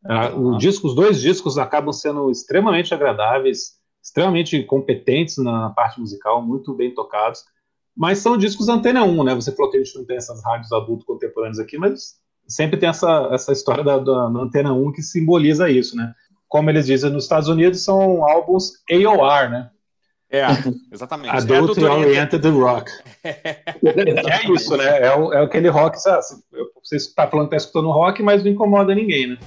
Uh, 0.06 0.40
o 0.40 0.58
disco, 0.60 0.86
os 0.86 0.94
dois 0.94 1.20
discos 1.20 1.58
acabam 1.58 1.92
sendo 1.92 2.30
extremamente 2.30 2.94
agradáveis, 2.94 3.72
extremamente 4.04 4.62
competentes 4.62 5.38
na 5.40 5.72
parte 5.72 6.00
musical, 6.00 6.44
muito 6.44 6.76
bem 6.76 6.94
tocados. 6.94 7.44
Mas 7.98 8.20
são 8.20 8.38
discos 8.38 8.70
antena 8.70 9.04
1, 9.04 9.24
né? 9.24 9.34
Você 9.34 9.52
falou 9.52 9.72
que 9.72 9.78
a 9.78 9.84
gente 9.84 9.98
não 9.98 10.06
tem 10.06 10.18
essas 10.18 10.44
rádios 10.44 10.72
adulto 10.72 11.08
contemporâneas 11.08 11.58
aqui, 11.58 11.76
mas 11.76 12.20
sempre 12.48 12.80
tem 12.80 12.90
essa, 12.90 13.30
essa 13.32 13.52
história 13.52 13.84
da, 13.84 13.98
da, 13.98 14.30
da 14.30 14.40
antena 14.40 14.74
1 14.74 14.92
que 14.92 15.02
simboliza 15.02 15.72
isso, 15.72 15.96
né? 15.98 16.14
Como 16.52 16.70
eles 16.70 16.86
dizem 16.86 17.10
nos 17.10 17.24
Estados 17.24 17.48
Unidos, 17.48 17.82
são 17.82 18.28
álbuns 18.28 18.74
AOR, 18.92 19.50
né? 19.50 19.70
É, 20.30 20.44
exatamente. 20.92 21.34
Adult 21.34 21.78
é 21.78 21.90
Oriented 21.90 22.46
Rock. 22.50 22.92
é 23.24 24.52
isso, 24.54 24.76
né? 24.76 25.08
É, 25.08 25.16
o, 25.16 25.32
é 25.32 25.42
aquele 25.42 25.70
rock, 25.70 25.98
sabe? 26.02 26.22
Você 26.84 26.98
está 26.98 27.26
falando 27.26 27.48
que 27.48 27.56
está 27.56 27.66
escutando 27.66 27.90
rock, 27.90 28.22
mas 28.22 28.44
não 28.44 28.52
incomoda 28.52 28.94
ninguém, 28.94 29.28
né? 29.28 29.38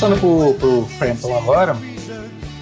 Passando 0.00 0.18
pro, 0.18 0.54
pro 0.54 0.86
Frampton 0.96 1.36
agora, 1.36 1.76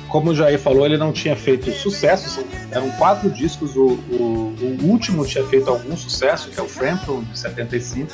como 0.09 0.31
o 0.31 0.35
Jair 0.35 0.59
falou, 0.59 0.85
ele 0.85 0.99
não 0.99 1.13
tinha 1.13 1.37
feito 1.37 1.71
sucesso, 1.71 2.45
eram 2.73 2.91
quatro 2.99 3.31
discos, 3.31 3.77
o, 3.77 3.91
o, 4.11 4.57
o, 4.61 4.85
último 4.91 5.25
tinha 5.25 5.47
feito 5.47 5.71
algum 5.71 5.97
sucesso, 5.97 6.51
que 6.51 6.59
é 6.59 6.63
o 6.65 6.69
Frampton, 6.69 7.23
de 7.23 7.39
75, 7.39 8.11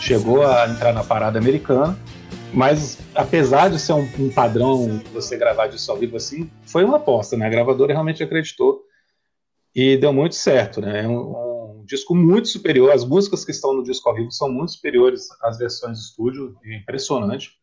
chegou 0.00 0.46
a 0.46 0.66
entrar 0.66 0.94
na 0.94 1.04
parada 1.04 1.38
americana, 1.38 1.94
mas 2.54 2.98
apesar 3.14 3.68
de 3.68 3.78
ser 3.78 3.92
um, 3.92 4.08
um 4.18 4.30
padrão 4.30 4.98
você 5.12 5.36
gravar 5.36 5.66
disso 5.66 5.92
ao 5.92 5.98
vivo 5.98 6.16
assim, 6.16 6.50
foi 6.64 6.84
uma 6.84 6.96
aposta, 6.96 7.36
né? 7.36 7.44
A 7.44 7.50
gravadora 7.50 7.92
realmente 7.92 8.22
acreditou 8.22 8.80
e 9.74 9.98
deu 9.98 10.10
muito 10.10 10.36
certo, 10.36 10.80
né? 10.80 11.04
É 11.04 11.06
um, 11.06 11.80
um 11.80 11.84
disco 11.84 12.14
muito 12.14 12.48
superior, 12.48 12.92
as 12.92 13.04
músicas 13.04 13.44
que 13.44 13.50
estão 13.50 13.74
no 13.74 13.84
disco 13.84 14.08
ao 14.08 14.14
vivo 14.14 14.32
são 14.32 14.50
muito 14.50 14.72
superiores 14.72 15.26
às 15.42 15.58
versões 15.58 15.98
de 15.98 16.04
estúdio, 16.04 16.56
é 16.64 16.76
impressionante. 16.78 17.62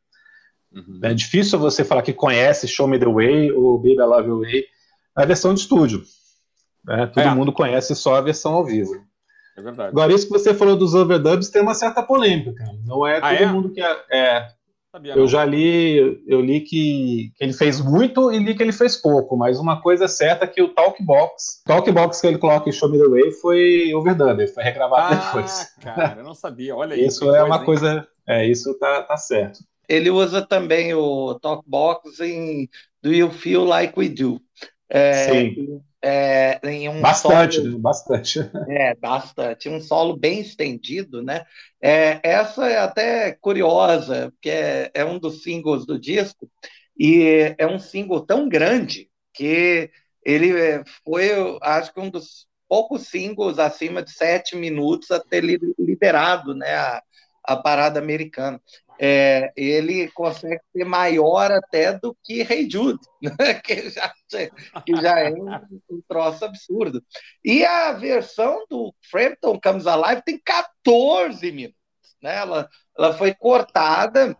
Uhum. 0.73 0.99
É 1.03 1.13
difícil 1.13 1.59
você 1.59 1.83
falar 1.83 2.01
que 2.01 2.13
conhece 2.13 2.67
Show 2.67 2.87
Me 2.87 2.97
The 2.97 3.05
Way 3.05 3.51
ou 3.51 3.77
Baby 3.77 3.95
I 3.95 4.05
Love 4.05 4.27
Your 4.27 4.41
Way 4.41 4.65
a 5.15 5.25
versão 5.25 5.53
de 5.53 5.61
estúdio. 5.61 6.03
Né? 6.85 7.07
Todo 7.07 7.23
é. 7.23 7.35
mundo 7.35 7.51
conhece 7.51 7.95
só 7.95 8.15
a 8.15 8.21
versão 8.21 8.53
ao 8.53 8.65
vivo. 8.65 8.93
É 9.57 9.61
verdade. 9.61 9.89
Agora, 9.89 10.13
isso 10.13 10.27
que 10.27 10.33
você 10.33 10.53
falou 10.53 10.75
dos 10.75 10.93
overdubs 10.93 11.49
tem 11.49 11.61
uma 11.61 11.73
certa 11.73 12.01
polêmica. 12.01 12.63
Não 12.85 13.05
é 13.05 13.17
ah, 13.17 13.29
todo 13.29 13.43
é? 13.43 13.45
mundo 13.45 13.71
que 13.71 13.81
é. 13.81 13.97
é. 14.11 14.47
Sabia, 14.91 15.13
eu 15.13 15.25
já 15.25 15.45
li, 15.45 16.21
eu 16.27 16.41
li 16.41 16.59
que, 16.59 17.31
que, 17.37 17.43
ele 17.45 17.53
fez 17.53 17.79
muito 17.79 18.29
e 18.29 18.37
li 18.39 18.53
que 18.53 18.61
ele 18.61 18.73
fez 18.73 18.97
pouco, 18.97 19.37
mas 19.37 19.57
uma 19.57 19.81
coisa 19.81 20.03
é 20.03 20.07
certa 20.09 20.43
é 20.43 20.47
que 20.49 20.61
o 20.61 20.67
Talkbox, 20.67 21.63
Talkbox 21.65 22.19
que 22.19 22.27
ele 22.27 22.37
coloca 22.37 22.67
em 22.67 22.73
Show 22.73 22.89
Me 22.89 22.97
The 22.97 23.07
Way 23.07 23.31
foi 23.31 23.93
overdub, 23.93 24.45
foi 24.47 24.63
regravado 24.63 25.15
ah, 25.15 25.25
depois. 25.27 25.73
cara, 25.81 26.15
eu 26.17 26.25
não 26.25 26.33
sabia, 26.33 26.75
olha 26.75 26.93
isso. 26.95 27.05
Isso 27.05 27.23
é 27.23 27.27
coisa, 27.27 27.45
uma 27.45 27.55
hein? 27.55 27.63
coisa, 27.63 28.07
é, 28.27 28.45
isso 28.45 28.77
tá, 28.79 29.03
tá 29.03 29.15
certo. 29.15 29.59
Ele 29.91 30.09
usa 30.09 30.41
também 30.41 30.93
o 30.93 31.37
Talkbox 31.39 32.19
em 32.21 32.69
Do 33.01 33.13
You 33.13 33.29
Feel 33.29 33.65
Like 33.65 33.99
We 33.99 34.07
Do? 34.07 34.41
É, 34.89 35.25
Sim. 35.25 35.81
É, 36.03 36.59
em 36.63 36.89
um 36.89 37.01
bastante, 37.01 37.57
solo, 37.57 37.69
né? 37.69 37.77
bastante. 37.77 38.39
É, 38.69 38.95
bastante. 38.95 39.69
Um 39.69 39.81
solo 39.81 40.15
bem 40.15 40.39
estendido, 40.39 41.21
né? 41.21 41.43
É, 41.81 42.19
essa 42.23 42.67
é 42.67 42.77
até 42.77 43.33
curiosa, 43.33 44.31
porque 44.31 44.49
é, 44.49 44.91
é 44.93 45.05
um 45.05 45.19
dos 45.19 45.43
singles 45.43 45.85
do 45.85 45.99
disco, 45.99 46.49
e 46.97 47.53
é 47.57 47.67
um 47.67 47.77
single 47.77 48.25
tão 48.25 48.47
grande 48.47 49.09
que 49.33 49.91
ele 50.25 50.83
foi, 51.03 51.29
acho 51.61 51.93
que 51.93 51.99
um 51.99 52.09
dos 52.09 52.47
poucos 52.67 53.07
singles 53.07 53.59
acima 53.59 54.01
de 54.01 54.11
sete 54.11 54.55
minutos 54.55 55.11
a 55.11 55.19
ter 55.19 55.43
liberado 55.77 56.55
né, 56.55 56.73
a, 56.75 57.03
a 57.43 57.55
parada 57.55 57.99
americana 57.99 58.61
é, 59.03 59.51
ele 59.57 60.09
consegue 60.11 60.61
ser 60.71 60.85
maior 60.85 61.51
até 61.51 61.97
do 61.97 62.15
que 62.23 62.43
Rei 62.43 62.59
hey 62.59 62.69
Jude, 62.69 62.99
né? 63.19 63.55
que, 63.55 63.89
já, 63.89 64.13
que 64.85 64.95
já 65.01 65.19
é 65.19 65.31
um, 65.31 65.49
um, 65.89 66.01
troço 66.07 66.45
absurdo. 66.45 67.03
E 67.43 67.65
a 67.65 67.93
versão 67.93 68.63
do 68.69 68.93
Frampton 69.09 69.59
Comes 69.59 69.87
Alive 69.87 70.21
tem 70.23 70.39
14 70.39 71.51
minutos. 71.51 71.79
Né? 72.21 72.35
Ela, 72.35 72.69
ela 72.95 73.11
foi 73.13 73.33
cortada 73.33 74.37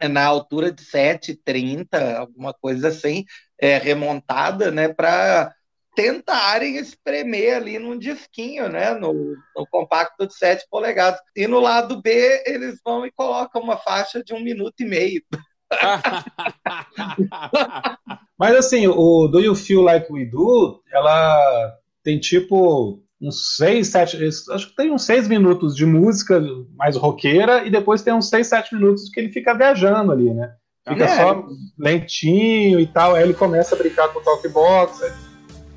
na 0.00 0.24
altura 0.24 0.72
de 0.72 0.82
7,30, 0.82 2.16
alguma 2.16 2.54
coisa 2.54 2.88
assim, 2.88 3.26
é, 3.60 3.76
remontada 3.76 4.70
né, 4.70 4.88
para 4.88 5.54
tentarem 5.94 6.76
espremer 6.76 7.56
ali 7.56 7.78
num 7.78 7.98
disquinho, 7.98 8.68
né, 8.68 8.94
no, 8.94 9.12
no, 9.54 9.66
compacto 9.70 10.26
de 10.26 10.34
7 10.34 10.66
polegadas. 10.70 11.20
E 11.36 11.46
no 11.46 11.60
lado 11.60 12.00
B, 12.00 12.42
eles 12.46 12.80
vão 12.84 13.06
e 13.06 13.12
colocam 13.12 13.62
uma 13.62 13.76
faixa 13.76 14.22
de 14.22 14.32
um 14.32 14.40
minuto 14.40 14.80
e 14.80 14.84
meio. 14.84 15.22
Mas 18.38 18.56
assim, 18.56 18.86
o 18.88 19.28
Do 19.28 19.40
You 19.40 19.54
Feel 19.54 19.82
Like 19.82 20.12
We 20.12 20.24
Do, 20.24 20.82
ela 20.92 21.72
tem 22.02 22.18
tipo 22.18 23.00
uns 23.20 23.56
6, 23.56 23.86
7, 23.86 24.28
acho 24.50 24.70
que 24.70 24.76
tem 24.76 24.90
uns 24.90 25.04
6 25.04 25.28
minutos 25.28 25.76
de 25.76 25.86
música 25.86 26.42
mais 26.76 26.96
roqueira 26.96 27.64
e 27.64 27.70
depois 27.70 28.02
tem 28.02 28.12
uns 28.12 28.28
6, 28.28 28.46
7 28.48 28.74
minutos 28.74 29.08
que 29.08 29.20
ele 29.20 29.32
fica 29.32 29.54
viajando 29.54 30.10
ali, 30.10 30.34
né? 30.34 30.52
Fica 30.88 31.04
é. 31.04 31.16
só 31.16 31.46
lentinho 31.78 32.80
e 32.80 32.86
tal, 32.88 33.14
aí 33.14 33.22
ele 33.22 33.34
começa 33.34 33.76
a 33.76 33.78
brincar 33.78 34.08
com 34.08 34.18
o 34.18 34.22
talkbox, 34.22 35.00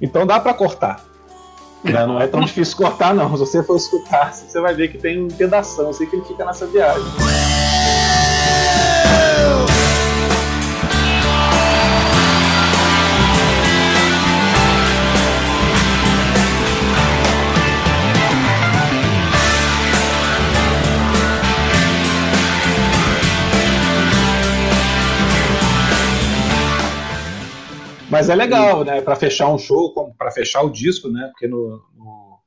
então 0.02 0.26
dá 0.26 0.40
para 0.40 0.54
cortar. 0.54 1.04
Né? 1.84 2.06
Não 2.06 2.20
é 2.20 2.28
tão 2.28 2.42
difícil 2.46 2.78
cortar, 2.78 3.14
não. 3.14 3.32
Se 3.34 3.40
você 3.40 3.64
for 3.64 3.76
escutar, 3.76 4.34
você 4.34 4.60
vai 4.60 4.74
ver 4.74 4.90
que 4.90 4.98
tem 4.98 5.24
um 5.24 5.28
pedaço, 5.28 5.82
Eu 5.82 5.94
sei 5.94 6.08
que 6.08 6.16
ele 6.16 6.26
fica 6.26 6.46
nessa 6.46 6.66
viagem. 6.66 7.04
Mas 28.16 28.30
é 28.30 28.36
legal, 28.36 28.86
né? 28.86 29.02
Para 29.02 29.16
fechar 29.18 29.50
um 29.50 29.58
show, 29.58 29.94
para 30.18 30.32
fechar 30.32 30.62
o 30.62 30.70
disco, 30.70 31.10
né? 31.10 31.28
Porque 31.32 31.50
no, 31.50 31.82
no, 31.94 32.40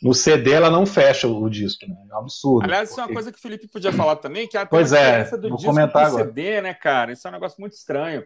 no, 0.00 0.14
CD 0.14 0.52
ela 0.52 0.70
não 0.70 0.86
fecha 0.86 1.26
o 1.26 1.50
disco, 1.50 1.86
né? 1.88 1.96
É 2.08 2.14
um 2.14 2.18
absurdo. 2.18 2.64
Aliás, 2.64 2.90
isso 2.90 3.00
é 3.00 3.04
uma 3.04 3.12
coisa 3.12 3.32
que 3.32 3.38
o 3.38 3.40
Felipe 3.42 3.66
podia 3.66 3.92
falar 3.92 4.14
também, 4.16 4.46
que 4.46 4.56
é 4.56 4.60
a 4.60 4.66
pois 4.66 4.92
é, 4.92 5.24
do 5.36 5.50
disco 5.50 5.64
comentar 5.64 6.08
pro 6.08 6.18
CD, 6.18 6.60
né, 6.60 6.72
cara? 6.72 7.12
Isso 7.12 7.26
é 7.26 7.30
um 7.30 7.34
negócio 7.34 7.60
muito 7.60 7.72
estranho. 7.72 8.24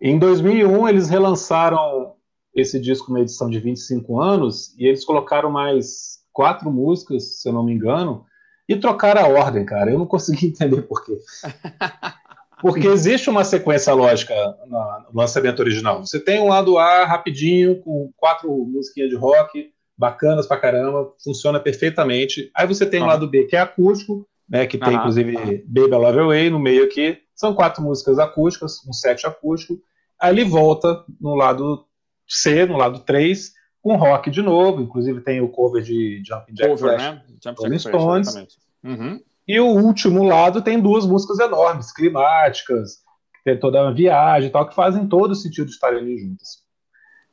Em 0.00 0.18
2001, 0.18 0.88
eles 0.88 1.10
relançaram 1.10 2.14
esse 2.54 2.80
disco 2.80 3.12
na 3.12 3.20
edição 3.20 3.50
de 3.50 3.60
25 3.60 4.18
anos 4.18 4.74
e 4.78 4.86
eles 4.86 5.04
colocaram 5.04 5.50
mais 5.50 6.22
quatro 6.32 6.70
músicas, 6.70 7.42
se 7.42 7.48
eu 7.48 7.52
não 7.52 7.62
me 7.62 7.74
engano, 7.74 8.24
e 8.66 8.76
trocaram 8.76 9.22
a 9.22 9.28
ordem, 9.28 9.66
cara. 9.66 9.90
Eu 9.90 9.98
não 9.98 10.06
consegui 10.06 10.46
entender 10.48 10.80
por 10.82 11.04
quê. 11.04 11.18
Porque 12.62 12.86
existe 12.86 13.28
uma 13.28 13.44
sequência 13.44 13.92
lógica 13.92 14.34
no 14.66 15.20
lançamento 15.20 15.60
original. 15.60 16.06
Você 16.06 16.20
tem 16.20 16.40
um 16.40 16.48
lado 16.48 16.78
A 16.78 17.04
rapidinho, 17.04 17.80
com 17.80 18.10
quatro 18.16 18.48
musiquinhas 18.64 19.10
de 19.10 19.16
rock, 19.16 19.70
bacanas 19.98 20.46
pra 20.46 20.56
caramba, 20.56 21.12
funciona 21.22 21.58
perfeitamente. 21.58 22.50
Aí 22.56 22.66
você 22.66 22.86
tem 22.86 23.00
o 23.00 23.04
um 23.04 23.08
lado 23.08 23.28
B, 23.28 23.44
que 23.44 23.56
é 23.56 23.60
acústico, 23.60 24.26
né, 24.48 24.66
que 24.66 24.78
tem 24.78 24.94
inclusive 24.94 25.64
Baby 25.66 25.94
I 25.94 25.98
Love 25.98 26.18
Away 26.20 26.50
no 26.50 26.60
meio 26.60 26.84
aqui. 26.84 27.18
São 27.34 27.52
quatro 27.52 27.82
músicas 27.82 28.18
acústicas, 28.18 28.76
um 28.86 28.92
set 28.92 29.26
acústico. 29.26 29.80
Aí 30.20 30.32
ele 30.32 30.44
volta 30.44 31.04
no 31.20 31.34
lado 31.34 31.84
C, 32.28 32.64
no 32.64 32.76
lado 32.76 33.00
3, 33.00 33.52
com 33.82 33.96
rock 33.96 34.30
de 34.30 34.40
novo. 34.40 34.80
Inclusive 34.82 35.20
tem 35.20 35.40
o 35.40 35.48
cover 35.48 35.82
de 35.82 36.22
Jumping 36.24 36.54
Jack 36.54 36.70
cover, 36.70 36.96
Flash, 36.96 37.02
né? 37.02 37.22
Rolling 37.58 37.78
Stones. 37.78 38.36
Uhum. 38.84 39.20
E 39.46 39.58
o 39.58 39.66
último 39.66 40.22
lado 40.22 40.62
tem 40.62 40.80
duas 40.80 41.04
músicas 41.06 41.38
enormes, 41.38 41.92
climáticas, 41.92 42.98
tem 43.44 43.58
toda 43.58 43.82
uma 43.82 43.94
viagem 43.94 44.48
e 44.48 44.52
tal, 44.52 44.68
que 44.68 44.74
fazem 44.74 45.08
todo 45.08 45.34
sentido 45.34 45.68
estarem 45.68 45.98
ali 45.98 46.18
juntas. 46.18 46.62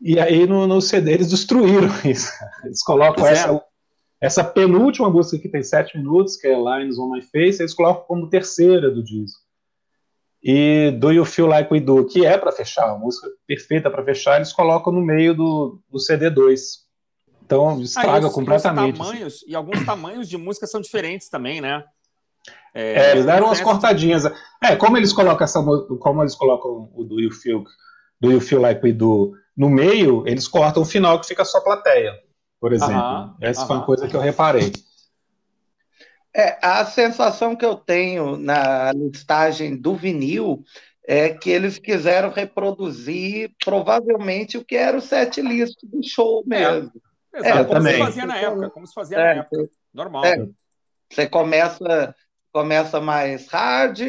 E 0.01 0.19
aí 0.19 0.47
no, 0.47 0.65
no 0.65 0.81
CD 0.81 1.13
eles 1.13 1.29
destruíram 1.29 1.89
isso. 2.05 2.31
Eles 2.63 2.81
colocam 2.81 3.27
é. 3.27 3.33
essa, 3.33 3.63
essa 4.21 4.43
penúltima 4.43 5.09
música 5.09 5.41
que 5.41 5.49
tem 5.49 5.61
sete 5.61 5.97
minutos, 5.97 6.37
que 6.37 6.47
é 6.47 6.55
Lines 6.55 6.97
on 6.97 7.11
My 7.11 7.21
Face, 7.21 7.61
eles 7.61 7.73
colocam 7.73 8.05
como 8.05 8.29
terceira 8.29 8.89
do 8.89 9.03
disco. 9.03 9.39
E 10.41 10.91
Do 10.91 11.11
You 11.11 11.25
Feel 11.25 11.47
Like 11.47 11.71
We 11.71 11.81
Do, 11.81 12.05
que 12.05 12.25
é 12.25 12.37
para 12.37 12.51
fechar, 12.51 12.89
a 12.89 12.97
música 12.97 13.27
perfeita 13.45 13.91
para 13.91 14.05
fechar, 14.05 14.37
eles 14.37 14.53
colocam 14.53 14.93
no 14.93 15.01
meio 15.01 15.33
do, 15.35 15.81
do 15.89 15.99
CD2. 15.99 16.59
Então 17.43 17.81
estraga 17.81 18.19
ah, 18.19 18.21
e 18.21 18.25
os, 18.25 18.33
completamente. 18.33 18.95
E, 18.95 18.97
tamanhos, 18.97 19.45
e 19.47 19.55
alguns 19.55 19.85
tamanhos 19.85 20.29
de 20.29 20.37
música 20.37 20.65
são 20.65 20.79
diferentes 20.79 21.29
também, 21.29 21.59
né? 21.59 21.83
É, 22.73 22.93
é, 22.93 23.11
eles 23.11 23.25
deram 23.25 23.47
umas 23.47 23.61
cortadinhas. 23.61 24.23
É, 24.63 24.75
como 24.75 24.97
eles 24.97 25.13
colocam 25.13 25.43
essa 25.43 25.61
como 25.99 26.21
eles 26.21 26.35
colocam 26.35 26.89
o 26.93 27.03
do 27.03 27.19
You 27.19 27.31
Feel, 27.31 27.63
do 28.21 28.31
you 28.31 28.41
feel 28.41 28.61
Like 28.61 28.81
We 28.83 28.93
Do 28.93 29.33
no 29.55 29.69
meio, 29.69 30.23
eles 30.25 30.47
cortam 30.47 30.83
o 30.83 30.85
final 30.85 31.19
que 31.19 31.27
fica 31.27 31.43
só 31.43 31.59
plateia, 31.59 32.13
por 32.61 32.71
exemplo. 32.71 32.95
Aham, 32.95 33.35
essa 33.41 33.61
aham. 33.61 33.67
foi 33.67 33.75
uma 33.75 33.85
coisa 33.85 34.07
que 34.07 34.15
eu 34.15 34.21
reparei. 34.21 34.71
É, 36.33 36.57
a 36.61 36.85
sensação 36.85 37.55
que 37.55 37.65
eu 37.65 37.75
tenho 37.75 38.37
na 38.37 38.93
listagem 38.93 39.75
do 39.75 39.95
vinil 39.95 40.63
é 41.05 41.29
que 41.29 41.49
eles 41.49 41.79
quiseram 41.79 42.29
reproduzir 42.29 43.51
provavelmente 43.65 44.57
o 44.57 44.63
que 44.63 44.75
era 44.75 44.95
o 44.95 45.01
set 45.01 45.41
list 45.41 45.79
do 45.83 46.01
show 46.07 46.43
é, 46.45 46.49
mesmo. 46.49 46.91
É, 47.33 47.49
é, 47.49 47.63
como 47.63 47.81
se 47.81 47.97
fazia 47.97 48.25
na 48.25 48.37
época, 48.37 48.69
como 48.69 48.87
se 48.87 48.93
fazia 48.93 49.17
na 49.17 49.27
é, 49.27 49.37
época. 49.39 49.69
Normal. 49.93 50.25
É, 50.25 50.47
você 51.09 51.27
começa 51.27 52.15
começa 52.51 52.99
mais 52.99 53.47
hard, 53.47 54.01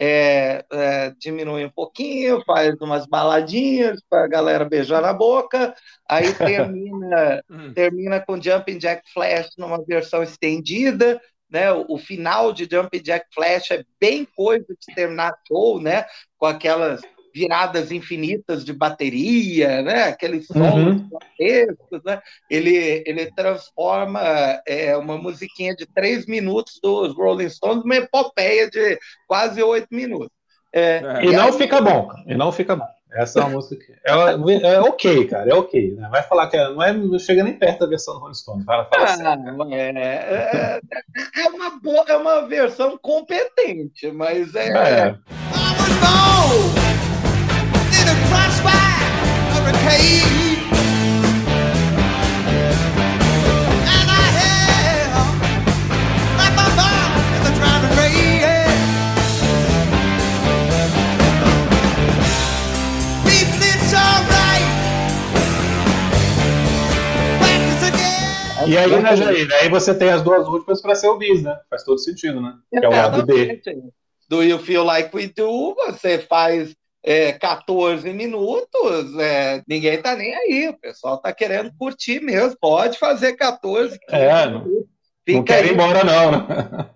é, 0.00 0.64
é, 0.70 1.12
diminui 1.18 1.64
um 1.64 1.70
pouquinho, 1.70 2.42
faz 2.44 2.80
umas 2.80 3.04
baladinhas 3.06 4.00
para 4.08 4.24
a 4.24 4.28
galera 4.28 4.64
beijar 4.64 5.02
na 5.02 5.12
boca, 5.12 5.74
aí 6.08 6.32
termina, 6.38 7.42
hum. 7.50 7.72
termina 7.74 8.20
com 8.20 8.40
Jumping 8.40 8.78
Jack 8.78 9.02
Flash 9.12 9.50
numa 9.58 9.84
versão 9.84 10.22
estendida, 10.22 11.20
né? 11.50 11.72
O, 11.72 11.94
o, 11.94 11.98
final 11.98 12.52
de 12.52 12.68
Jumping 12.70 13.02
Jack 13.02 13.26
Flash 13.34 13.72
é 13.72 13.84
bem 14.00 14.24
coisa 14.36 14.66
de 14.68 14.94
terminar 14.94 15.34
show, 15.48 15.80
né? 15.80 16.04
Com 16.36 16.46
aquelas 16.46 17.00
viradas 17.38 17.92
infinitas 17.92 18.64
de 18.64 18.72
bateria, 18.72 19.80
né? 19.82 20.04
Aqueles 20.04 20.46
solos 20.46 21.00
uhum. 21.00 21.08
né? 22.04 22.20
Ele, 22.50 23.02
ele 23.06 23.30
transforma 23.32 24.20
é, 24.66 24.96
uma 24.96 25.16
musiquinha 25.16 25.74
de 25.74 25.86
três 25.86 26.26
minutos 26.26 26.80
dos 26.82 27.14
Rolling 27.14 27.48
Stones 27.48 27.84
numa 27.84 27.96
epopeia 27.96 28.68
de 28.68 28.98
quase 29.26 29.62
oito 29.62 29.88
minutos. 29.92 30.36
É, 30.72 31.00
é. 31.02 31.24
E, 31.24 31.28
e, 31.28 31.32
não 31.32 31.46
aí... 31.46 31.52
fica 31.52 31.80
bom, 31.80 32.10
e 32.26 32.34
não 32.34 32.50
fica 32.50 32.74
bom. 32.74 32.86
Essa 33.10 33.40
é 33.40 33.42
uma 33.42 33.52
música 33.52 33.82
que 33.82 33.94
ela 34.04 34.32
é 34.32 34.80
ok, 34.80 35.26
cara, 35.28 35.48
é 35.48 35.54
ok. 35.54 35.94
Né? 35.94 36.08
Vai 36.10 36.22
falar 36.24 36.48
que 36.48 36.58
não 36.58 36.82
é, 36.82 36.92
não 36.92 37.18
chega 37.18 37.42
nem 37.42 37.54
perto 37.54 37.80
da 37.80 37.86
versão 37.86 38.14
do 38.14 38.20
Rolling 38.20 38.34
Stones. 38.34 38.64
Fala, 38.66 38.84
fala 38.84 39.04
ah, 39.04 39.32
assim. 39.32 39.74
é, 39.74 39.88
é, 39.88 40.80
é, 41.36 41.48
uma 41.48 41.80
boa, 41.80 42.04
é 42.06 42.16
uma 42.16 42.46
versão 42.46 42.98
competente, 42.98 44.10
mas 44.10 44.54
é. 44.54 44.68
é. 44.68 45.18
E 68.68 68.76
aí, 68.76 69.02
né, 69.02 69.16
Jair? 69.16 69.48
Aí 69.62 69.68
você 69.70 69.94
tem 69.94 70.10
as 70.10 70.20
duas 70.20 70.46
últimas 70.46 70.82
para 70.82 70.94
ser 70.94 71.08
o 71.08 71.16
bis, 71.16 71.42
né? 71.42 71.58
Faz 71.70 71.82
todo 71.84 71.98
sentido, 71.98 72.38
né? 72.38 72.54
Que 72.70 72.84
é 72.84 72.88
o 72.88 72.92
lado 72.92 73.24
B. 73.24 73.62
do 74.28 74.42
You 74.42 74.58
Feel 74.58 74.84
Like 74.84 75.16
We 75.16 75.28
Do, 75.28 75.74
você 75.74 76.18
faz 76.18 76.76
é, 77.02 77.32
14 77.32 78.12
minutos, 78.12 79.18
é, 79.18 79.62
ninguém 79.66 79.94
está 79.94 80.14
nem 80.16 80.34
aí, 80.34 80.68
o 80.68 80.78
pessoal 80.78 81.16
está 81.16 81.32
querendo 81.32 81.72
curtir 81.78 82.20
mesmo, 82.20 82.56
pode 82.60 82.98
fazer 82.98 83.34
14, 83.34 83.98
15 83.98 84.04
é, 84.10 84.46
minutos. 84.46 84.88
Não 85.28 85.44
quer 85.44 85.66
ir 85.66 85.74
embora, 85.74 86.02
não, 86.04 86.30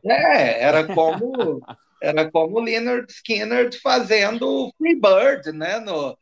né? 0.03 0.15
É, 0.35 0.62
era 0.62 0.85
como, 0.87 1.61
era 2.03 2.31
como 2.31 2.61
Leonard 2.61 3.07
Skinner 3.12 3.71
fazendo 3.83 4.73
Free 4.79 4.99
Bird, 4.99 5.53
né? 5.53 5.79
No, 5.81 6.17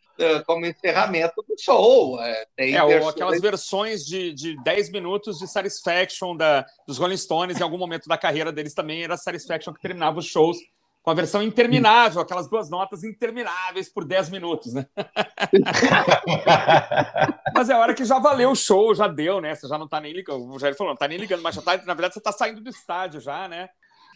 como 0.45 0.67
encerramento 0.67 1.43
do 1.49 1.55
show. 1.59 2.21
É, 2.21 2.45
tem 2.57 2.77
é 2.77 2.85
versões... 2.85 3.15
aquelas 3.15 3.41
versões 3.41 4.05
de, 4.05 4.33
de 4.35 4.63
10 4.63 4.91
minutos 4.91 5.39
de 5.39 5.47
Satisfaction 5.47 6.37
da, 6.37 6.67
dos 6.87 6.99
Rolling 6.99 7.17
Stones, 7.17 7.59
em 7.59 7.63
algum 7.63 7.79
momento 7.79 8.09
da 8.09 8.19
carreira 8.19 8.53
deles 8.53 8.75
também 8.75 9.03
era 9.03 9.17
Satisfaction 9.17 9.73
que 9.73 9.81
terminava 9.81 10.19
os 10.19 10.27
shows 10.27 10.59
com 11.03 11.11
a 11.11 11.15
versão 11.15 11.43
interminável, 11.43 12.21
aquelas 12.21 12.49
duas 12.49 12.69
notas 12.69 13.05
intermináveis 13.05 13.89
por 13.89 14.05
10 14.05 14.31
minutos, 14.31 14.75
né? 14.75 14.87
mas 17.55 17.71
é 17.71 17.75
hora 17.75 17.95
que 17.95 18.05
já 18.05 18.19
valeu 18.19 18.51
o 18.51 18.57
show, 18.57 18.95
já 18.95 19.09
deu, 19.09 19.41
né? 19.41 19.55
Você 19.55 19.67
já 19.67 19.79
não 19.79 19.89
tá 19.89 20.01
nem 20.01 20.13
ligando, 20.13 20.47
o 20.47 20.59
Jair 20.59 20.77
falou, 20.77 20.93
não 20.93 20.99
tá 20.99 21.09
nem 21.09 21.19
ligando, 21.19 21.43
mas 21.43 21.55
já 21.55 21.63
tá, 21.63 21.77
na 21.79 21.95
verdade 21.95 22.15
você 22.15 22.21
tá 22.21 22.33
saindo 22.33 22.61
do 22.61 22.69
estádio 22.69 23.21
já, 23.21 23.49
né? 23.49 23.69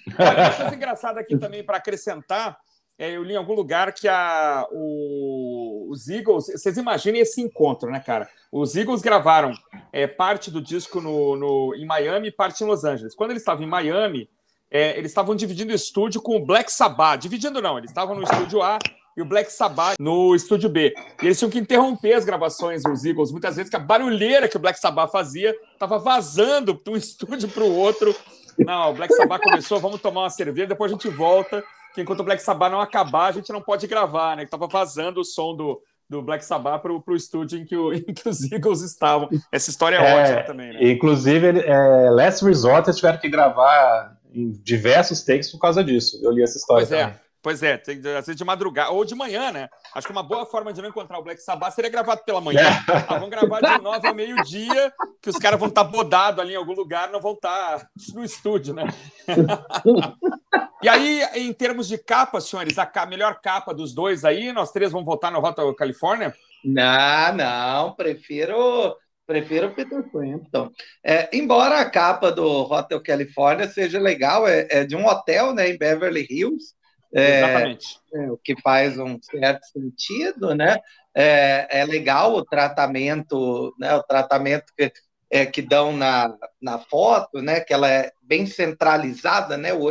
Uma 0.06 0.50
coisa 0.50 0.74
engraçada 0.74 1.20
aqui 1.20 1.38
também 1.38 1.64
para 1.64 1.78
acrescentar, 1.78 2.58
é, 2.96 3.16
eu 3.16 3.24
li 3.24 3.34
em 3.34 3.36
algum 3.36 3.54
lugar 3.54 3.92
que 3.92 4.06
a, 4.06 4.66
o, 4.70 5.88
os 5.90 6.08
Eagles, 6.08 6.46
vocês 6.46 6.76
imaginem 6.76 7.22
esse 7.22 7.40
encontro, 7.40 7.90
né, 7.90 7.98
cara? 7.98 8.28
Os 8.52 8.76
Eagles 8.76 9.02
gravaram 9.02 9.52
é, 9.92 10.06
parte 10.06 10.50
do 10.50 10.62
disco 10.62 11.00
no, 11.00 11.34
no, 11.34 11.74
em 11.74 11.84
Miami 11.84 12.28
e 12.28 12.32
parte 12.32 12.62
em 12.62 12.66
Los 12.66 12.84
Angeles. 12.84 13.14
Quando 13.14 13.30
eles 13.30 13.42
estavam 13.42 13.64
em 13.64 13.68
Miami, 13.68 14.30
é, 14.70 14.98
eles 14.98 15.10
estavam 15.10 15.34
dividindo 15.34 15.72
o 15.72 15.76
estúdio 15.76 16.20
com 16.20 16.36
o 16.36 16.44
Black 16.44 16.72
Sabbath. 16.72 17.20
Dividindo 17.20 17.62
não, 17.62 17.78
eles 17.78 17.90
estavam 17.90 18.14
no 18.14 18.22
estúdio 18.22 18.62
A 18.62 18.78
e 19.16 19.22
o 19.22 19.24
Black 19.24 19.52
Sabbath 19.52 19.96
no 19.98 20.34
estúdio 20.34 20.68
B. 20.68 20.92
E 21.22 21.26
eles 21.26 21.38
tinham 21.38 21.50
que 21.50 21.58
interromper 21.58 22.14
as 22.14 22.24
gravações 22.24 22.82
dos 22.82 23.04
Eagles, 23.04 23.30
muitas 23.30 23.56
vezes, 23.56 23.70
que 23.70 23.76
a 23.76 23.80
barulheira 23.80 24.48
que 24.48 24.56
o 24.56 24.60
Black 24.60 24.78
Sabbath 24.78 25.12
fazia 25.12 25.54
estava 25.72 25.98
vazando 25.98 26.74
de 26.74 26.90
um 26.90 26.96
estúdio 26.96 27.48
para 27.48 27.62
o 27.62 27.74
outro. 27.76 28.14
Não, 28.58 28.90
o 28.90 28.94
Black 28.94 29.14
Sabbath 29.14 29.42
começou, 29.42 29.80
vamos 29.80 30.00
tomar 30.00 30.22
uma 30.22 30.30
cerveja, 30.30 30.68
depois 30.68 30.90
a 30.90 30.94
gente 30.94 31.08
volta, 31.08 31.62
que 31.92 32.02
enquanto 32.02 32.20
o 32.20 32.24
Black 32.24 32.42
Sabbath 32.42 32.70
não 32.70 32.80
acabar, 32.80 33.26
a 33.26 33.32
gente 33.32 33.52
não 33.52 33.60
pode 33.60 33.86
gravar, 33.86 34.36
né? 34.36 34.42
Que 34.42 34.48
estava 34.48 34.66
vazando 34.66 35.20
o 35.20 35.24
som 35.24 35.54
do, 35.56 35.80
do 36.08 36.22
Black 36.22 36.44
Sabbath 36.44 36.82
para 36.82 36.92
o 36.92 37.16
estúdio 37.16 37.58
em 37.58 37.64
que, 37.64 37.76
o, 37.76 37.92
em 37.94 38.02
que, 38.02 38.28
os 38.28 38.50
Eagles 38.50 38.80
estavam. 38.80 39.28
Essa 39.50 39.70
história 39.70 39.96
é, 39.96 40.10
é 40.10 40.22
ótima 40.22 40.42
também, 40.42 40.72
né? 40.72 40.90
Inclusive, 40.90 41.60
é, 41.60 42.10
Last 42.10 42.44
Resort 42.44 42.88
eles 42.88 42.96
tiveram 42.96 43.18
que 43.18 43.28
gravar 43.28 44.16
em 44.34 44.50
diversos 44.50 45.22
takes 45.22 45.50
por 45.50 45.58
causa 45.58 45.82
disso. 45.82 46.20
Eu 46.22 46.32
li 46.32 46.42
essa 46.42 46.58
história. 46.58 46.86
Pois 46.86 46.92
é. 46.92 47.02
também. 47.04 47.20
é. 47.20 47.24
Pois 47.44 47.62
é, 47.62 47.76
tem, 47.76 47.98
às 47.98 48.24
vezes 48.24 48.36
de 48.36 48.42
madrugada 48.42 48.90
ou 48.90 49.04
de 49.04 49.14
manhã, 49.14 49.52
né? 49.52 49.68
Acho 49.94 50.06
que 50.06 50.12
uma 50.14 50.22
boa 50.22 50.46
forma 50.46 50.72
de 50.72 50.80
não 50.80 50.88
encontrar 50.88 51.18
o 51.18 51.22
Black 51.22 51.42
Sabbath 51.42 51.74
seria 51.74 51.90
gravar 51.90 52.16
pela 52.16 52.40
manhã. 52.40 52.62
É. 52.62 53.04
Ah, 53.06 53.18
vão 53.18 53.28
gravar 53.28 53.60
de 53.60 53.82
nove 53.82 54.08
ao 54.08 54.14
meio-dia, 54.14 54.90
que 55.20 55.28
os 55.28 55.36
caras 55.36 55.60
vão 55.60 55.68
estar 55.68 55.84
tá 55.84 55.90
bodados 55.90 56.40
ali 56.40 56.54
em 56.54 56.56
algum 56.56 56.72
lugar, 56.72 57.10
não 57.10 57.20
vão 57.20 57.34
estar 57.34 57.80
tá 57.80 57.88
no 58.14 58.24
estúdio, 58.24 58.72
né? 58.72 58.84
e 60.82 60.88
aí, 60.88 61.22
em 61.34 61.52
termos 61.52 61.86
de 61.86 61.98
capa, 61.98 62.40
senhores, 62.40 62.78
a 62.78 63.06
melhor 63.06 63.38
capa 63.42 63.74
dos 63.74 63.92
dois 63.92 64.24
aí, 64.24 64.50
nós 64.50 64.72
três 64.72 64.90
vamos 64.90 65.04
votar 65.04 65.30
no 65.30 65.40
Rota 65.40 65.62
Califórnia? 65.74 66.34
Não, 66.64 67.36
não, 67.36 67.92
prefiro 67.92 68.96
Prefiro 69.26 69.68
o 69.68 69.74
Peter 69.74 70.02
Frampton. 70.10 70.70
É, 71.02 71.30
embora 71.32 71.80
a 71.80 71.88
capa 71.88 72.30
do 72.30 72.46
Hotel 72.46 73.02
California 73.02 73.66
seja 73.68 73.98
legal, 73.98 74.46
é, 74.46 74.66
é 74.70 74.84
de 74.84 74.94
um 74.94 75.06
hotel 75.06 75.54
né, 75.54 75.70
em 75.70 75.78
Beverly 75.78 76.26
Hills. 76.28 76.74
É, 77.14 77.38
Exatamente. 77.38 77.86
É, 78.12 78.30
o 78.30 78.36
que 78.36 78.60
faz 78.60 78.98
um 78.98 79.18
certo 79.22 79.64
sentido, 79.66 80.54
né? 80.54 80.76
É, 81.14 81.80
é 81.80 81.84
legal 81.84 82.34
o 82.34 82.44
tratamento, 82.44 83.72
né? 83.78 83.94
O 83.94 84.02
tratamento 84.02 84.72
que, 84.76 84.92
é, 85.30 85.46
que 85.46 85.62
dão 85.62 85.96
na, 85.96 86.36
na 86.60 86.78
foto, 86.78 87.40
né? 87.40 87.60
Que 87.60 87.72
ela 87.72 87.88
é 87.88 88.10
bem 88.20 88.46
centralizada, 88.46 89.56
né? 89.56 89.72
O, 89.72 89.84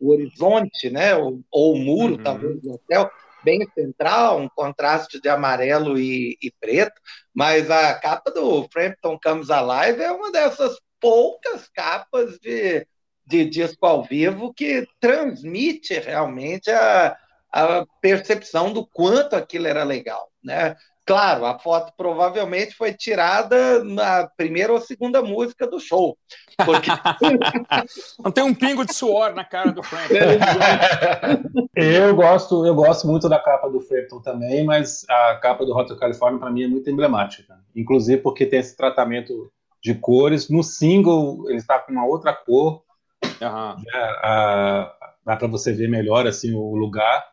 o 0.00 0.10
horizonte, 0.10 0.88
né? 0.90 1.14
Ou, 1.14 1.42
ou 1.50 1.74
o 1.74 1.78
muro, 1.78 2.14
uhum. 2.14 2.22
talvez, 2.22 2.60
do 2.62 2.72
hotel 2.72 3.10
bem 3.44 3.68
central, 3.74 4.40
um 4.40 4.48
contraste 4.48 5.20
de 5.20 5.28
amarelo 5.28 5.98
e, 5.98 6.36
e 6.42 6.50
preto, 6.60 7.00
mas 7.32 7.70
a 7.70 7.94
capa 7.94 8.30
do 8.30 8.66
Frampton 8.72 9.18
Comes 9.22 9.50
Alive 9.50 10.02
é 10.02 10.10
uma 10.10 10.32
dessas 10.32 10.78
poucas 11.00 11.68
capas 11.68 12.38
de, 12.38 12.86
de 13.26 13.44
disco 13.44 13.84
ao 13.84 14.02
vivo 14.02 14.52
que 14.54 14.86
transmite 14.98 15.94
realmente 15.98 16.70
a, 16.70 17.16
a 17.52 17.86
percepção 18.00 18.72
do 18.72 18.86
quanto 18.86 19.36
aquilo 19.36 19.66
era 19.66 19.84
legal, 19.84 20.30
né? 20.42 20.74
Claro, 21.06 21.44
a 21.44 21.58
foto 21.58 21.92
provavelmente 21.96 22.74
foi 22.74 22.94
tirada 22.94 23.84
na 23.84 24.26
primeira 24.36 24.72
ou 24.72 24.80
segunda 24.80 25.20
música 25.20 25.66
do 25.66 25.78
show. 25.78 26.16
Porque... 26.64 26.90
Não 28.24 28.30
tem 28.30 28.42
um 28.42 28.54
pingo 28.54 28.86
de 28.86 28.94
suor 28.94 29.34
na 29.34 29.44
cara 29.44 29.70
do 29.70 29.82
Frank. 29.82 30.08
eu 31.76 32.16
gosto, 32.16 32.64
eu 32.64 32.74
gosto 32.74 33.06
muito 33.06 33.28
da 33.28 33.38
capa 33.38 33.68
do 33.68 33.80
Frampton 33.80 34.20
também, 34.20 34.64
mas 34.64 35.04
a 35.08 35.36
capa 35.36 35.66
do 35.66 35.76
Hotel 35.76 35.98
California 35.98 36.38
para 36.38 36.50
mim 36.50 36.62
é 36.62 36.68
muito 36.68 36.88
emblemática. 36.88 37.58
Inclusive 37.76 38.22
porque 38.22 38.46
tem 38.46 38.60
esse 38.60 38.74
tratamento 38.74 39.52
de 39.82 39.94
cores. 39.94 40.48
No 40.48 40.62
single 40.62 41.44
ele 41.48 41.58
está 41.58 41.78
com 41.78 41.92
uma 41.92 42.06
outra 42.06 42.32
cor. 42.32 42.82
Uhum. 43.40 43.84
a, 44.22 44.94
dá 45.24 45.36
para 45.36 45.48
você 45.48 45.72
ver 45.72 45.88
melhor 45.88 46.26
assim 46.26 46.54
o 46.54 46.74
lugar. 46.74 47.26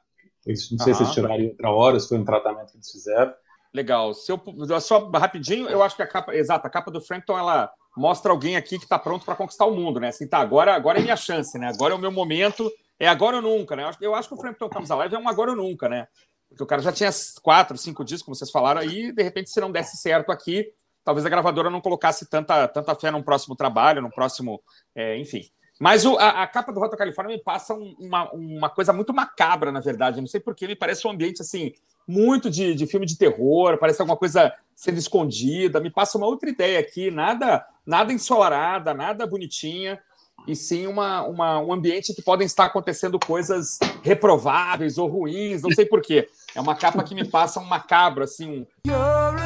Não 0.46 0.56
sei 0.56 0.78
uhum. 0.78 0.94
se 0.94 1.04
eles 1.04 1.14
tiraram 1.14 1.36
em 1.36 1.50
outra 1.50 1.70
hora, 1.70 2.00
se 2.00 2.10
foi 2.10 2.18
um 2.18 2.26
tratamento 2.26 2.72
que 2.72 2.78
eles 2.78 2.92
fizeram. 2.92 3.34
Legal. 3.74 4.14
Se 4.14 4.32
eu, 4.32 4.42
só 4.82 5.10
rapidinho, 5.10 5.70
eu 5.70 5.82
acho 5.82 5.96
que 5.96 6.02
a 6.02 6.08
capa, 6.08 6.36
exato, 6.36 6.68
a 6.68 6.70
capa 6.70 6.92
do 6.92 7.02
Frampton, 7.02 7.38
ela 7.38 7.72
mostra 7.96 8.32
alguém 8.32 8.56
aqui 8.56 8.78
que 8.78 8.84
está 8.84 9.00
pronto 9.00 9.26
para 9.26 9.36
conquistar 9.36 9.66
o 9.66 9.76
mundo, 9.76 10.00
né? 10.00 10.10
Assim, 10.10 10.28
tá, 10.28 10.40
agora, 10.40 10.74
agora 10.74 11.00
é 11.00 11.02
minha 11.02 11.16
chance, 11.16 11.58
né? 11.58 11.70
Agora 11.70 11.94
é 11.94 11.98
o 11.98 12.00
meu 12.00 12.12
momento, 12.12 12.70
é 13.00 13.08
agora 13.08 13.38
ou 13.38 13.42
nunca, 13.42 13.76
né? 13.76 13.84
Eu 13.84 13.88
acho, 13.88 13.98
eu 14.02 14.16
acho 14.16 14.28
que 14.28 14.36
o 14.36 14.38
Frampton 14.38 14.70
Comes 14.70 14.92
Alive 14.92 15.16
é 15.16 15.20
um 15.20 15.28
agora 15.28 15.52
ou 15.52 15.58
nunca, 15.58 15.88
né? 15.88 16.08
Porque 16.50 16.64
o 16.64 16.68
cara 16.68 16.82
já 16.82 16.92
tinha 16.92 17.10
quatro, 17.42 17.78
cinco 17.78 18.04
discos, 18.04 18.24
como 18.24 18.36
vocês 18.36 18.52
falaram, 18.52 18.82
aí, 18.82 19.14
de 19.14 19.24
repente, 19.24 19.50
se 19.50 19.62
não 19.62 19.72
desse 19.72 19.96
certo 19.98 20.32
aqui, 20.32 20.68
talvez 21.04 21.26
a 21.26 21.30
gravadora 21.30 21.70
não 21.70 21.80
colocasse 21.80 22.30
tanta, 22.30 22.68
tanta 22.68 22.94
fé 22.96 23.10
num 23.10 23.24
próximo 23.24 23.56
trabalho, 23.56 24.02
num 24.02 24.10
próximo. 24.10 24.62
É, 24.94 25.18
enfim. 25.18 25.50
Mas 25.80 26.06
o, 26.06 26.18
a, 26.18 26.44
a, 26.44 26.48
capa 26.48 26.72
do 26.72 26.80
Rota 26.80 26.98
Califórnia 26.98 27.36
me 27.36 27.42
passa 27.42 27.74
um, 27.74 27.96
uma, 28.00 28.32
uma 28.34 28.70
coisa 28.70 28.94
muito 28.94 29.14
macabra, 29.14 29.72
na 29.72 29.80
verdade. 29.80 30.20
não 30.20 30.28
sei 30.28 30.40
porquê, 30.40 30.68
me 30.68 30.76
parece 30.76 31.08
um 31.08 31.12
ambiente 31.12 31.42
assim, 31.42 31.74
muito 32.08 32.50
de, 32.50 32.74
de 32.74 32.86
filme 32.86 33.06
de 33.06 33.18
terror, 33.18 33.78
parece 33.78 34.02
alguma 34.02 34.18
coisa 34.18 34.54
sendo 34.76 34.98
escondida. 34.98 35.80
Me 35.80 35.90
passa 35.90 36.18
uma 36.18 36.28
outra 36.28 36.50
ideia 36.50 36.80
aqui, 36.80 37.12
nada, 37.12 37.66
nada 37.86 38.12
ensolarada, 38.12 38.94
nada 38.94 39.28
bonitinha, 39.28 40.00
e 40.48 40.56
sim 40.56 40.88
uma, 40.88 41.24
uma, 41.24 41.60
um 41.60 41.72
ambiente 41.72 42.14
que 42.14 42.22
podem 42.22 42.46
estar 42.46 42.66
acontecendo 42.66 43.20
coisas 43.20 43.78
reprováveis 44.02 44.98
ou 44.98 45.08
ruins, 45.08 45.62
não 45.62 45.72
sei 45.72 45.86
porquê. 45.86 46.28
É 46.56 46.60
uma 46.60 46.76
capa 46.76 47.04
que 47.04 47.16
me 47.16 47.26
passa 47.26 47.60
um 47.60 47.66
macabro, 47.66 48.24
assim. 48.24 48.66
Um... 48.88 49.41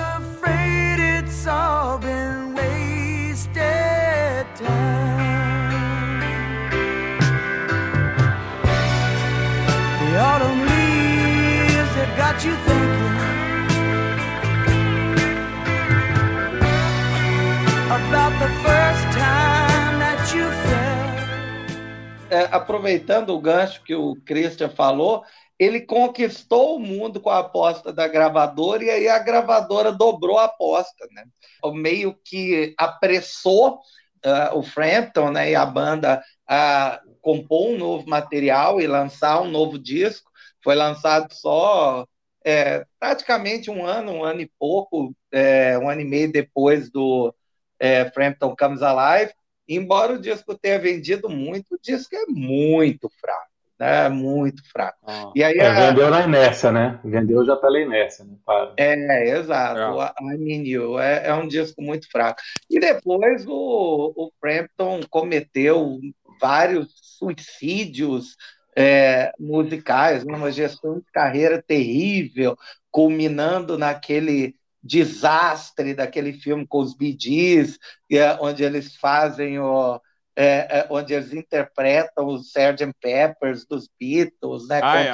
aproveitando 22.56 23.30
o 23.32 23.40
gancho 23.40 23.84
que 23.84 23.96
o 23.96 24.16
Christian 24.26 24.70
falou, 24.70 25.24
ele 25.58 25.82
conquistou 25.82 26.76
o 26.76 26.80
mundo 26.80 27.20
com 27.22 27.30
a 27.30 27.40
aposta 27.40 27.94
da 27.94 28.08
gravadora 28.08 28.84
e 28.84 28.90
aí 28.90 29.08
a 29.08 29.20
gravadora 29.20 29.92
dobrou 29.92 30.38
a 30.38 30.46
aposta, 30.46 31.08
né? 31.12 31.26
O 31.64 31.72
meio 31.72 32.14
que 32.24 32.74
apressou 32.78 33.80
uh, 34.26 34.58
o 34.58 34.64
Frampton 34.64 35.32
né, 35.32 35.52
e 35.52 35.56
a 35.56 35.66
banda 35.66 36.22
a 36.48 37.00
compor 37.22 37.70
um 37.70 37.78
novo 37.78 38.08
material 38.08 38.80
e 38.80 38.88
lançar 38.88 39.42
um 39.42 39.50
novo 39.50 39.80
disco. 39.80 40.30
Foi 40.64 40.76
lançado 40.76 41.34
só 41.34 42.06
é, 42.46 42.86
praticamente 43.00 43.72
um 43.72 43.86
ano, 43.86 44.12
um 44.12 44.24
ano 44.24 44.42
e 44.42 44.52
pouco, 44.60 45.16
é, 45.32 45.78
um 45.80 45.90
ano 45.90 46.02
e 46.02 46.06
meio 46.06 46.32
depois 46.32 46.92
do 46.92 47.34
é, 47.80 48.10
Frampton 48.12 48.56
Comes 48.56 48.82
Alive. 48.82 49.34
Embora 49.68 50.14
o 50.14 50.20
disco 50.20 50.58
tenha 50.58 50.80
vendido 50.80 51.30
muito, 51.30 51.76
o 51.76 51.80
disco 51.82 52.16
é 52.16 52.26
muito 52.28 53.10
fraco, 53.20 53.50
né? 53.80 54.10
Muito 54.10 54.62
fraco. 54.72 54.98
Ah, 55.06 55.32
e 55.36 55.44
aí, 55.44 55.58
é, 55.58 55.68
a... 55.68 55.90
Vendeu 55.90 56.10
na 56.10 56.24
inércia, 56.24 56.72
né? 56.72 57.00
Vendeu 57.04 57.46
já 57.46 57.56
pela 57.56 57.80
inércia, 57.80 58.26
né? 58.26 58.36
Para. 58.46 58.74
É, 58.78 59.38
exato. 59.38 60.02
É. 60.02 60.34
I 60.34 60.38
Mean 60.38 60.64
You 60.64 61.00
é, 61.00 61.28
é 61.28 61.34
um 61.34 61.48
disco 61.48 61.82
muito 61.82 62.10
fraco. 62.10 62.40
E 62.70 62.80
depois 62.80 63.46
o, 63.48 64.14
o 64.16 64.32
Frampton 64.40 65.02
cometeu 65.10 66.00
vários 66.40 66.90
suicídios 67.18 68.36
é, 68.76 69.32
musicais, 69.40 70.26
numa 70.26 70.52
gestão 70.52 71.00
de 71.00 71.06
carreira 71.14 71.64
terrível, 71.66 72.58
culminando 72.92 73.78
naquele 73.78 74.56
desastre 74.86 75.96
daquele 75.96 76.34
filme 76.34 76.68
com 76.68 76.78
os 76.78 76.96
Gees, 77.20 77.80
é, 78.12 78.34
onde 78.40 78.64
eles 78.64 78.96
fazem 78.96 79.58
o, 79.58 80.00
é, 80.36 80.80
é, 80.80 80.88
onde 80.92 81.12
eles 81.12 81.34
interpretam 81.34 82.28
os 82.28 82.56
Sgt. 82.56 82.94
Peppers 83.02 83.66
dos 83.66 83.90
Beatles, 84.00 84.68
né? 84.68 84.82
Ah, 84.84 85.02
é. 85.02 85.14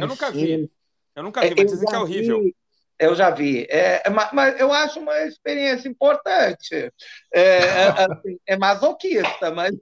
Eu 0.00 0.06
nunca 0.06 0.30
vi. 0.30 0.70
Eu 1.16 1.22
nunca 1.24 1.40
vi, 1.40 1.54
mas 1.56 1.70
dizem 1.70 1.88
que 1.88 1.94
é 1.94 1.98
horrível. 1.98 2.42
Vi, 2.42 2.54
eu 3.00 3.16
já 3.16 3.30
vi. 3.30 3.66
É, 3.68 4.02
é 4.06 4.10
mas 4.10 4.60
eu 4.60 4.72
acho 4.72 5.00
uma 5.00 5.18
experiência 5.22 5.88
importante. 5.88 6.92
É, 7.32 7.58
é, 7.58 7.88
assim, 7.98 8.38
é 8.46 8.56
masoquista, 8.56 9.50
mas, 9.50 9.74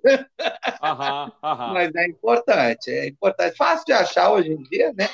aham, 0.82 1.32
aham. 1.42 1.72
mas 1.74 1.94
é 1.94 2.06
importante. 2.06 2.90
É 2.90 3.08
importante. 3.08 3.56
Fácil 3.56 3.84
de 3.84 3.92
achar 3.92 4.30
hoje 4.30 4.52
em 4.52 4.62
dia, 4.62 4.92
né? 4.94 5.08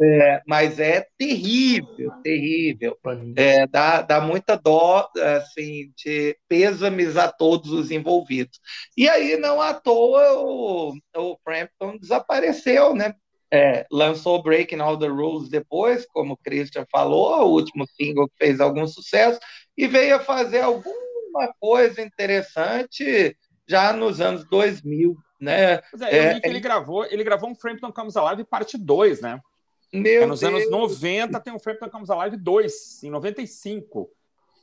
É, 0.00 0.42
mas 0.46 0.80
é 0.80 1.06
terrível, 1.16 2.10
terrível. 2.22 2.98
É, 3.36 3.64
dá, 3.66 4.02
dá 4.02 4.20
muita 4.20 4.56
dó, 4.56 5.08
assim, 5.36 5.92
de 5.96 6.36
pêsames 6.48 7.16
a 7.16 7.30
todos 7.30 7.70
os 7.70 7.90
envolvidos. 7.92 8.58
E 8.96 9.08
aí, 9.08 9.36
não 9.36 9.60
à 9.60 9.72
toa, 9.72 10.32
o, 10.40 10.94
o 11.16 11.38
Frampton 11.44 11.96
desapareceu, 11.96 12.94
né? 12.94 13.14
É, 13.52 13.86
lançou 13.88 14.42
Breaking 14.42 14.80
All 14.80 14.98
the 14.98 15.06
Rules 15.06 15.48
depois, 15.48 16.04
como 16.06 16.32
o 16.32 16.36
Christian 16.36 16.84
falou, 16.90 17.46
o 17.46 17.52
último 17.52 17.86
single 17.86 18.28
que 18.28 18.36
fez 18.36 18.60
algum 18.60 18.84
sucesso, 18.88 19.38
e 19.76 19.86
veio 19.86 20.16
a 20.16 20.20
fazer 20.20 20.62
alguma 20.62 21.52
coisa 21.60 22.02
interessante 22.02 23.36
já 23.68 23.92
nos 23.92 24.20
anos 24.20 24.44
2000, 24.48 25.16
né? 25.40 25.78
Pois 25.88 26.02
é, 26.02 26.18
eu 26.18 26.22
é, 26.22 26.34
vi 26.34 26.40
que 26.40 26.48
ele 26.48 26.58
gravou, 26.58 27.04
ele 27.04 27.22
gravou 27.22 27.48
um 27.48 27.54
Frampton 27.54 27.92
Comes 27.92 28.16
Alive 28.16 28.42
parte 28.42 28.76
2, 28.76 29.20
né? 29.20 29.40
Meu 29.94 30.24
é, 30.24 30.26
nos 30.26 30.40
Deus. 30.40 30.52
anos 30.52 30.70
90 30.70 31.38
tem 31.40 31.52
um 31.52 31.58
Frampton 31.58 31.88
Comes 31.88 32.10
Alive 32.10 32.36
2, 32.36 33.04
em 33.04 33.10
95. 33.10 34.10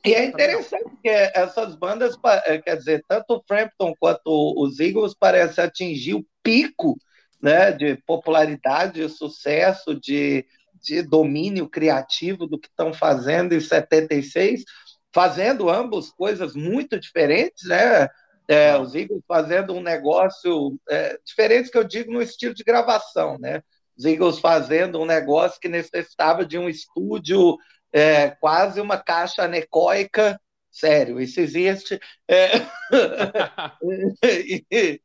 E 0.04 0.12
é 0.12 0.26
interessante 0.26 0.90
que 1.00 1.08
essas 1.08 1.74
bandas, 1.74 2.16
é, 2.44 2.58
quer 2.58 2.76
dizer, 2.76 3.02
tanto 3.08 3.36
o 3.36 3.42
Frampton 3.46 3.94
quanto 3.98 4.54
os 4.60 4.78
Eagles 4.78 5.14
parecem 5.14 5.64
atingir 5.64 6.14
o 6.14 6.26
pico 6.42 6.96
né, 7.40 7.72
de 7.72 7.96
popularidade, 8.04 9.00
de 9.00 9.08
sucesso, 9.08 9.98
de, 9.98 10.44
de 10.82 11.02
domínio 11.02 11.68
criativo 11.68 12.46
do 12.46 12.58
que 12.58 12.68
estão 12.68 12.92
fazendo 12.92 13.54
em 13.54 13.60
76, 13.60 14.64
fazendo 15.14 15.70
ambos 15.70 16.10
coisas 16.10 16.54
muito 16.54 17.00
diferentes, 17.00 17.68
né? 17.68 18.08
É, 18.48 18.76
os 18.76 18.94
Eagles 18.94 19.22
fazendo 19.26 19.72
um 19.72 19.80
negócio 19.80 20.76
é, 20.90 21.16
diferente 21.24 21.70
que 21.70 21.78
eu 21.78 21.84
digo 21.84 22.12
no 22.12 22.20
estilo 22.20 22.52
de 22.52 22.64
gravação, 22.64 23.38
né? 23.38 23.62
Os 23.96 24.04
Eagles 24.04 24.38
fazendo 24.38 25.00
um 25.00 25.06
negócio 25.06 25.60
que 25.60 25.68
necessitava 25.68 26.44
de 26.44 26.58
um 26.58 26.68
estúdio 26.68 27.56
é, 27.92 28.30
quase 28.30 28.80
uma 28.80 28.96
caixa 28.96 29.42
anecoica, 29.44 30.40
sério, 30.70 31.20
isso 31.20 31.40
existe. 31.40 32.00
É, 32.28 32.50
e, 34.70 35.00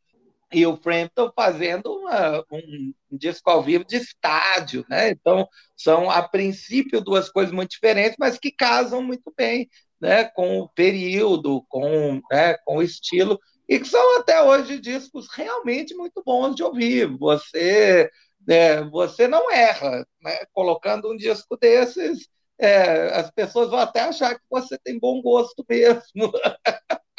e 0.51 0.65
o 0.65 0.77
Frampton 0.77 1.31
fazendo 1.35 1.93
uma, 1.93 2.43
um 2.51 2.93
disco 3.11 3.49
ao 3.49 3.61
vivo 3.61 3.83
de 3.83 3.97
estádio, 3.97 4.85
né? 4.89 5.09
Então, 5.09 5.47
são, 5.75 6.09
a 6.09 6.27
princípio, 6.27 7.01
duas 7.01 7.29
coisas 7.29 7.53
muito 7.53 7.71
diferentes, 7.71 8.15
mas 8.17 8.39
que 8.39 8.51
casam 8.51 9.01
muito 9.01 9.33
bem 9.35 9.67
né? 9.99 10.25
com 10.25 10.59
o 10.59 10.69
período, 10.69 11.63
com, 11.67 12.21
né? 12.31 12.55
com 12.65 12.77
o 12.77 12.83
estilo, 12.83 13.39
e 13.67 13.79
que 13.79 13.87
são 13.87 14.19
até 14.19 14.41
hoje 14.41 14.79
discos 14.79 15.27
realmente 15.33 15.93
muito 15.93 16.23
bons 16.25 16.55
de 16.55 16.63
ouvir. 16.63 17.07
Você, 17.17 18.09
né? 18.47 18.81
você 18.83 19.27
não 19.27 19.51
erra 19.51 20.05
né? 20.21 20.39
colocando 20.53 21.11
um 21.11 21.17
disco 21.17 21.57
desses. 21.57 22.29
É, 22.59 23.19
as 23.19 23.29
pessoas 23.29 23.69
vão 23.69 23.77
até 23.77 24.01
achar 24.01 24.33
que 24.33 24.41
você 24.49 24.79
tem 24.79 24.97
bom 24.97 25.21
gosto 25.21 25.63
mesmo. 25.69 26.31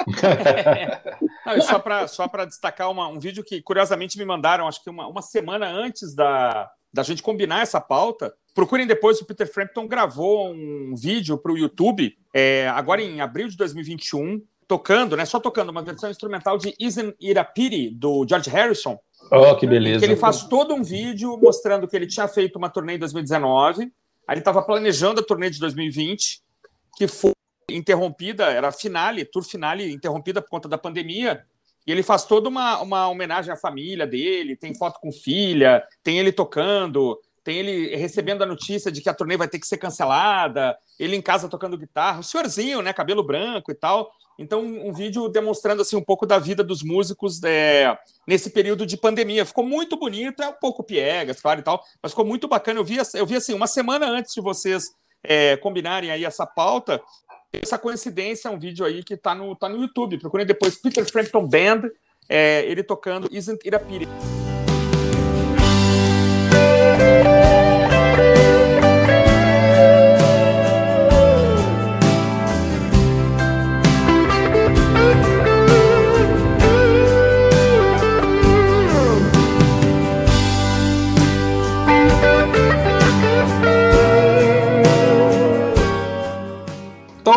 Não, 1.47 1.61
só 1.61 1.79
para 1.79 2.09
só 2.09 2.27
destacar 2.47 2.91
uma, 2.91 3.07
um 3.09 3.21
vídeo 3.21 3.45
que, 3.45 3.63
curiosamente, 3.63 4.19
me 4.19 4.25
mandaram, 4.25 4.67
acho 4.67 4.83
que 4.83 4.91
uma, 4.91 5.07
uma 5.07 5.23
semana 5.23 5.69
antes 5.69 6.15
da, 6.15 6.69
da 6.93 7.03
gente 7.03 7.23
combinar 7.23 7.63
essa 7.63 7.81
pauta. 7.81 8.35
Procurem 8.55 8.87
depois, 8.87 9.21
o 9.21 9.25
Peter 9.25 9.51
Frampton 9.53 9.87
gravou 9.87 10.51
um 10.51 10.95
vídeo 10.97 11.39
para 11.39 11.53
o 11.53 11.59
YouTube, 11.59 12.17
é, 12.35 12.69
agora 12.69 13.03
em 13.03 13.21
abril 13.21 13.49
de 13.49 13.57
2021, 13.57 14.43
tocando, 14.67 15.17
né? 15.17 15.25
Só 15.25 15.39
tocando 15.39 15.71
uma 15.71 15.83
versão 15.83 16.11
instrumental 16.11 16.59
de 16.59 16.75
Isn't 16.79 17.17
It 17.23 17.39
a 17.39 17.45
Pity, 17.45 17.91
do 17.91 18.27
George 18.29 18.51
Harrison. 18.51 18.99
Oh, 19.31 19.57
que 19.57 19.67
beleza. 19.67 20.01
Que 20.01 20.07
ele 20.07 20.17
faz 20.17 20.45
todo 20.45 20.75
um 20.75 20.83
vídeo 20.83 21.37
mostrando 21.39 21.87
que 21.87 21.97
ele 21.97 22.07
tinha 22.07 22.27
feito 22.29 22.57
uma 22.57 22.69
turnê 22.69 22.95
em 22.95 22.99
2019, 22.99 23.83
aí 23.83 23.91
ele 24.31 24.41
estava 24.41 24.63
planejando 24.63 25.21
a 25.21 25.25
turnê 25.25 25.51
de 25.51 25.59
2020, 25.59 26.43
que 26.97 27.07
foi 27.07 27.33
interrompida, 27.71 28.45
era 28.47 28.69
a 28.69 28.73
finale, 28.73 29.25
tour 29.25 29.43
finale 29.43 29.93
interrompida 29.93 30.41
por 30.41 30.49
conta 30.49 30.69
da 30.69 30.79
pandemia, 30.79 31.45
e 31.87 31.93
ele 31.93 32.03
faz 32.03 32.25
toda 32.25 32.49
uma, 32.49 32.81
uma 32.81 33.09
homenagem 33.09 33.53
à 33.53 33.57
família 33.57 34.07
dele, 34.07 34.57
tem 34.57 34.75
foto 34.75 35.01
com 35.01 35.13
filha, 35.13 35.83
tem 36.03 36.19
ele 36.19 36.33
tocando, 36.33 37.19
tem 37.49 37.61
ele 37.61 37.97
recebendo 37.97 38.43
a 38.43 38.47
notícia 38.47 38.93
de 38.93 39.01
que 39.01 39.09
a 39.09 39.15
turnê 39.15 39.35
vai 39.35 39.49
ter 39.49 39.59
que 39.59 39.67
ser 39.67 39.79
cancelada, 39.79 40.77
ele 41.01 41.17
em 41.17 41.23
casa 41.23 41.49
tocando 41.49 41.79
guitarra, 41.79 42.21
o 42.21 42.23
senhorzinho, 42.23 42.83
né, 42.83 42.93
cabelo 42.93 43.23
branco 43.23 43.73
e 43.73 43.75
tal. 43.75 44.13
Então, 44.39 44.63
um 44.63 44.93
vídeo 44.93 45.31
demonstrando 45.31 45.81
assim 45.81 45.97
um 45.97 46.05
pouco 46.05 46.27
da 46.27 46.39
vida 46.39 46.63
dos 46.63 46.83
músicos 46.83 47.43
é, 47.43 47.97
nesse 48.27 48.51
período 48.51 48.85
de 48.85 48.99
pandemia. 48.99 49.47
Ficou 49.47 49.65
muito 49.65 49.97
bonito, 49.97 50.43
é 50.43 50.49
um 50.49 50.53
pouco 50.61 50.85
piegas, 50.85 51.41
claro 51.41 51.61
e 51.61 51.63
tal, 51.63 51.83
mas 52.03 52.13
ficou 52.13 52.27
muito 52.27 52.47
bacana. 52.47 52.81
Eu 52.81 52.85
vi, 52.85 52.99
eu 53.15 53.25
vi 53.25 53.37
assim, 53.37 53.55
uma 53.55 53.67
semana 53.67 54.07
antes 54.07 54.35
de 54.35 54.43
vocês 54.43 54.91
é, 55.25 55.57
combinarem 55.57 56.11
aí 56.11 56.27
essa 56.27 56.45
pauta, 56.45 57.01
essa 57.51 57.79
coincidência 57.79 58.49
é 58.49 58.51
um 58.51 58.59
vídeo 58.59 58.85
aí 58.85 59.03
que 59.03 59.15
está 59.15 59.35
no, 59.35 59.57
tá 59.57 59.71
no 59.71 59.81
YouTube. 59.81 60.19
Procurem 60.19 60.45
depois 60.45 60.77
Peter 60.77 61.11
Frampton 61.11 61.47
Band, 61.47 61.89
é, 62.29 62.63
ele 62.67 62.83
tocando 62.83 63.27
Isn't 63.33 63.67
It 63.67 63.75
a 63.75 63.81
Pity. 63.81 64.07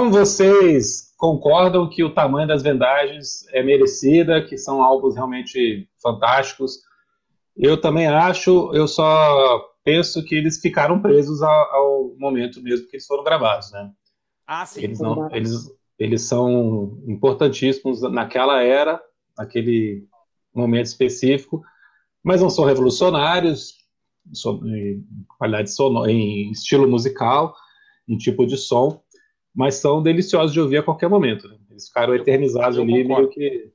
Então 0.02 0.12
vocês 0.12 1.14
concordam 1.16 1.88
que 1.88 2.04
o 2.04 2.12
tamanho 2.12 2.48
das 2.48 2.64
vendagens 2.64 3.46
é 3.50 3.62
merecida, 3.62 4.44
que 4.44 4.58
são 4.58 4.82
álbuns 4.82 5.14
realmente 5.14 5.88
fantásticos. 6.02 6.80
Eu 7.56 7.80
também 7.80 8.08
acho, 8.08 8.74
eu 8.74 8.88
só 8.88 9.64
penso 9.84 10.26
que 10.26 10.34
eles 10.34 10.60
ficaram 10.60 11.00
presos 11.00 11.44
ao, 11.44 11.76
ao 11.76 12.16
momento 12.18 12.64
mesmo 12.64 12.88
que 12.88 12.96
eles 12.96 13.06
foram 13.06 13.24
gravados, 13.24 13.72
né? 13.72 13.92
Ah, 14.48 14.66
sim. 14.66 14.86
Eles, 14.86 15.00
não, 15.00 15.30
eles, 15.36 15.72
eles 16.00 16.24
são 16.24 17.00
importantíssimos 17.06 18.02
naquela 18.02 18.60
era, 18.60 19.00
naquele 19.38 20.08
momento 20.52 20.88
específico, 20.88 21.62
mas 22.24 22.42
não 22.42 22.50
são 22.50 22.66
revolucionários 22.66 23.76
em 24.66 25.06
qualidade 25.38 25.72
sonora, 25.72 26.12
em 26.12 26.50
estilo 26.50 26.90
musical, 26.90 27.54
em 28.08 28.18
tipo 28.18 28.48
de 28.48 28.58
som 28.58 29.01
mas 29.54 29.76
são 29.76 30.02
deliciosos 30.02 30.54
de 30.54 30.60
ouvir 30.60 30.78
a 30.78 30.84
qualquer 30.84 31.10
momento. 31.10 31.48
Né? 31.48 31.58
Eles 31.70 31.88
ficaram 31.88 32.16
eternizados 32.16 32.78
eu 32.78 32.84
ali, 32.84 33.04
concordo. 33.04 33.22
meio 33.22 33.30
que 33.30 33.72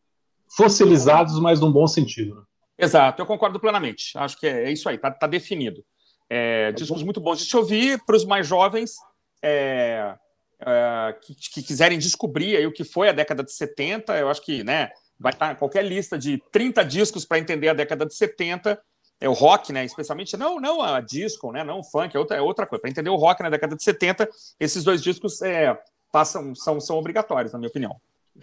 fossilizados, 0.56 1.38
mas 1.40 1.60
num 1.60 1.72
bom 1.72 1.86
sentido. 1.86 2.36
Né? 2.36 2.42
Exato, 2.78 3.20
eu 3.20 3.26
concordo 3.26 3.60
plenamente. 3.60 4.16
Acho 4.16 4.38
que 4.38 4.46
é, 4.46 4.64
é 4.64 4.72
isso 4.72 4.88
aí, 4.88 4.98
tá, 4.98 5.10
tá 5.10 5.26
definido. 5.26 5.84
É, 6.28 6.72
discos 6.72 7.02
muito 7.02 7.20
bons 7.20 7.38
de 7.38 7.44
se 7.44 7.56
ouvir 7.56 8.02
para 8.04 8.16
os 8.16 8.24
mais 8.24 8.46
jovens 8.46 8.96
é, 9.42 10.14
é, 10.60 11.16
que, 11.22 11.34
que, 11.34 11.62
quiserem 11.62 11.98
descobrir 11.98 12.56
aí 12.56 12.66
o 12.66 12.72
que 12.72 12.82
foi 12.82 13.08
a 13.08 13.12
década 13.12 13.44
de 13.44 13.52
70. 13.52 14.16
Eu 14.18 14.28
acho 14.28 14.42
que 14.42 14.64
né, 14.64 14.90
vai 15.18 15.32
estar 15.32 15.54
qualquer 15.56 15.84
lista 15.84 16.18
de 16.18 16.42
30 16.50 16.84
discos 16.84 17.24
para 17.24 17.38
entender 17.38 17.68
a 17.68 17.74
década 17.74 18.04
de 18.04 18.14
70 18.14 18.80
é 19.20 19.28
o 19.28 19.32
rock, 19.32 19.72
né? 19.72 19.84
Especialmente 19.84 20.36
não, 20.36 20.60
não 20.60 20.82
a 20.82 21.00
disco, 21.00 21.50
né? 21.52 21.64
Não 21.64 21.80
o 21.80 21.84
funk, 21.84 22.14
é 22.14 22.18
outra, 22.18 22.36
é 22.36 22.40
outra 22.40 22.66
coisa. 22.66 22.80
Para 22.80 22.90
entender 22.90 23.10
o 23.10 23.16
rock 23.16 23.42
na 23.42 23.50
década 23.50 23.74
de 23.74 23.82
70, 23.82 24.28
esses 24.60 24.84
dois 24.84 25.02
discos 25.02 25.40
é, 25.42 25.78
passam, 26.12 26.54
são, 26.54 26.80
são 26.80 26.98
obrigatórios, 26.98 27.52
na 27.52 27.58
minha 27.58 27.68
opinião. 27.68 27.96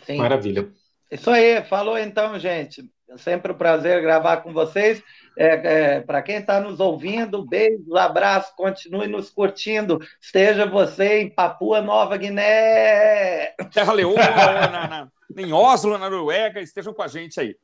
Sim. 0.06 0.18
Maravilha. 0.18 0.70
Isso 1.12 1.30
aí, 1.30 1.64
falou 1.64 1.98
então, 1.98 2.40
gente. 2.40 2.90
É 3.08 3.18
sempre 3.18 3.52
um 3.52 3.56
prazer 3.56 4.02
gravar 4.02 4.38
com 4.38 4.52
vocês. 4.52 5.04
É, 5.38 5.48
é, 5.96 6.02
Para 6.02 6.24
quem 6.24 6.38
está 6.38 6.60
nos 6.60 6.80
ouvindo, 6.80 7.46
beijos, 7.46 7.94
abraços, 7.96 8.52
continue 8.56 9.08
nos 9.08 9.30
curtindo. 9.30 10.00
Esteja 10.20 10.66
você 10.66 11.22
em 11.22 11.30
Papua 11.30 11.82
Nova 11.82 12.18
Guiné. 12.18 13.54
Terra 13.72 13.94
Leoa, 13.94 14.16
na, 14.16 14.88
na, 14.88 15.08
em 15.38 15.54
Oslo, 15.54 15.98
na 15.98 16.10
Noruega, 16.10 16.60
estejam 16.60 16.94
com 16.94 17.04
a 17.04 17.08
gente 17.08 17.40
aí. 17.40 17.56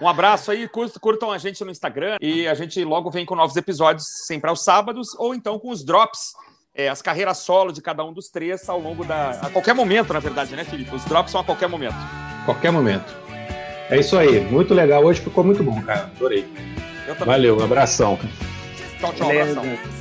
Um 0.00 0.08
abraço 0.08 0.50
aí, 0.50 0.68
curtam 1.00 1.30
a 1.30 1.38
gente 1.38 1.64
no 1.64 1.70
Instagram 1.70 2.16
e 2.20 2.46
a 2.46 2.54
gente 2.54 2.82
logo 2.84 3.10
vem 3.10 3.24
com 3.24 3.34
novos 3.34 3.56
episódios 3.56 4.04
sempre 4.26 4.50
aos 4.50 4.64
sábados 4.64 5.14
ou 5.18 5.34
então 5.34 5.58
com 5.58 5.70
os 5.70 5.84
drops, 5.84 6.32
é, 6.74 6.88
as 6.88 7.00
carreiras 7.00 7.38
solo 7.38 7.72
de 7.72 7.80
cada 7.80 8.04
um 8.04 8.12
dos 8.12 8.28
três 8.28 8.68
ao 8.68 8.80
longo 8.80 9.04
da. 9.04 9.30
a 9.30 9.50
qualquer 9.50 9.74
momento, 9.74 10.12
na 10.12 10.20
verdade, 10.20 10.54
né, 10.54 10.64
Felipe? 10.64 10.94
Os 10.94 11.04
drops 11.04 11.32
são 11.32 11.40
a 11.40 11.44
qualquer 11.44 11.68
momento. 11.68 11.96
Qualquer 12.44 12.70
momento. 12.70 13.16
É 13.90 13.98
isso 13.98 14.18
aí, 14.18 14.40
muito 14.40 14.74
legal. 14.74 15.02
Hoje 15.04 15.20
ficou 15.20 15.42
muito 15.42 15.62
bom, 15.62 15.80
cara. 15.82 16.10
Adorei. 16.16 16.46
Valeu, 17.24 17.58
um 17.58 17.64
abração. 17.64 18.18
Tchau, 19.00 19.12
tchau, 19.14 19.28
um 19.28 19.30
abração. 19.30 19.97